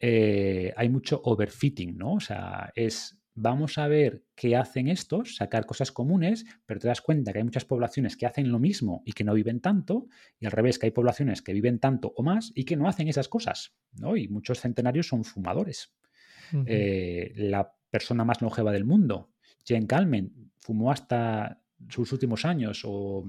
eh, 0.00 0.72
hay 0.76 0.88
mucho 0.88 1.20
overfitting, 1.24 1.96
¿no? 1.96 2.14
O 2.14 2.20
sea, 2.20 2.72
es 2.74 3.18
vamos 3.34 3.78
a 3.78 3.88
ver 3.88 4.24
qué 4.34 4.56
hacen 4.56 4.88
estos, 4.88 5.36
sacar 5.36 5.66
cosas 5.66 5.90
comunes, 5.92 6.44
pero 6.66 6.80
te 6.80 6.88
das 6.88 7.00
cuenta 7.00 7.32
que 7.32 7.38
hay 7.38 7.44
muchas 7.44 7.64
poblaciones 7.64 8.16
que 8.16 8.26
hacen 8.26 8.50
lo 8.50 8.58
mismo 8.58 9.02
y 9.04 9.12
que 9.12 9.24
no 9.24 9.34
viven 9.34 9.60
tanto, 9.60 10.06
y 10.38 10.46
al 10.46 10.52
revés, 10.52 10.78
que 10.78 10.86
hay 10.86 10.92
poblaciones 10.92 11.42
que 11.42 11.52
viven 11.52 11.78
tanto 11.78 12.12
o 12.16 12.22
más 12.22 12.52
y 12.54 12.64
que 12.64 12.76
no 12.76 12.88
hacen 12.88 13.08
esas 13.08 13.28
cosas, 13.28 13.74
¿no? 13.92 14.16
Y 14.16 14.28
muchos 14.28 14.60
centenarios 14.60 15.08
son 15.08 15.24
fumadores. 15.24 15.92
Eh, 16.66 17.32
la 17.36 17.74
persona 17.90 18.24
más 18.24 18.40
longeva 18.40 18.70
del 18.70 18.84
mundo, 18.84 19.32
Jane 19.66 19.86
Calmen, 19.86 20.52
fumó 20.60 20.92
hasta 20.92 21.60
sus 21.88 22.12
últimos 22.12 22.44
años, 22.44 22.82
o 22.84 23.24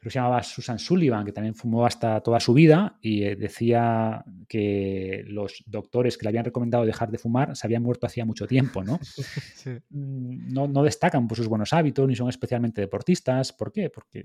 creo 0.00 0.08
que 0.08 0.14
se 0.14 0.18
llamaba 0.18 0.42
Susan 0.42 0.78
Sullivan, 0.78 1.26
que 1.26 1.32
también 1.32 1.54
fumó 1.54 1.84
hasta 1.84 2.22
toda 2.22 2.40
su 2.40 2.54
vida 2.54 2.98
y 3.02 3.22
eh, 3.22 3.36
decía 3.36 4.24
que 4.48 5.24
los 5.26 5.62
doctores 5.66 6.16
que 6.16 6.24
le 6.24 6.30
habían 6.30 6.46
recomendado 6.46 6.86
dejar 6.86 7.10
de 7.10 7.18
fumar 7.18 7.54
se 7.54 7.66
habían 7.66 7.82
muerto 7.82 8.06
hacía 8.06 8.24
mucho 8.24 8.46
tiempo, 8.46 8.82
¿no? 8.82 8.98
Mm, 9.90 10.52
no, 10.52 10.68
no 10.68 10.82
destacan 10.82 11.28
por 11.28 11.36
sus 11.36 11.48
buenos 11.48 11.72
hábitos 11.72 12.06
ni 12.08 12.16
son 12.16 12.28
especialmente 12.28 12.80
deportistas. 12.80 13.52
¿Por 13.52 13.72
qué? 13.72 13.90
Porque 13.90 14.24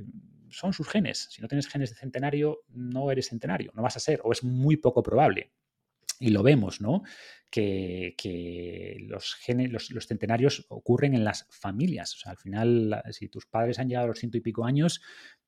son 0.49 0.73
sus 0.73 0.87
genes. 0.87 1.27
Si 1.31 1.41
no 1.41 1.47
tienes 1.47 1.67
genes 1.67 1.89
de 1.89 1.95
centenario, 1.97 2.59
no 2.69 3.11
eres 3.11 3.27
centenario, 3.27 3.71
no 3.75 3.81
vas 3.81 3.97
a 3.97 3.99
ser, 3.99 4.21
o 4.23 4.31
es 4.31 4.43
muy 4.43 4.77
poco 4.77 5.03
probable. 5.03 5.51
Y 6.19 6.29
lo 6.29 6.43
vemos, 6.43 6.79
¿no? 6.79 7.03
Que, 7.49 8.15
los, 9.07 9.35
genes, 9.35 9.71
los, 9.71 10.07
centenarios 10.07 10.65
ocurren 10.69 11.13
en 11.13 11.23
las 11.23 11.47
familias. 11.49 12.15
O 12.15 12.17
sea, 12.17 12.31
al 12.31 12.37
final, 12.37 13.01
si 13.11 13.27
tus 13.27 13.45
padres 13.45 13.79
han 13.79 13.89
llegado 13.89 14.05
a 14.05 14.07
los 14.09 14.19
ciento 14.19 14.37
y 14.37 14.41
pico 14.41 14.65
años, 14.65 15.01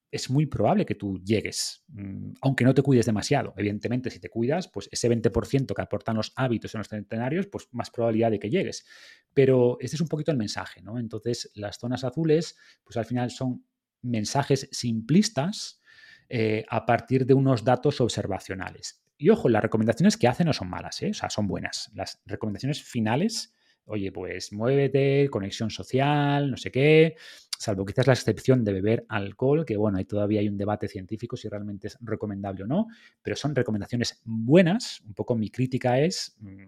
es 0.10 0.30
muy 0.30 0.46
probable 0.46 0.86
que 0.86 0.96
tú 0.96 1.20
llegues, 1.24 1.84
mm, 1.90 2.34
aunque 2.42 2.64
no 2.64 2.74
te 2.74 2.82
cuides 2.82 3.06
demasiado. 3.06 3.54
Evidentemente, 3.58 4.10
si 4.10 4.20
te 4.20 4.30
cuidas, 4.30 4.68
pues 4.68 4.88
ese 4.92 5.10
20% 5.10 5.74
que 5.74 5.82
aportan 5.82 6.16
los 6.16 6.32
hábitos 6.36 6.74
en 6.76 6.80
los 6.80 6.88
centenarios, 6.88 7.48
pues 7.48 7.68
más 7.72 7.90
probabilidad 7.90 8.32
de 8.32 8.40
que 8.40 8.50
llegues. 8.50 8.86
Pero 9.34 9.78
este 9.80 9.96
es 9.96 10.02
un 10.02 10.08
poquito 10.08 10.32
el 10.32 10.38
mensaje, 10.38 10.82
¿no? 10.82 10.98
Entonces, 10.98 11.52
las 11.56 11.78
zonas 11.78 12.04
azules, 12.04 12.56
pues 12.84 12.96
al 12.98 13.06
final 13.06 13.32
son 13.32 13.66
mensajes 14.02 14.70
simplistas 14.72 15.82
eh, 16.30 16.66
a 16.70 16.86
partir 16.86 17.26
de 17.26 17.34
unos 17.34 17.64
datos 17.64 18.00
observacionales. 18.02 19.04
Y 19.18 19.30
ojo, 19.30 19.50
las 19.50 19.62
recomendaciones 19.62 20.16
que 20.16 20.28
hacen 20.28 20.46
no 20.46 20.54
son 20.54 20.70
malas, 20.70 21.02
¿eh? 21.02 21.10
o 21.10 21.14
sea, 21.14 21.30
son 21.30 21.48
buenas. 21.48 21.90
Las 21.96 22.22
recomendaciones 22.26 22.84
finales, 22.84 23.56
oye, 23.88 24.12
pues 24.12 24.54
muévete, 24.54 25.30
conexión 25.30 25.70
social, 25.70 26.52
no 26.52 26.58
sé 26.58 26.72
qué, 26.72 27.16
salvo 27.58 27.86
quizás 27.86 28.08
la 28.08 28.14
excepción 28.14 28.64
de 28.64 28.74
beber 28.74 29.06
alcohol, 29.10 29.66
que 29.66 29.78
bueno, 29.78 29.98
ahí 29.98 30.06
todavía 30.06 30.42
hay 30.42 30.50
un 30.50 30.58
debate 30.58 30.88
científico 30.88 31.36
si 31.36 31.50
realmente 31.50 31.88
es 31.88 31.98
recomendable 32.02 32.64
o 32.64 32.68
no, 32.68 32.88
pero 33.22 33.36
son 33.36 33.56
recomendaciones 33.56 34.22
buenas. 34.24 35.02
Un 35.02 35.14
poco 35.14 35.36
mi 35.36 35.50
crítica 35.50 36.00
es 36.00 36.36
mm, 36.40 36.64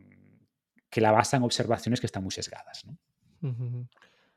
que 0.90 1.02
la 1.02 1.12
basan 1.12 1.44
observaciones 1.44 2.00
que 2.00 2.08
están 2.08 2.24
muy 2.24 2.32
sesgadas. 2.32 2.86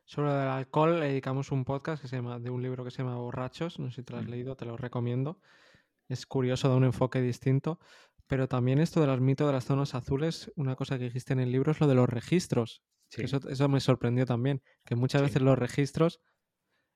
Sobre 0.04 0.30
el 0.30 0.36
alcohol 0.36 1.00
le 1.00 1.08
dedicamos 1.08 1.52
un 1.52 1.64
podcast 1.64 2.02
que 2.02 2.08
se 2.08 2.16
llama, 2.16 2.38
de 2.38 2.50
un 2.50 2.62
libro 2.62 2.84
que 2.84 2.90
se 2.90 2.98
llama 2.98 3.16
Borrachos, 3.16 3.78
no 3.78 3.90
sé 3.90 3.96
si 3.96 4.02
te 4.02 4.12
lo 4.12 4.18
has 4.18 4.28
leído, 4.28 4.56
te 4.56 4.66
lo 4.66 4.76
recomiendo 4.76 5.38
es 6.12 6.26
curioso, 6.26 6.68
da 6.68 6.76
un 6.76 6.84
enfoque 6.84 7.20
distinto. 7.20 7.80
Pero 8.32 8.48
también 8.48 8.78
esto 8.78 9.02
de 9.02 9.06
los 9.06 9.20
mitos 9.20 9.46
de 9.46 9.52
las 9.52 9.66
zonas 9.66 9.94
azules, 9.94 10.50
una 10.56 10.74
cosa 10.74 10.96
que 10.96 11.04
dijiste 11.04 11.34
en 11.34 11.40
el 11.40 11.52
libro 11.52 11.72
es 11.72 11.80
lo 11.82 11.86
de 11.86 11.94
los 11.94 12.08
registros. 12.08 12.82
Eso, 13.10 13.68
me 13.68 13.78
sorprendió 13.78 14.24
también, 14.24 14.62
que 14.86 14.96
muchas 14.96 15.20
veces 15.20 15.42
los 15.42 15.58
registros, 15.58 16.18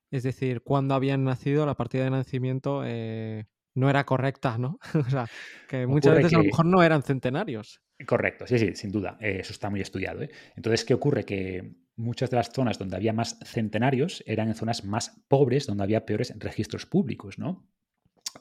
es 0.09 0.23
decir, 0.23 0.63
cuando 0.63 0.95
habían 0.95 1.23
nacido, 1.23 1.67
la 1.67 1.75
partida 1.75 2.05
de 2.05 2.09
nacimiento 2.09 2.81
eh, 2.83 3.45
no 3.75 3.87
era 3.87 4.03
correcta, 4.03 4.57
¿no? 4.57 4.79
o 4.95 5.09
sea, 5.11 5.27
que 5.69 5.85
muchas 5.85 6.15
veces 6.15 6.33
a 6.33 6.39
lo 6.39 6.45
mejor 6.45 6.65
no 6.65 6.81
eran 6.81 7.03
centenarios. 7.03 7.83
Correcto, 8.07 8.47
sí, 8.47 8.57
sí, 8.57 8.73
sin 8.73 8.91
duda. 8.91 9.19
Eh, 9.21 9.37
eso 9.41 9.53
está 9.53 9.69
muy 9.69 9.81
estudiado. 9.81 10.23
¿eh? 10.23 10.31
Entonces, 10.55 10.85
¿qué 10.85 10.95
ocurre? 10.95 11.23
Que 11.23 11.75
muchas 11.97 12.31
de 12.31 12.37
las 12.37 12.51
zonas 12.51 12.79
donde 12.79 12.95
había 12.95 13.13
más 13.13 13.37
centenarios 13.45 14.23
eran 14.25 14.47
en 14.47 14.55
zonas 14.55 14.85
más 14.85 15.23
pobres, 15.27 15.67
donde 15.67 15.83
había 15.83 16.03
peores 16.03 16.33
registros 16.39 16.87
públicos, 16.87 17.37
¿no? 17.37 17.69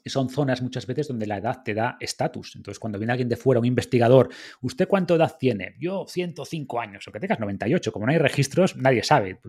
Son 0.04 0.28
zonas 0.28 0.62
muchas 0.62 0.86
veces 0.86 1.08
donde 1.08 1.26
la 1.26 1.38
edad 1.38 1.62
te 1.64 1.74
da 1.74 1.96
estatus. 2.00 2.56
Entonces, 2.56 2.78
cuando 2.78 2.98
viene 2.98 3.12
alguien 3.12 3.28
de 3.28 3.36
fuera, 3.36 3.60
un 3.60 3.66
investigador, 3.66 4.30
¿usted 4.62 4.86
cuánto 4.88 5.16
edad 5.16 5.36
tiene? 5.38 5.74
Yo 5.78 6.04
105 6.06 6.80
años, 6.80 7.06
o 7.08 7.12
que 7.12 7.20
tengas 7.20 7.40
98, 7.40 7.92
como 7.92 8.06
no 8.06 8.12
hay 8.12 8.18
registros, 8.18 8.76
nadie 8.76 9.02
sabe. 9.02 9.40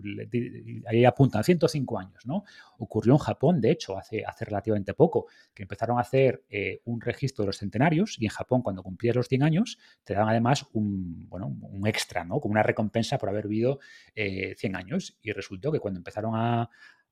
Ahí 0.86 1.04
apuntan 1.04 1.44
105 1.44 1.98
años, 1.98 2.26
¿no? 2.26 2.44
Ocurrió 2.78 3.14
en 3.14 3.18
Japón, 3.18 3.60
de 3.60 3.70
hecho, 3.70 3.96
hace, 3.98 4.24
hace 4.24 4.44
relativamente 4.44 4.94
poco, 4.94 5.26
que 5.54 5.62
empezaron 5.62 5.98
a 5.98 6.02
hacer 6.02 6.44
eh, 6.48 6.80
un 6.84 7.00
registro 7.00 7.42
de 7.42 7.48
los 7.48 7.58
centenarios 7.58 8.16
y 8.18 8.24
en 8.24 8.30
Japón, 8.30 8.62
cuando 8.62 8.82
cumplías 8.82 9.16
los 9.16 9.28
100 9.28 9.42
años, 9.42 9.78
te 10.04 10.14
daban 10.14 10.28
además 10.28 10.66
un, 10.72 11.28
bueno, 11.28 11.46
un 11.46 11.86
extra, 11.86 12.24
¿no? 12.24 12.40
Como 12.40 12.52
una 12.52 12.62
recompensa 12.62 13.18
por 13.18 13.28
haber 13.28 13.48
vivido 13.48 13.80
100 14.14 14.16
eh, 14.16 14.56
años. 14.74 15.18
Y 15.22 15.32
resultó 15.32 15.72
que 15.72 15.80
cuando 15.80 15.98
empezaron 15.98 16.34
a, 16.34 16.70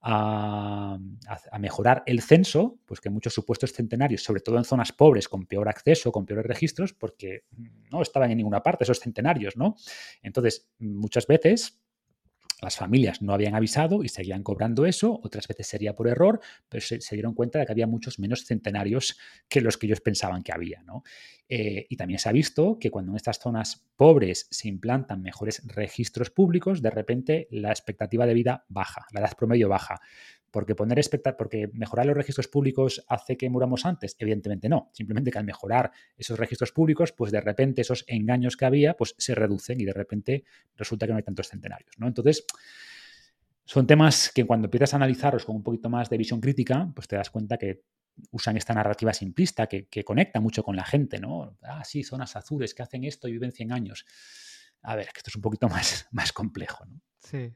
a, 0.09 0.99
mejorar 1.59 2.05
el 2.07 2.21
censo, 2.21 2.79
pues 2.87 3.01
que 3.01 3.11
muchos 3.11 3.35
supuestos 3.35 3.73
centenarios, 3.73 4.23
sobre 4.23 4.41
todo 4.41 4.57
en 4.57 4.65
zonas 4.65 4.93
pobres 4.93 5.29
con 5.29 5.47
peor 5.47 5.69
acceso, 5.69 6.13
con 6.13 6.25
peores 6.25 6.47
registros, 6.47 6.93
porque 6.93 7.45
no 7.91 8.03
estaban 8.03 8.31
en 8.31 8.37
ninguna 8.37 8.63
parte 8.63 8.85
esos 8.85 9.01
centenarios, 9.01 9.57
¿no? 9.57 9.75
Entonces, 10.23 10.71
muchas 10.79 11.27
veces 11.27 11.81
las 12.63 12.77
familias 12.77 13.21
no 13.21 13.35
habían 13.35 13.55
avisado 13.55 14.03
y 14.03 14.09
seguían 14.09 14.43
cobrando 14.43 14.87
eso, 14.87 15.21
otras 15.23 15.47
veces 15.47 15.67
sería 15.67 15.95
por 15.95 16.09
error, 16.09 16.41
pero 16.69 16.81
se, 16.81 16.99
dieron 17.13 17.35
cuenta 17.35 17.59
de 17.59 17.67
que 17.67 17.73
había 17.73 17.87
muchos 17.87 18.19
menos 18.19 18.45
centenarios 18.45 19.19
que 19.49 19.61
los 19.61 19.77
que 19.77 19.87
ellos 19.87 20.01
pensaban 20.01 20.43
que 20.43 20.53
había. 20.53 20.83
¿no? 20.83 21.03
Eh, 21.49 21.87
y 21.89 21.97
también 21.97 22.19
se 22.19 22.29
ha 22.29 22.33
visto 22.33 22.79
que 22.79 22.91
cuando 22.91 23.13
en 23.13 23.17
estas 23.17 23.39
zonas 23.39 23.87
pobres 23.97 24.49
se 24.51 24.69
implantan 24.69 25.23
mejores 25.23 25.63
registros 25.67 26.31
públicos, 26.31 26.83
de 26.83 26.91
repente 26.91 27.47
la 27.51 27.71
expectativa 27.71 28.27
de 28.27 28.35
vida 28.35 28.65
baja, 28.69 29.07
la 29.13 29.21
edad 29.21 29.37
promedio 29.37 29.69
baja. 29.69 30.01
Porque 30.57 30.75
poner 30.75 30.99
porque 31.37 31.69
mejorar 31.75 32.07
los 32.07 32.17
registros 32.17 32.49
públicos 32.49 33.05
hace 33.09 33.37
que 33.37 33.51
muramos 33.51 33.85
antes, 33.85 34.17
evidentemente 34.19 34.71
no. 34.71 34.89
Simplemente 34.95 35.31
que 35.31 35.37
al 35.37 35.45
mejorar 35.45 35.93
esos 36.17 36.39
registros 36.39 36.73
públicos, 36.73 37.13
pues 37.13 37.31
de 37.31 37.43
repente 37.43 37.83
esos 37.83 38.07
engaños 38.07 38.57
que 38.57 38.65
había, 38.65 38.97
pues 38.97 39.15
se 39.19 39.35
reducen 39.35 39.79
y 39.83 39.85
de 39.85 39.93
repente 39.93 40.45
resulta 40.75 41.05
que 41.05 41.13
no 41.13 41.19
hay 41.19 41.25
tantos 41.25 41.49
centenarios. 41.49 41.91
¿no? 41.99 42.07
Entonces, 42.07 42.47
son 43.67 43.87
temas 43.87 44.33
que 44.35 44.47
cuando 44.47 44.69
empiezas 44.69 44.95
a 44.95 44.97
analizarlos 44.97 45.45
con 45.45 45.57
un 45.57 45.63
poquito 45.63 45.91
más 45.91 46.09
de 46.09 46.17
visión 46.17 46.41
crítica, 46.41 46.91
pues 46.95 47.07
te 47.07 47.17
das 47.17 47.29
cuenta 47.29 47.59
que 47.59 47.83
usan 48.31 48.57
esta 48.57 48.73
narrativa 48.73 49.13
simplista 49.13 49.67
que, 49.67 50.05
conecta 50.07 50.41
mucho 50.41 50.63
con 50.63 50.75
la 50.75 50.87
gente, 50.87 51.21
¿no? 51.21 51.59
Ah, 51.61 51.85
sí, 51.85 52.03
zonas 52.03 52.35
azules 52.35 52.73
que 52.73 52.83
hacen 52.83 53.05
esto 53.05 53.29
y 53.29 53.33
viven 53.33 53.53
100 53.53 53.73
años. 53.73 54.07
A 54.81 54.97
ver, 54.97 55.09
que 55.13 55.19
esto 55.19 55.29
es 55.29 55.37
un 55.37 55.43
poquito 55.43 55.69
más, 55.69 56.09
más 56.13 56.33
complejo, 56.33 56.87
¿no? 56.87 57.03
Sí, 57.19 57.53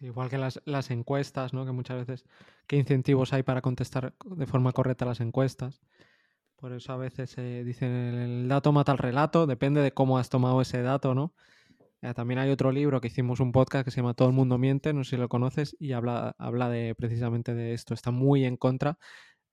igual 0.00 0.28
que 0.28 0.38
las, 0.38 0.90
encuestas, 0.90 1.52
¿no? 1.52 1.64
Que 1.64 1.72
muchas 1.72 1.98
veces, 1.98 2.24
¿qué 2.66 2.76
incentivos 2.76 3.32
hay 3.32 3.42
para 3.42 3.62
contestar 3.62 4.14
de 4.24 4.46
forma 4.46 4.72
correcta 4.72 5.04
las 5.04 5.20
encuestas? 5.20 5.80
Por 6.56 6.72
eso 6.72 6.92
a 6.92 6.96
veces 6.96 7.30
se 7.30 7.64
dicen 7.64 7.90
el 7.90 8.48
dato 8.48 8.72
mata 8.72 8.92
el 8.92 8.98
relato, 8.98 9.46
depende 9.46 9.80
de 9.80 9.92
cómo 9.92 10.18
has 10.18 10.28
tomado 10.28 10.60
ese 10.60 10.82
dato, 10.82 11.14
¿no? 11.14 11.34
Eh, 12.02 12.14
también 12.14 12.38
hay 12.40 12.50
otro 12.50 12.72
libro 12.72 13.00
que 13.00 13.08
hicimos 13.08 13.40
un 13.40 13.52
podcast 13.52 13.84
que 13.84 13.90
se 13.90 13.98
llama 13.98 14.14
Todo 14.14 14.28
el 14.28 14.34
mundo 14.34 14.58
miente, 14.58 14.92
no 14.92 15.04
sé 15.04 15.10
si 15.10 15.16
lo 15.16 15.28
conoces, 15.28 15.76
y 15.78 15.92
habla, 15.92 16.34
habla 16.38 16.68
de 16.68 16.94
precisamente 16.94 17.54
de 17.54 17.74
esto. 17.74 17.94
Está 17.94 18.10
muy 18.10 18.44
en 18.44 18.56
contra 18.56 18.98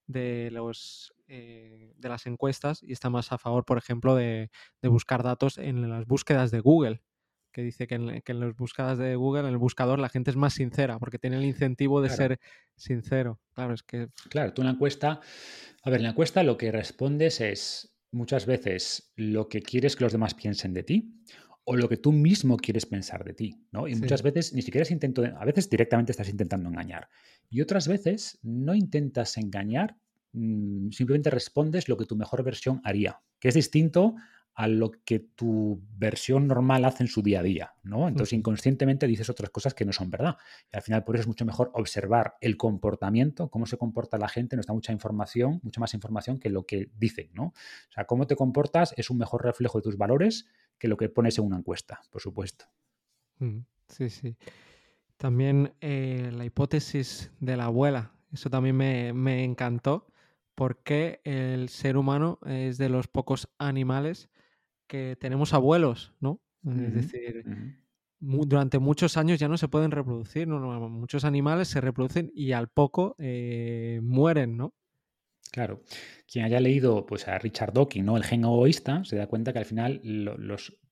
de 0.06 0.50
los 0.50 1.14
eh, 1.28 1.94
de 1.96 2.08
las 2.08 2.26
encuestas 2.26 2.82
y 2.82 2.92
está 2.92 3.10
más 3.10 3.32
a 3.32 3.38
favor, 3.38 3.64
por 3.64 3.78
ejemplo, 3.78 4.16
de, 4.16 4.50
de 4.82 4.88
buscar 4.88 5.22
datos 5.22 5.58
en 5.58 5.88
las 5.88 6.06
búsquedas 6.06 6.50
de 6.50 6.60
Google 6.60 7.02
que 7.50 7.62
dice 7.62 7.86
que 7.86 7.96
en, 7.96 8.20
que 8.22 8.32
en 8.32 8.40
las 8.40 8.54
búsquedas 8.56 8.98
de 8.98 9.16
Google, 9.16 9.40
en 9.40 9.46
el 9.48 9.58
buscador, 9.58 9.98
la 9.98 10.08
gente 10.08 10.30
es 10.30 10.36
más 10.36 10.54
sincera, 10.54 10.98
porque 10.98 11.18
tiene 11.18 11.36
el 11.36 11.44
incentivo 11.44 12.00
de 12.00 12.10
ser 12.10 12.38
sincero. 12.76 13.40
Claro, 13.54 13.74
es 13.74 13.82
que. 13.82 14.08
Claro, 14.28 14.52
tú 14.52 14.62
en 14.62 14.66
la 14.66 14.72
encuesta. 14.74 15.20
A 15.82 15.90
ver, 15.90 16.00
en 16.00 16.04
la 16.04 16.10
encuesta 16.10 16.42
lo 16.42 16.56
que 16.56 16.70
respondes 16.72 17.40
es 17.40 17.94
muchas 18.12 18.46
veces 18.46 19.12
lo 19.16 19.48
que 19.48 19.62
quieres 19.62 19.96
que 19.96 20.04
los 20.04 20.12
demás 20.12 20.34
piensen 20.34 20.74
de 20.74 20.82
ti 20.82 21.14
o 21.64 21.76
lo 21.76 21.88
que 21.88 21.96
tú 21.96 22.12
mismo 22.12 22.56
quieres 22.56 22.86
pensar 22.86 23.24
de 23.24 23.34
ti, 23.34 23.66
¿no? 23.70 23.86
Y 23.86 23.94
muchas 23.94 24.22
veces 24.22 24.52
ni 24.52 24.62
siquiera 24.62 24.82
es 24.82 24.90
intento, 24.90 25.22
a 25.24 25.44
veces 25.44 25.68
directamente 25.70 26.12
estás 26.12 26.28
intentando 26.28 26.68
engañar. 26.68 27.08
Y 27.48 27.60
otras 27.60 27.86
veces 27.86 28.38
no 28.42 28.74
intentas 28.74 29.36
engañar, 29.36 29.96
mm, 30.32 30.90
simplemente 30.90 31.30
respondes 31.30 31.88
lo 31.88 31.96
que 31.96 32.06
tu 32.06 32.16
mejor 32.16 32.42
versión 32.42 32.80
haría, 32.82 33.20
que 33.38 33.48
es 33.48 33.54
distinto 33.54 34.16
a 34.60 34.68
lo 34.68 34.90
que 35.06 35.20
tu 35.20 35.80
versión 35.96 36.46
normal 36.46 36.84
hace 36.84 37.04
en 37.04 37.08
su 37.08 37.22
día 37.22 37.40
a 37.40 37.42
día, 37.42 37.72
¿no? 37.82 38.08
Entonces 38.08 38.34
inconscientemente 38.34 39.06
dices 39.06 39.30
otras 39.30 39.48
cosas 39.48 39.72
que 39.72 39.86
no 39.86 39.92
son 39.94 40.10
verdad. 40.10 40.36
Y 40.70 40.76
al 40.76 40.82
final 40.82 41.02
por 41.02 41.16
eso 41.16 41.22
es 41.22 41.28
mucho 41.28 41.46
mejor 41.46 41.70
observar 41.72 42.34
el 42.42 42.58
comportamiento, 42.58 43.48
cómo 43.48 43.64
se 43.64 43.78
comporta 43.78 44.18
la 44.18 44.28
gente, 44.28 44.56
nos 44.56 44.66
da 44.66 44.74
mucha 44.74 44.92
información, 44.92 45.60
mucha 45.62 45.80
más 45.80 45.94
información 45.94 46.38
que 46.38 46.50
lo 46.50 46.66
que 46.66 46.90
dicen, 46.94 47.30
¿no? 47.32 47.44
O 47.44 47.92
sea, 47.94 48.04
cómo 48.04 48.26
te 48.26 48.36
comportas 48.36 48.92
es 48.98 49.08
un 49.08 49.16
mejor 49.16 49.44
reflejo 49.44 49.78
de 49.78 49.82
tus 49.82 49.96
valores 49.96 50.46
que 50.76 50.88
lo 50.88 50.98
que 50.98 51.08
pones 51.08 51.38
en 51.38 51.46
una 51.46 51.56
encuesta, 51.56 52.02
por 52.10 52.20
supuesto. 52.20 52.66
Mm, 53.38 53.60
sí, 53.88 54.10
sí. 54.10 54.36
También 55.16 55.72
eh, 55.80 56.32
la 56.34 56.44
hipótesis 56.44 57.30
de 57.40 57.56
la 57.56 57.64
abuela, 57.64 58.12
eso 58.30 58.50
también 58.50 58.76
me, 58.76 59.14
me 59.14 59.42
encantó 59.42 60.06
porque 60.54 61.22
el 61.24 61.70
ser 61.70 61.96
humano 61.96 62.40
es 62.44 62.76
de 62.76 62.90
los 62.90 63.08
pocos 63.08 63.48
animales 63.56 64.28
que 64.90 65.16
tenemos 65.20 65.54
abuelos, 65.54 66.12
¿no? 66.18 66.40
Es 66.66 66.92
decir, 66.92 67.44
durante 68.18 68.80
muchos 68.80 69.16
años 69.16 69.38
ya 69.38 69.46
no 69.46 69.56
se 69.56 69.68
pueden 69.68 69.92
reproducir, 69.92 70.48
¿no? 70.48 70.58
muchos 70.90 71.24
animales 71.24 71.68
se 71.68 71.80
reproducen 71.80 72.30
y 72.34 72.52
al 72.52 72.68
poco 72.68 73.14
eh, 73.18 74.00
mueren, 74.02 74.56
¿no? 74.56 74.74
Claro. 75.52 75.82
Quien 76.30 76.44
haya 76.44 76.60
leído 76.60 77.06
pues, 77.06 77.28
a 77.28 77.38
Richard 77.38 77.72
Dawkins, 77.72 78.04
¿no? 78.04 78.16
El 78.16 78.24
gen 78.24 78.42
egoísta, 78.42 79.04
se 79.04 79.16
da 79.16 79.28
cuenta 79.28 79.52
que 79.52 79.60
al 79.60 79.64
final 79.64 80.00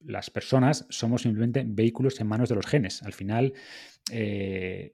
las 0.01 0.31
personas 0.31 0.87
somos 0.91 1.23
simplemente 1.23 1.65
vehículos 1.67 2.21
en 2.21 2.29
manos 2.29 2.49
de 2.49 2.55
los 2.55 2.67
genes. 2.67 3.03
Al 3.03 3.13
final, 3.13 3.53
eh, 4.13 4.93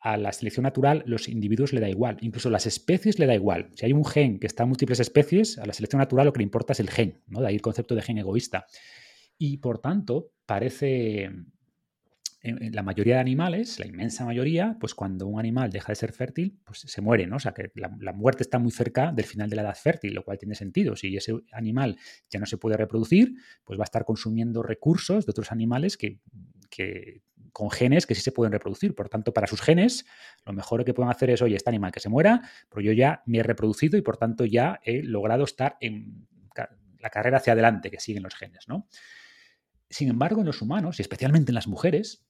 a 0.00 0.16
la 0.16 0.32
selección 0.32 0.64
natural 0.64 1.02
los 1.06 1.28
individuos 1.28 1.72
le 1.72 1.80
da 1.80 1.88
igual, 1.88 2.18
incluso 2.20 2.50
las 2.50 2.66
especies 2.66 3.18
le 3.18 3.26
da 3.26 3.34
igual. 3.34 3.70
Si 3.74 3.86
hay 3.86 3.92
un 3.92 4.04
gen 4.04 4.38
que 4.38 4.46
está 4.46 4.62
en 4.62 4.70
múltiples 4.70 5.00
especies, 5.00 5.58
a 5.58 5.66
la 5.66 5.72
selección 5.72 5.98
natural 5.98 6.26
lo 6.26 6.32
que 6.32 6.38
le 6.38 6.44
importa 6.44 6.72
es 6.72 6.80
el 6.80 6.90
gen, 6.90 7.22
¿no? 7.26 7.40
De 7.40 7.48
ahí 7.48 7.54
el 7.54 7.62
concepto 7.62 7.94
de 7.94 8.02
gen 8.02 8.18
egoísta. 8.18 8.66
Y 9.38 9.58
por 9.58 9.78
tanto, 9.78 10.32
parece 10.46 11.30
en, 12.46 12.74
la 12.74 12.82
mayoría 12.82 13.14
de 13.14 13.20
animales, 13.20 13.78
la 13.78 13.86
inmensa 13.86 14.24
mayoría, 14.24 14.76
pues 14.80 14.94
cuando 14.94 15.26
un 15.26 15.38
animal 15.38 15.70
deja 15.70 15.92
de 15.92 15.96
ser 15.96 16.12
fértil, 16.12 16.58
pues 16.64 16.80
se 16.80 17.00
muere, 17.00 17.26
¿no? 17.26 17.36
O 17.36 17.40
sea, 17.40 17.52
que 17.52 17.70
la, 17.74 18.12
muerte 18.12 18.42
está 18.42 18.58
muy 18.58 18.70
cerca 18.70 19.12
del 19.12 19.24
final 19.24 19.50
de 19.50 19.56
la 19.56 19.62
edad 19.62 19.74
fértil, 19.74 20.14
lo 20.14 20.24
cual 20.24 20.38
tiene 20.38 20.54
sentido. 20.54 20.96
Si 20.96 21.16
ese 21.16 21.34
animal 21.52 21.98
ya 22.30 22.38
no 22.38 22.46
se 22.46 22.56
puede 22.56 22.76
reproducir, 22.76 23.34
pues 23.64 23.78
va 23.78 23.82
a 23.82 23.84
estar 23.90 24.04
consumiendo 24.04 24.62
recursos 24.62 25.26
de 25.26 25.30
otros 25.30 25.52
animales 25.52 25.96
que, 25.96 26.20
con 27.56 27.70
genes 27.70 28.04
que 28.04 28.14
sí 28.14 28.20
se 28.20 28.32
pueden 28.32 28.52
reproducir. 28.52 28.94
Por 28.94 29.08
tanto, 29.08 29.32
para 29.32 29.46
sus 29.46 29.62
genes, 29.62 30.04
lo 30.44 30.52
mejor 30.52 30.84
que 30.84 30.92
pueden 30.92 31.10
hacer 31.10 31.30
es, 31.30 31.40
oye, 31.40 31.56
este 31.56 31.70
animal 31.70 31.90
que 31.90 32.00
se 32.00 32.10
muera, 32.10 32.42
pero 32.68 32.82
yo 32.82 32.92
ya 32.92 33.22
me 33.24 33.38
he 33.38 33.42
reproducido 33.42 33.96
y 33.96 34.02
por 34.02 34.18
tanto 34.18 34.44
ya 34.44 34.78
he 34.84 35.02
logrado 35.02 35.44
estar 35.44 35.78
en 35.80 36.28
la 36.98 37.08
carrera 37.08 37.38
hacia 37.38 37.54
adelante 37.54 37.90
que 37.90 37.98
siguen 37.98 38.24
los 38.24 38.34
genes, 38.34 38.68
¿no? 38.68 38.86
Sin 39.88 40.10
embargo, 40.10 40.40
en 40.40 40.46
los 40.46 40.60
humanos, 40.60 40.98
y 40.98 41.02
especialmente 41.02 41.50
en 41.50 41.54
las 41.54 41.66
mujeres, 41.66 42.26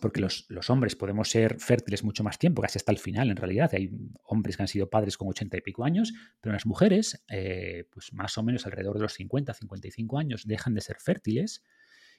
porque 0.00 0.20
los, 0.20 0.46
hombres 0.68 0.94
podemos 0.94 1.28
ser 1.28 1.58
fértiles 1.58 2.04
mucho 2.04 2.22
más 2.22 2.38
tiempo, 2.38 2.62
casi 2.62 2.78
hasta 2.78 2.92
el 2.92 2.98
final 2.98 3.30
en 3.30 3.36
realidad. 3.36 3.70
Hay 3.72 3.90
hombres 4.22 4.56
que 4.56 4.62
han 4.62 4.68
sido 4.68 4.88
padres 4.88 5.16
con 5.16 5.26
80 5.26 5.56
y 5.56 5.60
pico 5.60 5.82
años, 5.82 6.12
pero 6.40 6.52
las 6.52 6.66
mujeres, 6.66 7.24
eh, 7.30 7.88
pues 7.90 8.12
más 8.12 8.38
o 8.38 8.44
menos 8.44 8.64
alrededor 8.64 8.94
de 8.94 9.02
los 9.02 9.14
50, 9.14 9.54
55 9.54 10.18
años, 10.20 10.44
dejan 10.46 10.74
de 10.74 10.82
ser 10.82 10.98
fértiles 11.00 11.64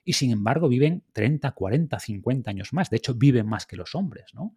y 0.08 0.14
sin 0.14 0.32
embargo 0.32 0.70
viven 0.70 1.04
30, 1.12 1.52
40, 1.52 2.00
50 2.00 2.50
años 2.50 2.72
más. 2.72 2.90
De 2.90 2.96
hecho, 2.96 3.14
viven 3.14 3.46
más 3.46 3.66
que 3.66 3.76
los 3.76 3.94
hombres, 3.94 4.34
¿no? 4.34 4.56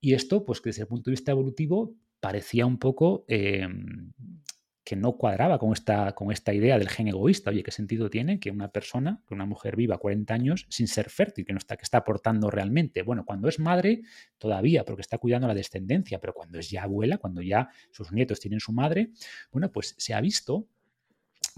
Y 0.00 0.14
esto, 0.14 0.46
pues 0.46 0.62
que 0.62 0.70
desde 0.70 0.82
el 0.82 0.88
punto 0.88 1.10
de 1.10 1.12
vista 1.12 1.32
evolutivo, 1.32 1.94
parecía 2.18 2.64
un 2.64 2.78
poco 2.78 3.26
em, 3.28 4.14
que 4.82 4.96
no 4.96 5.18
cuadraba 5.18 5.58
con 5.58 5.74
esta, 5.74 6.14
con 6.14 6.32
esta 6.32 6.54
idea 6.54 6.78
del 6.78 6.88
gen 6.88 7.08
egoísta. 7.08 7.50
Oye, 7.50 7.62
¿qué 7.62 7.72
sentido 7.72 8.08
tiene 8.08 8.40
que 8.40 8.50
una 8.50 8.72
persona, 8.72 9.22
que 9.28 9.34
una 9.34 9.44
mujer 9.44 9.76
viva 9.76 9.98
40 9.98 10.32
años 10.32 10.66
sin 10.70 10.88
ser 10.88 11.10
fértil, 11.10 11.44
que 11.44 11.52
no 11.52 11.58
está, 11.58 11.76
que 11.76 11.82
está 11.82 11.98
aportando 11.98 12.50
realmente? 12.50 13.02
Bueno, 13.02 13.26
cuando 13.26 13.48
es 13.48 13.58
madre, 13.58 14.00
todavía, 14.38 14.86
porque 14.86 15.02
está 15.02 15.18
cuidando 15.18 15.46
la 15.46 15.54
descendencia, 15.54 16.20
pero 16.20 16.32
cuando 16.32 16.58
es 16.58 16.70
ya 16.70 16.84
abuela, 16.84 17.18
cuando 17.18 17.42
ya 17.42 17.68
sus 17.90 18.12
nietos 18.12 18.40
tienen 18.40 18.60
su 18.60 18.72
madre, 18.72 19.10
bueno, 19.52 19.70
pues 19.70 19.94
se 19.98 20.14
ha 20.14 20.22
visto 20.22 20.68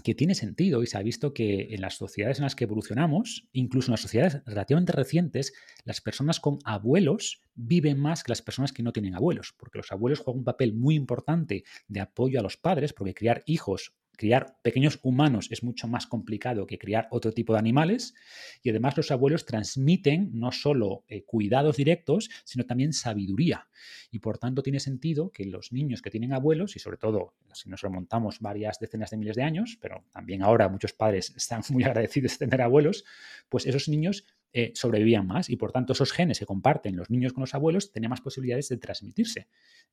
que 0.03 0.15
tiene 0.15 0.35
sentido 0.35 0.81
y 0.81 0.87
se 0.87 0.97
ha 0.97 1.03
visto 1.03 1.33
que 1.33 1.73
en 1.73 1.81
las 1.81 1.95
sociedades 1.95 2.37
en 2.37 2.43
las 2.43 2.55
que 2.55 2.63
evolucionamos, 2.63 3.47
incluso 3.51 3.89
en 3.89 3.93
las 3.93 4.01
sociedades 4.01 4.41
relativamente 4.45 4.93
recientes, 4.93 5.53
las 5.83 6.01
personas 6.01 6.39
con 6.39 6.59
abuelos 6.63 7.41
viven 7.55 7.99
más 7.99 8.23
que 8.23 8.31
las 8.31 8.41
personas 8.41 8.71
que 8.71 8.83
no 8.83 8.93
tienen 8.93 9.15
abuelos, 9.15 9.53
porque 9.57 9.79
los 9.79 9.91
abuelos 9.91 10.19
juegan 10.19 10.39
un 10.39 10.45
papel 10.45 10.73
muy 10.73 10.95
importante 10.95 11.63
de 11.87 11.99
apoyo 11.99 12.39
a 12.39 12.43
los 12.43 12.55
padres, 12.55 12.93
porque 12.93 13.13
criar 13.13 13.43
hijos 13.45 13.93
criar 14.19 14.57
pequeños 14.61 14.99
humanos 15.01 15.47
es 15.49 15.63
mucho 15.63 15.87
más 15.87 16.05
complicado 16.05 16.67
que 16.67 16.77
criar 16.77 17.07
otro 17.09 17.31
tipo 17.31 17.53
de 17.53 17.59
animales 17.59 18.13
y 18.61 18.69
además 18.69 18.97
los 18.97 19.11
abuelos 19.11 19.45
transmiten 19.45 20.31
no 20.33 20.51
solo 20.51 21.05
eh, 21.07 21.23
cuidados 21.23 21.77
directos, 21.77 22.29
sino 22.43 22.65
también 22.65 22.91
sabiduría. 22.91 23.69
Y 24.11 24.19
por 24.19 24.37
tanto 24.37 24.61
tiene 24.61 24.81
sentido 24.81 25.31
que 25.31 25.45
los 25.45 25.71
niños 25.71 26.01
que 26.01 26.09
tienen 26.11 26.33
abuelos, 26.33 26.75
y 26.75 26.79
sobre 26.79 26.97
todo 26.97 27.33
si 27.53 27.69
nos 27.69 27.79
remontamos 27.79 28.41
varias 28.41 28.77
decenas 28.79 29.09
de 29.09 29.17
miles 29.17 29.37
de 29.37 29.43
años, 29.43 29.77
pero 29.81 30.03
también 30.11 30.43
ahora 30.43 30.67
muchos 30.67 30.91
padres 30.91 31.33
están 31.37 31.61
muy 31.69 31.83
agradecidos 31.83 32.33
de 32.33 32.45
tener 32.45 32.61
abuelos, 32.61 33.05
pues 33.47 33.65
esos 33.65 33.87
niños 33.87 34.27
eh, 34.51 34.71
sobrevivían 34.73 35.27
más 35.27 35.49
y 35.49 35.57
por 35.57 35.71
tanto 35.71 35.93
esos 35.93 36.11
genes 36.11 36.39
que 36.39 36.45
comparten 36.45 36.95
los 36.95 37.11
niños 37.11 37.33
con 37.33 37.41
los 37.41 37.53
abuelos 37.53 37.91
tenían 37.91 38.09
más 38.09 38.21
posibilidades 38.21 38.67
de 38.69 38.77
transmitirse. 38.77 39.47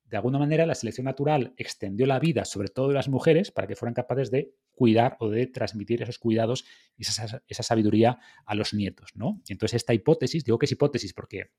De 0.05 0.17
alguna 0.17 0.39
manera 0.39 0.65
la 0.65 0.73
selección 0.73 1.05
natural 1.05 1.53
extendió 1.57 2.07
la 2.07 2.19
vida, 2.19 2.43
sobre 2.43 2.69
todo 2.69 2.87
de 2.87 2.95
las 2.95 3.07
mujeres, 3.07 3.51
para 3.51 3.67
que 3.67 3.75
fueran 3.75 3.93
capaces 3.93 4.31
de 4.31 4.55
cuidar 4.73 5.15
o 5.19 5.29
de 5.29 5.45
transmitir 5.45 6.01
esos 6.01 6.17
cuidados 6.17 6.65
y 6.95 7.03
esa, 7.03 7.63
sabiduría 7.63 8.19
a 8.45 8.55
los 8.55 8.73
nietos. 8.73 9.11
¿no? 9.15 9.41
Y 9.47 9.53
entonces 9.53 9.75
esta 9.75 9.93
hipótesis, 9.93 10.43
digo 10.43 10.57
que 10.57 10.65
es 10.65 10.71
hipótesis 10.71 11.13
porque 11.13 11.51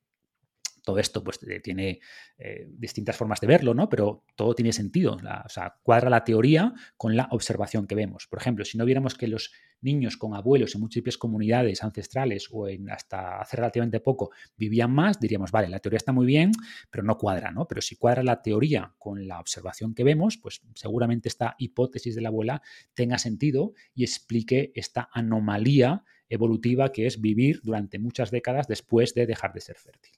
todo 0.82 0.98
esto 0.98 1.22
pues, 1.22 1.40
eh, 1.48 1.60
tiene 1.60 2.00
eh, 2.38 2.66
distintas 2.68 3.16
formas 3.16 3.40
de 3.40 3.46
verlo, 3.46 3.74
¿no? 3.74 3.88
Pero 3.88 4.24
todo 4.36 4.54
tiene 4.54 4.72
sentido. 4.72 5.16
o 5.16 5.48
sea, 5.48 5.76
cuadra 5.82 6.10
la 6.10 6.24
teoría 6.24 6.72
con 6.96 7.16
la 7.16 7.28
observación 7.30 7.86
que 7.86 7.94
vemos. 7.94 8.26
Por 8.26 8.38
ejemplo, 8.38 8.64
si 8.64 8.78
no 8.78 8.84
viéramos 8.84 9.14
que 9.14 9.28
los 9.28 9.52
niños 9.80 10.16
con 10.16 10.34
abuelos 10.34 10.74
en 10.74 10.80
múltiples 10.80 11.18
comunidades 11.18 11.82
ancestrales 11.82 12.48
o 12.50 12.68
en 12.68 12.90
hasta 12.90 13.40
hace 13.40 13.56
relativamente 13.56 14.00
poco 14.00 14.30
vivían 14.56 14.92
más, 14.92 15.20
diríamos, 15.20 15.50
vale, 15.50 15.68
la 15.68 15.78
teoría 15.78 15.98
está 15.98 16.12
muy 16.12 16.26
bien, 16.26 16.52
pero 16.90 17.04
no 17.04 17.16
cuadra, 17.16 17.50
¿no? 17.50 17.66
Pero 17.66 17.80
si 17.80 17.96
cuadra 17.96 18.22
la 18.22 18.42
teoría 18.42 18.94
con 18.98 19.26
la 19.26 19.40
observación 19.40 19.94
que 19.94 20.04
vemos, 20.04 20.36
pues 20.38 20.62
seguramente 20.74 21.28
esta 21.28 21.54
hipótesis 21.58 22.14
de 22.14 22.22
la 22.22 22.28
abuela 22.28 22.62
tenga 22.94 23.18
sentido 23.18 23.72
y 23.94 24.04
explique 24.04 24.72
esta 24.74 25.08
anomalía 25.12 26.04
evolutiva 26.28 26.92
que 26.92 27.06
es 27.06 27.20
vivir 27.20 27.60
durante 27.62 27.98
muchas 27.98 28.30
décadas 28.30 28.68
después 28.68 29.14
de 29.14 29.26
dejar 29.26 29.52
de 29.52 29.60
ser 29.60 29.76
fértil. 29.76 30.12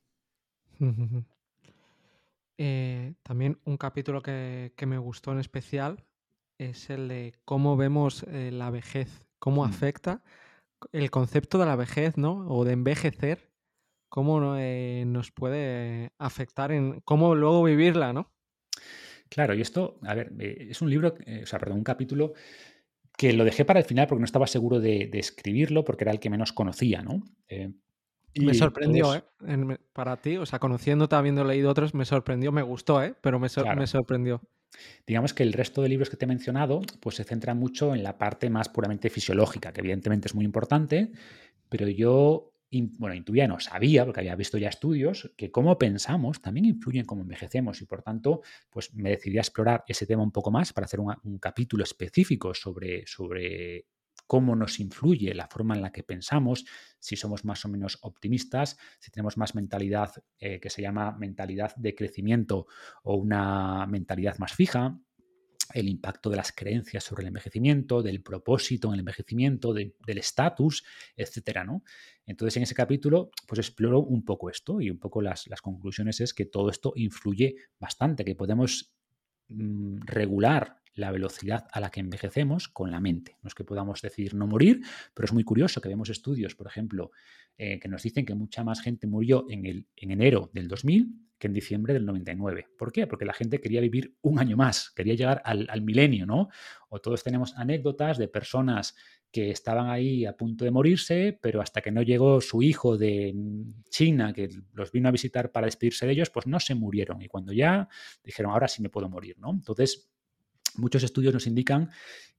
Eh, 2.63 3.15
también 3.23 3.59
un 3.65 3.77
capítulo 3.77 4.23
que, 4.23 4.73
me 4.87 4.99
gustó 4.99 5.33
en 5.33 5.39
especial 5.39 6.05
es 6.59 6.91
el 6.91 7.09
de 7.09 7.35
cómo 7.45 7.77
vemos 7.77 8.25
eh, 8.25 8.51
la 8.53 8.71
vejez, 8.71 9.25
cómo 9.39 9.65
mm. 9.65 9.69
afecta 9.69 10.23
el 10.93 11.11
concepto 11.11 11.59
de 11.59 11.67
la 11.67 11.77
vejez, 11.77 12.19
¿no? 12.19 12.47
O 12.49 12.65
de 12.65 12.73
envejecer, 12.73 13.51
cómo 14.11 14.57
eh, 14.59 15.05
nos 15.07 15.31
puede 15.31 16.13
afectar 16.19 16.73
en 16.73 17.01
cómo 17.01 17.35
luego 17.35 17.63
vivirla, 17.63 18.13
¿no? 18.13 18.31
Claro, 19.31 19.55
y 19.55 19.61
esto, 19.61 19.99
a 20.03 20.15
ver, 20.15 20.33
es 20.39 20.83
un 20.83 20.91
libro, 20.91 21.15
o 21.43 21.47
sea, 21.47 21.59
perdón, 21.59 21.79
un 21.79 21.85
capítulo 21.85 22.35
que 23.17 23.33
lo 23.33 23.45
dejé 23.45 23.65
para 23.65 23.79
el 23.79 23.87
final 23.87 24.07
porque 24.07 24.21
no 24.21 24.25
estaba 24.25 24.47
seguro 24.47 24.81
de, 24.81 25.09
escribirlo, 25.15 25.85
porque 25.85 26.05
era 26.05 26.13
el 26.13 26.21
que 26.21 26.31
menos 26.31 26.53
conocía, 26.53 27.03
¿no? 27.03 27.23
Me 28.37 28.55
sorprendió, 28.55 29.15
¿eh? 29.15 29.25
para 29.93 30.17
ti, 30.17 30.37
o 30.37 30.47
sea, 30.47 30.59
conociéndote, 30.59 31.17
habiendo 31.17 31.45
leído 31.45 31.71
otros, 31.71 31.95
me 31.95 32.05
sorprendió, 32.05 32.53
me 32.53 32.63
gustó, 32.63 33.03
¿eh? 33.03 33.15
Pero 33.21 33.39
me, 33.39 33.49
me 33.77 33.87
sorprendió. 33.87 34.41
Digamos 35.07 35.35
que 35.35 35.43
el 35.43 35.53
resto 35.53 35.83
de 35.83 35.89
libros 35.89 36.11
que 36.11 36.17
te 36.17 36.25
he 36.25 36.29
mencionado, 36.29 36.81
pues 37.01 37.17
se 37.17 37.25
centra 37.25 37.55
mucho 37.55 37.95
en 37.95 38.03
la 38.03 38.19
parte 38.19 38.51
más 38.51 38.69
puramente 38.69 39.11
fisiológica, 39.11 39.73
que 39.73 39.81
evidentemente 39.81 40.29
es 40.29 40.35
muy 40.35 40.45
importante, 40.45 41.11
pero 41.69 41.89
yo, 41.89 42.53
bueno, 42.71 43.15
intuía, 43.15 43.49
no 43.49 43.59
sabía, 43.59 44.05
porque 44.05 44.21
había 44.21 44.37
visto 44.37 44.59
ya 44.59 44.69
estudios, 44.69 45.33
que 45.37 45.51
cómo 45.51 45.77
pensamos 45.77 46.41
también 46.41 46.67
influye 46.67 47.01
en 47.01 47.07
cómo 47.07 47.23
envejecemos 47.23 47.83
y 47.83 47.87
por 47.87 48.03
tanto, 48.03 48.43
pues 48.71 48.95
me 48.95 49.11
decidí 49.11 49.39
a 49.39 49.41
explorar 49.41 49.85
ese 49.89 50.07
tema 50.07 50.23
un 50.23 50.33
poco 50.33 50.53
más 50.53 50.73
para 50.73 50.85
hacer 50.85 51.01
un, 51.01 51.15
un 51.25 51.39
capítulo 51.39 51.83
específico 51.83 52.55
sobre, 52.55 53.05
sobre 53.07 53.87
cómo 54.31 54.55
nos 54.55 54.79
influye 54.79 55.35
la 55.35 55.49
forma 55.49 55.75
en 55.75 55.83
la 55.83 55.91
que 55.91 56.05
pensamos, 56.05 56.65
si 57.01 57.17
somos 57.17 57.45
más 57.45 57.65
o 57.65 57.69
menos 57.69 57.99
optimistas, 58.03 58.79
si 59.01 59.11
tenemos 59.11 59.37
más 59.37 59.57
mentalidad 59.57 60.13
eh, 60.39 60.61
que 60.61 60.71
se 60.71 60.83
llama 60.83 61.11
mentalidad 61.19 61.75
de 61.75 61.97
crecimiento 61.97 62.69
o 63.03 63.17
una 63.17 63.89
mentalidad 63.89 64.39
más 64.39 64.53
fija, 64.53 64.97
el 65.75 65.89
impacto 65.89 66.31
de 66.31 66.37
las 66.37 66.53
creencias 66.53 67.03
sobre 67.03 67.23
el 67.23 67.27
envejecimiento, 67.27 68.05
del 68.05 68.23
propósito 68.23 68.87
en 68.87 68.95
el 68.95 69.01
envejecimiento, 69.01 69.75
del 69.75 69.95
estatus, 70.07 70.85
etcétera. 71.17 71.67
Entonces, 72.25 72.57
en 72.57 72.63
ese 72.63 72.77
capítulo, 72.77 73.33
pues 73.49 73.59
exploro 73.59 73.99
un 73.99 74.25
poco 74.25 74.49
esto 74.49 74.81
y 74.81 74.91
un 74.91 75.01
poco 75.01 75.23
las, 75.23 75.49
las 75.49 75.61
conclusiones 75.61 76.21
es 76.21 76.35
que 76.35 76.45
todo 76.45 76.71
esto 76.71 76.93
influye 76.95 77.57
bastante, 77.81 78.25
que 78.25 78.37
podemos 78.37 78.95
mm, 79.49 80.03
regular 80.03 80.80
la 81.01 81.11
velocidad 81.11 81.67
a 81.73 81.81
la 81.81 81.91
que 81.91 82.01
envejecemos 82.01 82.69
con 82.69 82.91
la 82.91 83.01
mente. 83.01 83.37
No 83.43 83.49
es 83.49 83.55
que 83.55 83.65
podamos 83.65 84.01
decidir 84.03 84.35
no 84.35 84.47
morir, 84.47 84.83
pero 85.15 85.27
es 85.27 85.33
muy 85.33 85.45
curioso 85.45 85.81
que 85.81 85.89
vemos 85.89 86.11
estudios, 86.11 86.55
por 86.55 86.67
ejemplo, 86.67 87.11
eh, 87.59 87.79
que 87.81 87.89
nos 87.89 88.03
dicen 88.03 88.25
que 88.25 88.35
mucha 88.35 88.63
más 88.63 88.81
gente 88.81 89.07
murió 89.07 89.47
en, 89.49 89.67
el, 89.67 89.87
en 89.97 90.11
enero 90.11 90.51
del 90.53 90.69
2000 90.69 91.31
que 91.39 91.47
en 91.47 91.55
diciembre 91.55 91.95
del 91.95 92.05
99. 92.05 92.69
¿Por 92.77 92.93
qué? 92.93 93.07
Porque 93.07 93.25
la 93.25 93.33
gente 93.33 93.63
quería 93.63 93.81
vivir 93.81 94.15
un 94.21 94.39
año 94.39 94.59
más, 94.59 94.91
quería 94.91 95.15
llegar 95.15 95.41
al, 95.47 95.67
al 95.71 95.81
milenio, 95.81 96.27
¿no? 96.27 96.51
O 96.91 97.01
todos 97.01 97.25
tenemos 97.25 97.57
anécdotas 97.57 98.19
de 98.19 98.29
personas 98.29 98.95
que 99.33 99.51
estaban 99.51 99.89
ahí 99.89 100.27
a 100.27 100.37
punto 100.37 100.65
de 100.65 100.71
morirse, 100.71 101.39
pero 101.41 101.63
hasta 101.63 101.81
que 101.81 101.91
no 101.91 102.03
llegó 102.03 102.41
su 102.41 102.63
hijo 102.63 102.99
de 102.99 103.35
China, 103.89 104.33
que 104.33 104.51
los 104.75 104.93
vino 104.93 105.09
a 105.09 105.13
visitar 105.13 105.53
para 105.53 105.67
despedirse 105.67 106.05
de 106.07 106.13
ellos, 106.13 106.31
pues 106.31 106.47
no 106.47 106.61
se 106.61 106.75
murieron. 106.75 107.23
Y 107.23 107.29
cuando 107.29 107.53
ya 107.53 107.89
dijeron, 108.25 108.53
ahora 108.53 108.69
sí 108.69 108.83
me 108.83 108.91
puedo 108.91 109.09
morir, 109.09 109.39
¿no? 109.39 109.51
Entonces, 109.51 110.11
muchos 110.77 111.03
estudios 111.03 111.35
nos 111.35 111.47
indican 111.47 111.91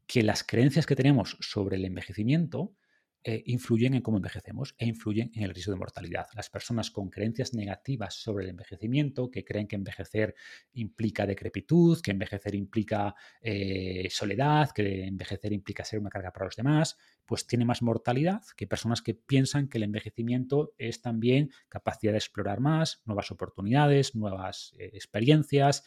que 0.07 0.23
las 0.23 0.43
creencias 0.43 0.85
que 0.85 0.95
tenemos 0.95 1.37
sobre 1.39 1.77
el 1.77 1.85
envejecimiento 1.85 2.75
eh, 3.23 3.43
influyen 3.45 3.93
en 3.93 4.01
cómo 4.01 4.17
envejecemos 4.17 4.73
e 4.79 4.87
influyen 4.87 5.31
en 5.35 5.43
el 5.43 5.53
riesgo 5.53 5.71
de 5.71 5.77
mortalidad. 5.77 6.25
Las 6.33 6.49
personas 6.49 6.89
con 6.89 7.11
creencias 7.11 7.53
negativas 7.53 8.15
sobre 8.15 8.45
el 8.45 8.49
envejecimiento, 8.49 9.29
que 9.29 9.45
creen 9.45 9.67
que 9.67 9.75
envejecer 9.75 10.33
implica 10.73 11.27
decrepitud, 11.27 12.01
que 12.01 12.09
envejecer 12.09 12.55
implica 12.55 13.13
eh, 13.39 14.07
soledad, 14.09 14.71
que 14.71 15.05
envejecer 15.05 15.53
implica 15.53 15.85
ser 15.85 15.99
una 15.99 16.09
carga 16.09 16.33
para 16.33 16.45
los 16.45 16.55
demás, 16.55 16.97
pues 17.27 17.45
tiene 17.45 17.63
más 17.63 17.83
mortalidad 17.83 18.41
que 18.57 18.65
personas 18.65 19.03
que 19.03 19.13
piensan 19.13 19.67
que 19.67 19.77
el 19.77 19.83
envejecimiento 19.83 20.73
es 20.79 21.03
también 21.03 21.51
capacidad 21.69 22.13
de 22.13 22.17
explorar 22.17 22.59
más, 22.59 23.03
nuevas 23.05 23.29
oportunidades, 23.29 24.15
nuevas 24.15 24.73
eh, 24.79 24.89
experiencias, 24.93 25.83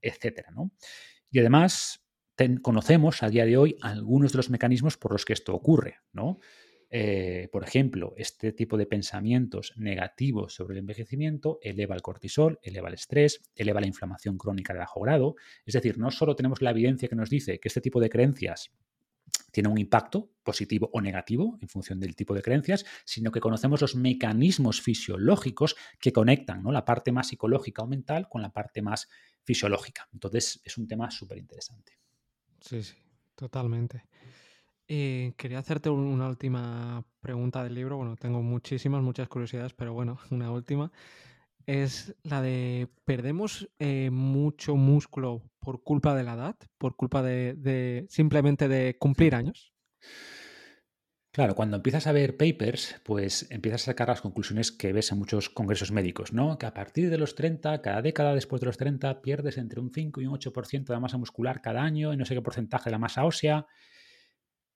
etcétera, 0.00 0.52
Y 1.30 1.40
además, 1.40 2.04
conocemos 2.62 3.22
a 3.22 3.28
día 3.28 3.44
de 3.44 3.56
hoy 3.56 3.76
algunos 3.80 4.32
de 4.32 4.38
los 4.38 4.50
mecanismos 4.50 4.96
por 4.96 5.12
los 5.12 5.24
que 5.24 5.32
esto 5.32 5.54
ocurre, 5.54 5.96
¿no? 6.12 6.38
Eh, 6.90 7.48
por 7.52 7.64
ejemplo, 7.64 8.14
este 8.16 8.52
tipo 8.52 8.78
de 8.78 8.86
pensamientos 8.86 9.74
negativos 9.76 10.54
sobre 10.54 10.74
el 10.74 10.78
envejecimiento 10.78 11.58
eleva 11.60 11.94
el 11.94 12.00
cortisol, 12.00 12.58
eleva 12.62 12.88
el 12.88 12.94
estrés, 12.94 13.42
eleva 13.54 13.80
la 13.80 13.86
inflamación 13.86 14.38
crónica 14.38 14.72
de 14.72 14.78
bajo 14.78 15.00
grado. 15.00 15.34
Es 15.66 15.74
decir, 15.74 15.98
no 15.98 16.10
solo 16.10 16.34
tenemos 16.34 16.62
la 16.62 16.70
evidencia 16.70 17.08
que 17.08 17.16
nos 17.16 17.28
dice 17.28 17.58
que 17.58 17.68
este 17.68 17.82
tipo 17.82 18.00
de 18.00 18.08
creencias 18.08 18.70
tiene 19.50 19.68
un 19.68 19.78
impacto 19.78 20.30
positivo 20.42 20.90
o 20.92 21.00
negativo 21.00 21.58
en 21.60 21.68
función 21.68 22.00
del 22.00 22.16
tipo 22.16 22.34
de 22.34 22.42
creencias, 22.42 22.84
sino 23.04 23.30
que 23.30 23.40
conocemos 23.40 23.80
los 23.80 23.94
mecanismos 23.96 24.80
fisiológicos 24.80 25.76
que 26.00 26.12
conectan 26.12 26.62
¿no? 26.62 26.72
la 26.72 26.84
parte 26.84 27.12
más 27.12 27.28
psicológica 27.28 27.82
o 27.82 27.86
mental 27.86 28.28
con 28.28 28.42
la 28.42 28.52
parte 28.52 28.82
más 28.82 29.08
fisiológica. 29.42 30.08
Entonces, 30.12 30.60
es 30.64 30.76
un 30.78 30.86
tema 30.86 31.10
súper 31.10 31.38
interesante. 31.38 31.98
Sí, 32.60 32.82
sí, 32.82 32.94
totalmente. 33.34 34.04
Eh, 34.90 35.34
quería 35.36 35.58
hacerte 35.58 35.90
una 35.90 36.28
última 36.28 37.04
pregunta 37.20 37.62
del 37.62 37.74
libro. 37.74 37.98
Bueno, 37.98 38.16
tengo 38.16 38.42
muchísimas, 38.42 39.02
muchas 39.02 39.28
curiosidades, 39.28 39.74
pero 39.74 39.92
bueno, 39.92 40.18
una 40.30 40.50
última. 40.50 40.90
Es 41.68 42.14
la 42.22 42.40
de, 42.40 42.88
¿perdemos 43.04 43.68
eh, 43.78 44.08
mucho 44.10 44.74
músculo 44.74 45.42
por 45.60 45.82
culpa 45.82 46.14
de 46.14 46.24
la 46.24 46.32
edad? 46.32 46.56
¿Por 46.78 46.96
culpa 46.96 47.22
de, 47.22 48.06
simplemente 48.08 48.68
de 48.68 48.96
cumplir 48.98 49.34
años? 49.34 49.74
Claro, 51.30 51.54
cuando 51.54 51.76
empiezas 51.76 52.06
a 52.06 52.12
ver 52.12 52.38
papers, 52.38 52.98
pues 53.04 53.50
empiezas 53.50 53.82
a 53.82 53.92
sacar 53.92 54.08
las 54.08 54.22
conclusiones 54.22 54.72
que 54.72 54.94
ves 54.94 55.12
en 55.12 55.18
muchos 55.18 55.50
congresos 55.50 55.92
médicos, 55.92 56.32
¿no? 56.32 56.56
Que 56.56 56.64
a 56.64 56.72
partir 56.72 57.10
de 57.10 57.18
los 57.18 57.34
30, 57.34 57.82
cada 57.82 58.00
década 58.00 58.34
después 58.34 58.60
de 58.60 58.66
los 58.66 58.78
30, 58.78 59.20
pierdes 59.20 59.58
entre 59.58 59.80
un 59.80 59.92
5 59.92 60.22
y 60.22 60.26
un 60.26 60.32
8% 60.32 60.94
de 60.94 61.00
masa 61.00 61.18
muscular 61.18 61.60
cada 61.60 61.82
año 61.82 62.14
y 62.14 62.16
no 62.16 62.24
sé 62.24 62.34
qué 62.34 62.40
porcentaje 62.40 62.84
de 62.86 62.92
la 62.92 62.98
masa 62.98 63.26
ósea. 63.26 63.66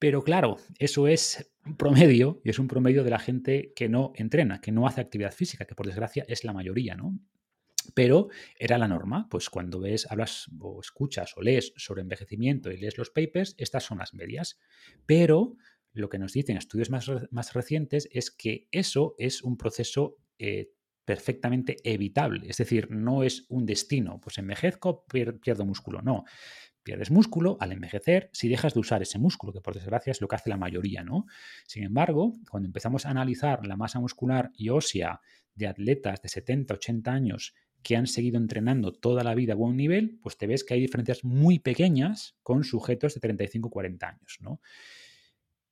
Pero 0.03 0.25
claro, 0.25 0.57
eso 0.81 1.07
es 1.07 1.55
un 1.65 1.77
promedio 1.77 2.41
y 2.43 2.51
es 2.51 2.59
un 2.59 2.67
promedio 2.67 3.05
de 3.05 3.11
la 3.11 3.21
gente 3.21 3.73
que 3.77 3.89
no 3.89 4.11
entrena, 4.17 4.61
que 4.61 4.73
no 4.73 4.89
hace 4.89 5.01
actividad 5.01 5.31
física, 5.33 5.65
que 5.65 5.77
por 5.77 5.87
desgracia 5.87 6.25
es 6.27 6.43
la 6.43 6.53
mayoría, 6.53 6.97
¿no? 6.97 7.21
Pero 7.95 8.27
era 8.59 8.79
la 8.79 8.89
norma, 8.89 9.29
pues 9.31 9.49
cuando 9.49 9.79
ves, 9.79 10.11
hablas 10.11 10.51
o 10.59 10.81
escuchas 10.81 11.35
o 11.37 11.41
lees 11.41 11.73
sobre 11.77 12.03
envejecimiento 12.03 12.73
y 12.73 12.79
lees 12.79 12.99
los 12.99 13.11
papers, 13.11 13.55
estas 13.59 13.85
son 13.85 13.99
las 13.99 14.13
medias. 14.13 14.59
Pero 15.07 15.55
lo 15.93 16.09
que 16.09 16.19
nos 16.19 16.33
dicen 16.33 16.57
estudios 16.57 16.91
más, 16.91 17.09
más 17.31 17.53
recientes 17.53 18.09
es 18.11 18.33
que 18.33 18.67
eso 18.73 19.15
es 19.19 19.45
un 19.45 19.57
proceso 19.57 20.17
eh, 20.37 20.73
perfectamente 21.05 21.77
evitable. 21.85 22.49
Es 22.49 22.57
decir, 22.57 22.91
no 22.91 23.23
es 23.23 23.47
un 23.49 23.67
destino, 23.67 24.21
pues 24.21 24.39
envejezco, 24.39 25.05
pierdo 25.07 25.65
músculo. 25.65 26.03
No, 26.03 26.25
pierdes 26.83 27.11
músculo 27.11 27.57
al 27.61 27.73
envejecer 27.73 28.31
si 28.33 28.49
dejas 28.49 28.75
de 28.75 28.81
usar 28.81 29.03
ese 29.03 29.19
músculo, 29.19 29.53
que 29.53 29.61
por 29.61 29.75
desgracia 29.75 30.11
es 30.11 30.21
lo 30.21 30.29
que 30.29 30.37
hace 30.37 30.51
la 30.51 30.57
mayoría, 30.57 31.03
¿no? 31.03 31.27
Sin 31.67 31.85
embargo, 31.85 32.35
cuando 32.51 32.67
empezamos 32.67 33.07
a 33.07 33.11
analizar 33.11 33.67
la 33.67 33.77
masa 33.77 34.01
muscular 34.01 34.51
y 34.55 34.69
ósea 34.69 35.21
de 35.55 35.67
atletas 35.67 36.23
de 36.23 36.29
70, 36.29 36.75
80 36.75 37.13
años 37.13 37.55
que 37.83 37.97
han 37.97 38.07
seguido 38.07 38.39
entrenando 38.39 38.93
toda 38.93 39.25
la 39.25 39.35
vida 39.35 39.55
a 39.55 39.57
buen 39.57 39.77
nivel, 39.77 40.19
pues 40.23 40.37
te 40.37 40.47
ves 40.47 40.65
que 40.65 40.75
hay 40.75 40.81
diferencias 40.81 41.25
muy 41.25 41.59
pequeñas 41.59 42.37
con 42.43 42.65
sujetos 42.65 43.15
de 43.15 43.21
35, 43.21 43.71
40 43.71 44.09
años, 44.09 44.39
¿no? 44.41 44.61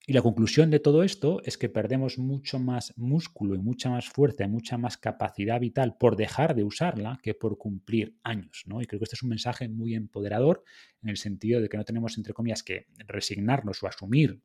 Y 0.07 0.13
la 0.15 0.23
conclusión 0.23 0.71
de 0.71 0.81
todo 0.81 1.03
esto 1.03 1.41
es 1.45 1.59
que 1.59 1.69
perdemos 1.69 2.19
mucho 2.19 2.59
más 2.59 2.95
músculo 2.97 3.55
y 3.55 3.59
mucha 3.59 3.91
más 3.91 4.09
fuerza 4.09 4.45
y 4.45 4.49
mucha 4.49 4.79
más 4.79 4.97
capacidad 4.97 5.61
vital 5.61 5.97
por 5.99 6.17
dejar 6.17 6.55
de 6.55 6.65
usarla 6.65 7.21
que 7.23 7.35
por 7.35 7.59
cumplir 7.59 8.17
años. 8.25 8.65
¿no? 8.67 8.81
Y 8.81 8.87
creo 8.87 8.99
que 8.99 9.05
este 9.05 9.17
es 9.17 9.23
un 9.23 9.29
mensaje 9.29 9.69
muy 9.69 9.95
empoderador 9.95 10.65
en 11.03 11.11
el 11.11 11.17
sentido 11.17 11.61
de 11.61 11.69
que 11.69 11.77
no 11.77 11.85
tenemos, 11.85 12.17
entre 12.17 12.33
comillas, 12.33 12.63
que 12.63 12.87
resignarnos 13.07 13.83
o 13.83 13.87
asumir 13.87 14.43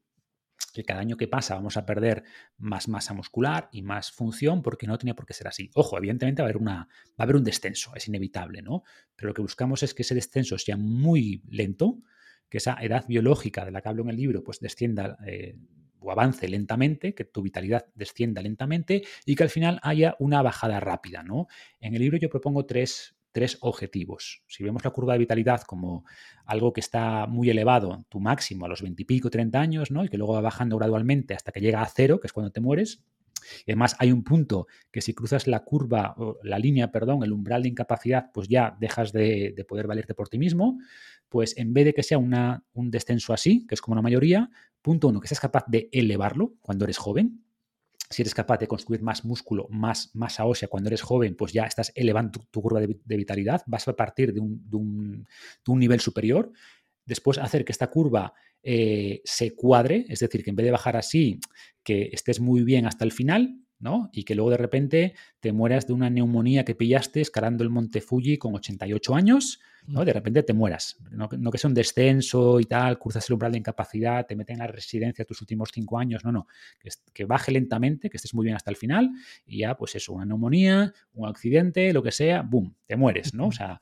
que 0.73 0.83
cada 0.83 0.99
año 0.99 1.15
que 1.15 1.27
pasa 1.27 1.55
vamos 1.55 1.77
a 1.77 1.85
perder 1.85 2.23
más 2.57 2.87
masa 2.87 3.13
muscular 3.13 3.69
y 3.71 3.81
más 3.81 4.11
función 4.11 4.61
porque 4.61 4.87
no 4.87 4.97
tenía 4.97 5.15
por 5.15 5.25
qué 5.25 5.33
ser 5.33 5.47
así. 5.47 5.71
Ojo, 5.73 5.97
evidentemente 5.97 6.41
va 6.41 6.47
a 6.47 6.49
haber, 6.49 6.61
una, 6.61 6.75
va 6.77 7.15
a 7.17 7.23
haber 7.23 7.37
un 7.37 7.43
descenso, 7.43 7.95
es 7.95 8.07
inevitable, 8.07 8.61
¿no? 8.61 8.83
Pero 9.15 9.29
lo 9.29 9.33
que 9.33 9.41
buscamos 9.41 9.83
es 9.83 9.93
que 9.93 10.01
ese 10.01 10.15
descenso 10.15 10.57
sea 10.57 10.75
muy 10.75 11.41
lento, 11.49 12.01
que 12.49 12.57
esa 12.57 12.77
edad 12.81 13.05
biológica 13.07 13.65
de 13.65 13.71
la 13.71 13.81
que 13.81 13.89
hablo 13.89 14.03
en 14.03 14.09
el 14.09 14.17
libro 14.17 14.43
pues 14.43 14.59
descienda 14.59 15.17
eh, 15.25 15.55
o 15.99 16.11
avance 16.11 16.47
lentamente, 16.47 17.15
que 17.15 17.25
tu 17.25 17.41
vitalidad 17.41 17.85
descienda 17.95 18.41
lentamente 18.41 19.03
y 19.25 19.35
que 19.35 19.43
al 19.43 19.49
final 19.49 19.79
haya 19.81 20.15
una 20.19 20.41
bajada 20.41 20.79
rápida. 20.79 21.23
¿no? 21.23 21.47
En 21.79 21.95
el 21.95 22.01
libro 22.01 22.17
yo 22.17 22.29
propongo 22.29 22.65
tres, 22.65 23.15
tres 23.31 23.57
objetivos. 23.61 24.43
Si 24.47 24.63
vemos 24.63 24.83
la 24.85 24.91
curva 24.91 25.13
de 25.13 25.19
vitalidad 25.19 25.61
como 25.61 26.05
algo 26.45 26.73
que 26.73 26.79
está 26.79 27.25
muy 27.25 27.49
elevado, 27.49 28.05
tu 28.07 28.19
máximo 28.19 28.65
a 28.65 28.69
los 28.69 28.81
20 28.81 29.01
y 29.01 29.05
pico, 29.05 29.29
30 29.29 29.59
años, 29.59 29.91
¿no? 29.91 30.05
y 30.05 30.09
que 30.09 30.17
luego 30.17 30.33
va 30.33 30.41
bajando 30.41 30.77
gradualmente 30.77 31.33
hasta 31.33 31.51
que 31.51 31.59
llega 31.59 31.81
a 31.81 31.87
cero, 31.87 32.19
que 32.19 32.27
es 32.27 32.33
cuando 32.33 32.51
te 32.51 32.61
mueres, 32.61 33.03
y 33.65 33.71
además 33.71 33.95
hay 33.99 34.11
un 34.11 34.23
punto 34.23 34.67
que 34.91 35.01
si 35.01 35.13
cruzas 35.13 35.47
la 35.47 35.63
curva, 35.63 36.15
o 36.17 36.37
la 36.43 36.59
línea, 36.59 36.91
perdón, 36.91 37.23
el 37.23 37.33
umbral 37.33 37.63
de 37.63 37.69
incapacidad, 37.69 38.31
pues 38.33 38.47
ya 38.47 38.75
dejas 38.79 39.11
de, 39.11 39.53
de 39.55 39.65
poder 39.65 39.87
valerte 39.87 40.13
por 40.13 40.29
ti 40.29 40.37
mismo 40.37 40.77
pues 41.29 41.57
en 41.57 41.73
vez 41.73 41.83
de 41.83 41.93
que 41.93 42.01
sea 42.01 42.17
una, 42.17 42.63
un 42.73 42.89
descenso 42.89 43.33
así, 43.33 43.65
que 43.67 43.75
es 43.75 43.81
como 43.81 43.93
una 43.93 44.01
mayoría, 44.01 44.49
punto 44.81 45.09
uno, 45.09 45.19
que 45.19 45.27
seas 45.27 45.39
capaz 45.39 45.65
de 45.67 45.89
elevarlo 45.91 46.53
cuando 46.61 46.85
eres 46.85 46.97
joven. 46.97 47.43
Si 48.09 48.21
eres 48.21 48.35
capaz 48.35 48.59
de 48.59 48.67
construir 48.67 49.01
más 49.01 49.25
músculo, 49.25 49.67
más 49.69 50.11
masa 50.13 50.45
ósea 50.45 50.69
cuando 50.69 50.89
eres 50.89 51.01
joven, 51.01 51.35
pues 51.35 51.51
ya 51.51 51.65
estás 51.65 51.91
elevando 51.95 52.39
tu, 52.51 52.61
curva 52.61 52.79
de, 52.79 53.17
vitalidad, 53.17 53.63
vas 53.65 53.87
a 53.87 53.95
partir 53.95 54.31
de 54.31 54.39
un, 54.39 54.63
de 54.69 54.77
un, 54.77 55.79
nivel 55.79 55.99
superior. 55.99 56.51
Después 57.05 57.37
hacer 57.37 57.65
que 57.65 57.71
esta 57.71 57.87
curva 57.87 58.33
eh, 58.63 59.21
se 59.23 59.55
cuadre, 59.55 60.05
es 60.09 60.19
decir, 60.19 60.43
que 60.43 60.49
en 60.49 60.55
vez 60.55 60.65
de 60.65 60.71
bajar 60.71 60.97
así, 60.97 61.39
que 61.83 62.09
estés 62.11 62.39
muy 62.39 62.63
bien 62.63 62.85
hasta 62.85 63.05
el 63.05 63.11
final, 63.11 63.59
¿no? 63.79 64.09
Y 64.11 64.23
que 64.23 64.35
luego 64.35 64.49
de 64.51 64.57
repente 64.57 65.13
te 65.39 65.51
mueras 65.51 65.85
de 65.87 65.93
una 65.93 66.09
neumonía 66.09 66.65
que 66.65 66.75
pillaste 66.75 67.21
escalando 67.21 67.63
el 67.63 67.69
Monte 67.69 68.01
Fuji 68.01 68.37
con 68.37 68.55
88 68.55 69.15
años, 69.15 69.59
¿no? 69.85 70.03
De 70.05 70.13
repente 70.13 70.43
te 70.43 70.53
mueras. 70.53 70.97
No, 71.11 71.29
que 71.29 71.57
sea 71.57 71.67
un 71.67 71.73
descenso 71.73 72.59
y 72.59 72.65
tal, 72.65 72.97
cruzas 72.97 73.29
el 73.29 73.33
umbral 73.33 73.51
de 73.51 73.59
incapacidad, 73.59 74.25
te 74.25 74.35
meten 74.35 74.55
en 74.55 74.59
la 74.61 74.67
residencia 74.67 75.25
tus 75.25 75.41
últimos 75.41 75.69
cinco 75.73 75.99
años, 75.99 76.23
no, 76.23 76.31
no. 76.31 76.47
Que, 77.13 77.25
baje 77.25 77.51
lentamente, 77.51 78.09
que 78.09 78.17
estés 78.17 78.33
muy 78.33 78.45
bien 78.45 78.55
hasta 78.55 78.71
el 78.71 78.77
final 78.77 79.11
y 79.45 79.59
ya, 79.59 79.75
pues 79.77 79.95
eso, 79.95 80.13
una 80.13 80.25
neumonía, 80.25 80.93
un 81.13 81.29
accidente, 81.29 81.93
lo 81.93 82.01
que 82.01 82.11
sea, 82.11 82.41
boom, 82.41 82.75
te 82.87 82.95
mueres, 82.95 83.33
¿no? 83.33 83.47
O 83.47 83.51
sea, 83.51 83.79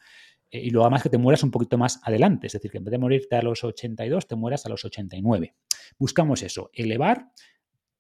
y 0.62 0.70
luego 0.70 0.86
además 0.86 1.04
que 1.04 1.10
te 1.10 1.18
mueras 1.18 1.44
un 1.44 1.52
poquito 1.52 1.78
más 1.78 2.00
adelante, 2.04 2.48
es 2.48 2.54
decir, 2.54 2.72
que 2.72 2.78
en 2.78 2.84
vez 2.84 2.92
de 2.92 2.98
morirte 2.98 3.36
a 3.36 3.42
los 3.42 3.64
82, 3.64 4.28
te 4.28 4.36
mueras 4.36 4.66
a 4.66 4.70
los 4.70 4.86
89. 4.86 5.56
Buscamos 5.98 6.44
eso, 6.44 6.70
elevar 6.74 7.30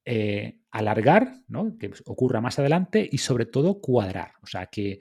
eh, 0.06 0.60
alargar, 0.72 1.36
¿no? 1.48 1.78
que 1.78 1.90
ocurra 2.06 2.42
más 2.42 2.60
adelante 2.60 3.08
y 3.10 3.20
sobre 3.20 3.46
todo 3.46 3.80
cuadrar. 3.80 4.34
O 4.42 4.48
sea, 4.48 4.66
que 4.66 5.00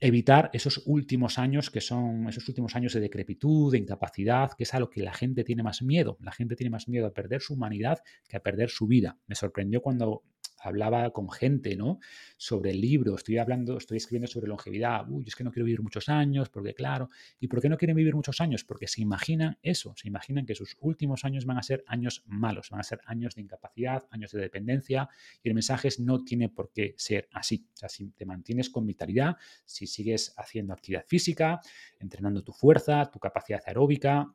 evitar 0.00 0.50
esos 0.52 0.82
últimos 0.84 1.38
años 1.38 1.70
que 1.70 1.80
son 1.80 2.28
esos 2.28 2.46
últimos 2.48 2.76
años 2.76 2.92
de 2.92 3.00
decrepitud, 3.00 3.72
de 3.72 3.78
incapacidad, 3.78 4.50
que 4.52 4.64
es 4.64 4.74
a 4.74 4.80
lo 4.80 4.90
que 4.90 5.02
la 5.02 5.14
gente 5.14 5.44
tiene 5.44 5.62
más 5.62 5.80
miedo. 5.80 6.18
La 6.20 6.32
gente 6.32 6.56
tiene 6.56 6.68
más 6.68 6.88
miedo 6.88 7.06
a 7.06 7.14
perder 7.14 7.40
su 7.40 7.54
humanidad 7.54 8.00
que 8.28 8.36
a 8.36 8.40
perder 8.40 8.68
su 8.68 8.86
vida. 8.86 9.18
Me 9.26 9.34
sorprendió 9.34 9.80
cuando 9.80 10.24
hablaba 10.66 11.10
con 11.10 11.30
gente, 11.30 11.76
¿no? 11.76 11.98
Sobre 12.36 12.70
el 12.70 12.80
libro, 12.80 13.14
estoy 13.14 13.38
hablando, 13.38 13.78
estoy 13.78 13.98
escribiendo 13.98 14.26
sobre 14.26 14.48
longevidad, 14.48 15.08
uy, 15.08 15.24
es 15.26 15.34
que 15.34 15.44
no 15.44 15.50
quiero 15.50 15.66
vivir 15.66 15.82
muchos 15.82 16.08
años, 16.08 16.48
porque 16.48 16.74
claro, 16.74 17.08
¿y 17.40 17.48
por 17.48 17.60
qué 17.60 17.68
no 17.68 17.76
quieren 17.76 17.96
vivir 17.96 18.14
muchos 18.14 18.40
años? 18.40 18.64
Porque 18.64 18.86
se 18.86 19.02
imaginan 19.02 19.58
eso, 19.62 19.94
se 19.96 20.08
imaginan 20.08 20.46
que 20.46 20.54
sus 20.54 20.76
últimos 20.80 21.24
años 21.24 21.44
van 21.44 21.58
a 21.58 21.62
ser 21.62 21.84
años 21.86 22.22
malos, 22.26 22.70
van 22.70 22.80
a 22.80 22.84
ser 22.84 23.00
años 23.06 23.34
de 23.34 23.42
incapacidad, 23.42 24.06
años 24.10 24.32
de 24.32 24.40
dependencia, 24.40 25.08
y 25.42 25.48
el 25.48 25.54
mensaje 25.54 25.88
es 25.88 26.00
no 26.00 26.24
tiene 26.24 26.48
por 26.48 26.72
qué 26.72 26.94
ser 26.96 27.28
así. 27.32 27.66
O 27.74 27.76
sea, 27.76 27.88
si 27.88 28.10
te 28.10 28.26
mantienes 28.26 28.70
con 28.70 28.86
vitalidad, 28.86 29.36
si 29.64 29.86
sigues 29.86 30.34
haciendo 30.36 30.72
actividad 30.72 31.04
física, 31.06 31.60
entrenando 31.98 32.42
tu 32.42 32.52
fuerza, 32.52 33.10
tu 33.10 33.18
capacidad 33.18 33.62
aeróbica, 33.66 34.34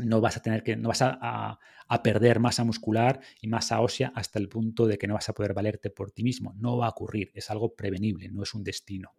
no 0.00 0.20
vas 0.20 0.36
a 0.36 0.42
tener 0.42 0.62
que, 0.62 0.76
no 0.76 0.88
vas 0.88 1.02
a, 1.02 1.58
perder 2.02 2.38
masa 2.38 2.64
muscular 2.64 3.20
y 3.40 3.48
masa 3.48 3.80
ósea 3.80 4.12
hasta 4.14 4.38
el 4.38 4.48
punto 4.48 4.86
de 4.86 4.96
que 4.96 5.08
no 5.08 5.14
vas 5.14 5.28
a 5.28 5.32
poder 5.32 5.54
valerte 5.54 5.90
por 5.90 6.12
ti 6.12 6.22
mismo. 6.22 6.54
No 6.56 6.76
va 6.76 6.86
a 6.86 6.90
ocurrir, 6.90 7.30
es 7.34 7.50
algo 7.50 7.74
prevenible, 7.74 8.28
no 8.30 8.42
es 8.42 8.54
un 8.54 8.62
destino. 8.62 9.12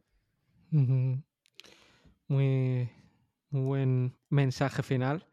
Muy, 2.27 2.89
buen 3.49 4.17
mensaje 4.29 4.83
final. 4.83 5.27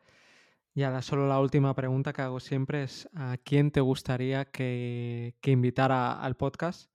Y 0.74 0.82
ahora 0.82 1.02
solo 1.02 1.28
la 1.28 1.40
última 1.40 1.74
pregunta 1.74 2.12
que 2.12 2.22
hago 2.22 2.40
siempre 2.40 2.84
es 2.84 3.08
¿a 3.14 3.36
quién 3.42 3.70
te 3.70 3.80
gustaría 3.80 4.44
que, 4.46 5.36
que 5.40 5.50
invitara 5.50 6.20
al 6.20 6.36
podcast? 6.36 6.90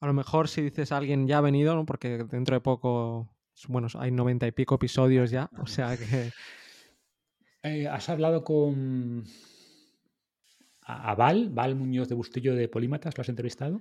A 0.00 0.06
lo 0.06 0.12
mejor 0.12 0.48
si 0.48 0.62
dices 0.62 0.90
a 0.92 0.96
alguien 0.96 1.26
ya 1.26 1.38
ha 1.38 1.42
venido, 1.42 1.74
¿no? 1.74 1.86
porque 1.86 2.24
dentro 2.24 2.56
de 2.56 2.60
poco, 2.60 3.34
bueno, 3.68 3.88
hay 3.98 4.10
noventa 4.10 4.46
y 4.46 4.52
pico 4.52 4.74
episodios 4.74 5.30
ya, 5.30 5.50
o 5.58 5.66
sea 5.66 5.96
que... 5.96 6.30
Eh, 7.62 7.86
¿Has 7.86 8.08
hablado 8.08 8.42
con 8.42 9.24
a, 10.82 11.14
Val, 11.14 11.50
Val 11.50 11.76
Muñoz 11.76 12.08
de 12.08 12.14
Bustillo 12.14 12.56
de 12.56 12.68
Polímatas? 12.68 13.16
¿Lo 13.16 13.20
has 13.20 13.28
entrevistado? 13.28 13.80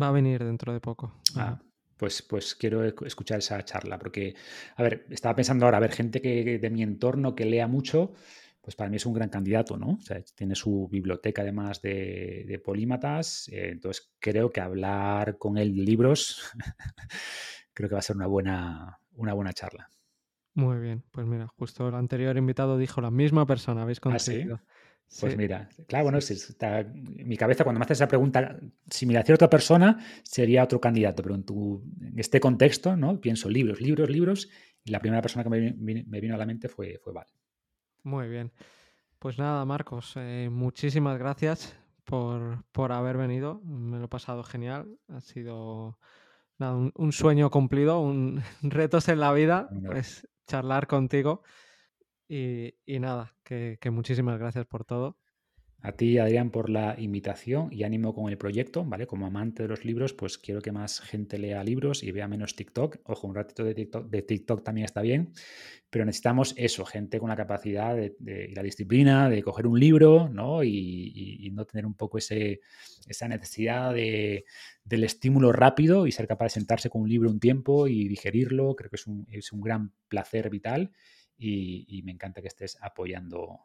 Va 0.00 0.08
a 0.08 0.12
venir 0.12 0.44
dentro 0.44 0.72
de 0.72 0.80
poco. 0.80 1.12
Ah, 1.34 1.60
pues, 1.96 2.22
pues 2.22 2.54
quiero 2.54 2.84
escuchar 2.84 3.38
esa 3.38 3.64
charla, 3.64 3.98
porque, 3.98 4.34
a 4.76 4.82
ver, 4.82 5.06
estaba 5.10 5.34
pensando 5.34 5.64
ahora, 5.64 5.78
a 5.78 5.80
ver, 5.80 5.92
gente 5.92 6.20
que, 6.20 6.58
de 6.58 6.70
mi 6.70 6.82
entorno 6.82 7.34
que 7.34 7.46
lea 7.46 7.66
mucho, 7.66 8.12
pues 8.60 8.76
para 8.76 8.90
mí 8.90 8.96
es 8.96 9.06
un 9.06 9.14
gran 9.14 9.28
candidato, 9.28 9.76
¿no? 9.76 9.98
O 9.98 10.00
sea, 10.02 10.22
tiene 10.22 10.54
su 10.54 10.88
biblioteca 10.88 11.42
además 11.42 11.82
de, 11.82 12.60
polímatas, 12.64 13.48
eh, 13.48 13.70
entonces 13.72 14.12
creo 14.20 14.50
que 14.50 14.60
hablar 14.60 15.38
con 15.38 15.58
él 15.58 15.74
de 15.74 15.82
libros, 15.82 16.52
creo 17.74 17.88
que 17.88 17.94
va 17.94 18.00
a 18.00 18.02
ser 18.02 18.16
una 18.16 18.26
buena, 18.26 19.00
una 19.14 19.32
buena 19.32 19.52
charla. 19.52 19.90
Muy 20.56 20.78
bien, 20.78 21.04
pues 21.10 21.26
mira, 21.26 21.46
justo 21.48 21.86
el 21.86 21.94
anterior 21.94 22.34
invitado 22.38 22.78
dijo 22.78 23.02
la 23.02 23.10
misma 23.10 23.44
persona, 23.44 23.82
habéis 23.82 23.98
¿Ah, 23.98 24.08
conseguido. 24.08 24.58
Pues 25.20 25.36
mira, 25.36 25.68
claro, 25.86 26.04
bueno, 26.04 26.16
está, 26.16 26.82
mi 26.94 27.36
cabeza 27.36 27.62
cuando 27.62 27.78
me 27.78 27.84
haces 27.84 27.98
esa 27.98 28.08
pregunta, 28.08 28.58
si 28.90 29.04
me 29.04 29.12
la 29.12 29.20
hacía 29.20 29.34
otra 29.34 29.50
persona, 29.50 29.98
sería 30.24 30.64
otro 30.64 30.80
candidato, 30.80 31.22
pero 31.22 31.34
en, 31.34 31.44
tu, 31.44 31.84
en 32.00 32.18
este 32.18 32.40
contexto, 32.40 32.96
¿no? 32.96 33.20
Pienso 33.20 33.50
libros, 33.50 33.82
libros, 33.82 34.08
libros, 34.08 34.48
y 34.82 34.92
la 34.92 34.98
primera 34.98 35.20
persona 35.20 35.44
que 35.44 35.50
me, 35.50 36.20
vino 36.20 36.34
a 36.34 36.38
la 36.38 36.46
mente 36.46 36.68
fue, 36.70 36.98
fue 37.04 37.12
Val. 37.12 37.26
Muy 38.02 38.26
bien. 38.26 38.50
Pues 39.18 39.38
nada, 39.38 39.62
Marcos, 39.66 40.14
eh, 40.16 40.48
muchísimas 40.50 41.18
gracias 41.18 41.76
por, 42.04 42.64
por, 42.72 42.92
haber 42.92 43.18
venido. 43.18 43.60
Me 43.60 43.98
lo 43.98 44.06
he 44.06 44.08
pasado 44.08 44.42
genial. 44.42 44.88
Ha 45.08 45.20
sido 45.20 45.98
un, 46.58 47.12
sueño 47.12 47.50
cumplido, 47.50 48.00
un 48.00 48.42
retos 48.62 49.10
en 49.10 49.20
la 49.20 49.34
vida, 49.34 49.68
pues 49.84 50.26
charlar 50.46 50.86
contigo. 50.86 51.42
Y, 52.28 52.74
nada, 53.00 53.36
que, 53.44 53.78
muchísimas 53.90 54.38
gracias 54.38 54.66
por 54.66 54.84
todo. 54.84 55.18
A 55.86 55.92
ti, 55.92 56.18
Adrián, 56.18 56.50
por 56.50 56.68
la 56.68 56.96
invitación 56.98 57.68
y 57.70 57.84
ánimo 57.84 58.12
con 58.12 58.28
el 58.28 58.36
proyecto, 58.36 58.84
¿vale? 58.84 59.06
Como 59.06 59.24
amante 59.24 59.62
de 59.62 59.68
los 59.68 59.84
libros, 59.84 60.14
pues 60.14 60.36
quiero 60.36 60.60
que 60.60 60.72
más 60.72 60.98
gente 60.98 61.38
lea 61.38 61.62
libros 61.62 62.02
y 62.02 62.10
vea 62.10 62.26
menos 62.26 62.56
TikTok. 62.56 62.96
Ojo, 63.04 63.28
un 63.28 63.36
ratito 63.36 63.62
de 63.62 63.72
TikTok, 63.72 64.10
de 64.10 64.22
TikTok 64.22 64.64
también 64.64 64.84
está 64.86 65.00
bien, 65.00 65.32
pero 65.88 66.04
necesitamos 66.04 66.54
eso, 66.56 66.84
gente 66.84 67.20
con 67.20 67.28
la 67.28 67.36
capacidad 67.36 67.94
de, 67.94 68.16
y 68.50 68.52
la 68.56 68.64
disciplina 68.64 69.30
de 69.30 69.44
coger 69.44 69.68
un 69.68 69.78
libro, 69.78 70.28
¿no? 70.28 70.64
Y, 70.64 71.52
no 71.54 71.64
tener 71.66 71.86
un 71.86 71.94
poco 71.94 72.18
ese, 72.18 72.62
esa 73.06 73.28
necesidad 73.28 73.94
de, 73.94 74.44
del 74.82 75.04
estímulo 75.04 75.52
rápido 75.52 76.08
y 76.08 76.10
ser 76.10 76.26
capaz 76.26 76.46
de 76.46 76.50
sentarse 76.50 76.90
con 76.90 77.02
un 77.02 77.08
libro 77.08 77.30
un 77.30 77.38
tiempo 77.38 77.86
y 77.86 78.08
digerirlo. 78.08 78.74
Creo 78.74 78.90
que 78.90 78.96
es 78.96 79.06
un, 79.06 79.24
es 79.30 79.52
un 79.52 79.60
gran 79.60 79.92
placer 80.08 80.50
vital 80.50 80.90
y, 81.38 82.02
me 82.04 82.10
encanta 82.10 82.42
que 82.42 82.48
estés 82.48 82.76
apoyando 82.80 83.60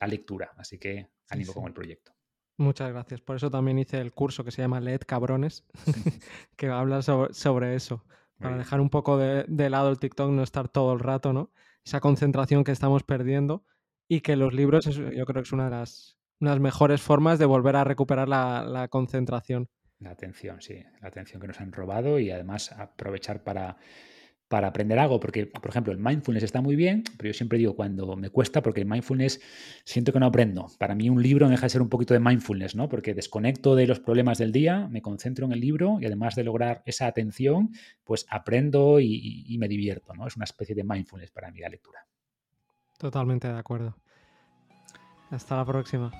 la 0.00 0.06
lectura. 0.06 0.52
Así 0.56 0.78
que 0.78 1.10
ánimo 1.28 1.52
con 1.52 1.66
el 1.66 1.72
proyecto. 1.72 2.12
Muchas 2.56 2.90
gracias. 2.90 3.20
Por 3.20 3.36
eso 3.36 3.50
también 3.50 3.78
hice 3.78 4.00
el 4.00 4.12
curso 4.12 4.44
que 4.44 4.50
se 4.50 4.62
llama 4.62 4.80
Leed 4.80 5.02
Cabrones, 5.06 5.64
que 6.56 6.68
habla 6.68 7.02
sobre, 7.02 7.74
eso. 7.74 8.04
para 8.38 8.56
dejar 8.56 8.80
un 8.80 8.90
poco 8.90 9.18
de, 9.18 9.70
lado 9.70 9.90
el 9.90 9.98
TikTok, 9.98 10.30
no 10.30 10.42
estar 10.42 10.68
todo 10.68 10.92
el 10.92 11.00
rato, 11.00 11.32
¿no? 11.32 11.50
Esa 11.84 12.00
concentración 12.00 12.62
que 12.62 12.72
estamos 12.72 13.02
perdiendo 13.02 13.64
y 14.08 14.20
que 14.20 14.36
los 14.36 14.54
libros, 14.54 14.84
yo 14.86 15.24
creo 15.24 15.42
que 15.42 15.46
es 15.46 15.52
una 15.52 15.64
de 15.64 15.70
las, 15.70 16.16
unas 16.40 16.60
mejores 16.60 17.02
formas 17.02 17.38
de 17.38 17.46
volver 17.46 17.76
a 17.76 17.84
recuperar 17.84 18.28
la, 18.28 18.64
la 18.64 18.88
concentración. 18.88 19.68
La 19.98 20.10
atención, 20.10 20.60
sí, 20.60 20.82
la 21.00 21.08
atención 21.08 21.40
que 21.40 21.48
nos 21.48 21.60
han 21.60 21.72
robado 21.72 22.18
y 22.18 22.30
además 22.30 22.70
aprovechar 22.72 23.42
para 23.42 23.78
para 24.48 24.68
aprender 24.68 24.98
algo, 24.98 25.20
porque, 25.20 25.46
por 25.46 25.70
ejemplo, 25.70 25.92
el 25.92 25.98
mindfulness 25.98 26.44
está 26.44 26.60
muy 26.60 26.76
bien, 26.76 27.02
pero 27.16 27.28
yo 27.28 27.34
siempre 27.34 27.58
digo 27.58 27.74
cuando 27.74 28.14
me 28.16 28.30
cuesta, 28.30 28.62
porque 28.62 28.80
el 28.80 28.86
mindfulness 28.86 29.40
siento 29.84 30.12
que 30.12 30.20
no 30.20 30.26
aprendo. 30.26 30.66
Para 30.78 30.94
mí 30.94 31.08
un 31.08 31.22
libro 31.22 31.48
deja 31.48 31.66
de 31.66 31.70
ser 31.70 31.82
un 31.82 31.88
poquito 31.88 32.14
de 32.14 32.20
mindfulness, 32.20 32.74
¿no? 32.74 32.88
Porque 32.88 33.14
desconecto 33.14 33.74
de 33.74 33.86
los 33.86 34.00
problemas 34.00 34.38
del 34.38 34.52
día, 34.52 34.86
me 34.88 35.02
concentro 35.02 35.46
en 35.46 35.52
el 35.52 35.60
libro 35.60 35.98
y 36.00 36.06
además 36.06 36.34
de 36.34 36.44
lograr 36.44 36.82
esa 36.84 37.06
atención, 37.06 37.70
pues 38.04 38.26
aprendo 38.30 39.00
y, 39.00 39.56
me 39.58 39.68
divierto, 39.68 40.14
¿no? 40.14 40.26
Es 40.26 40.36
una 40.36 40.44
especie 40.44 40.74
de 40.74 40.84
mindfulness 40.84 41.30
para 41.30 41.50
mí 41.50 41.60
la 41.60 41.68
lectura. 41.68 42.06
Totalmente 42.98 43.48
de 43.48 43.58
acuerdo. 43.58 43.96
Hasta 45.30 45.56
la 45.56 45.64
próxima. 45.64 46.12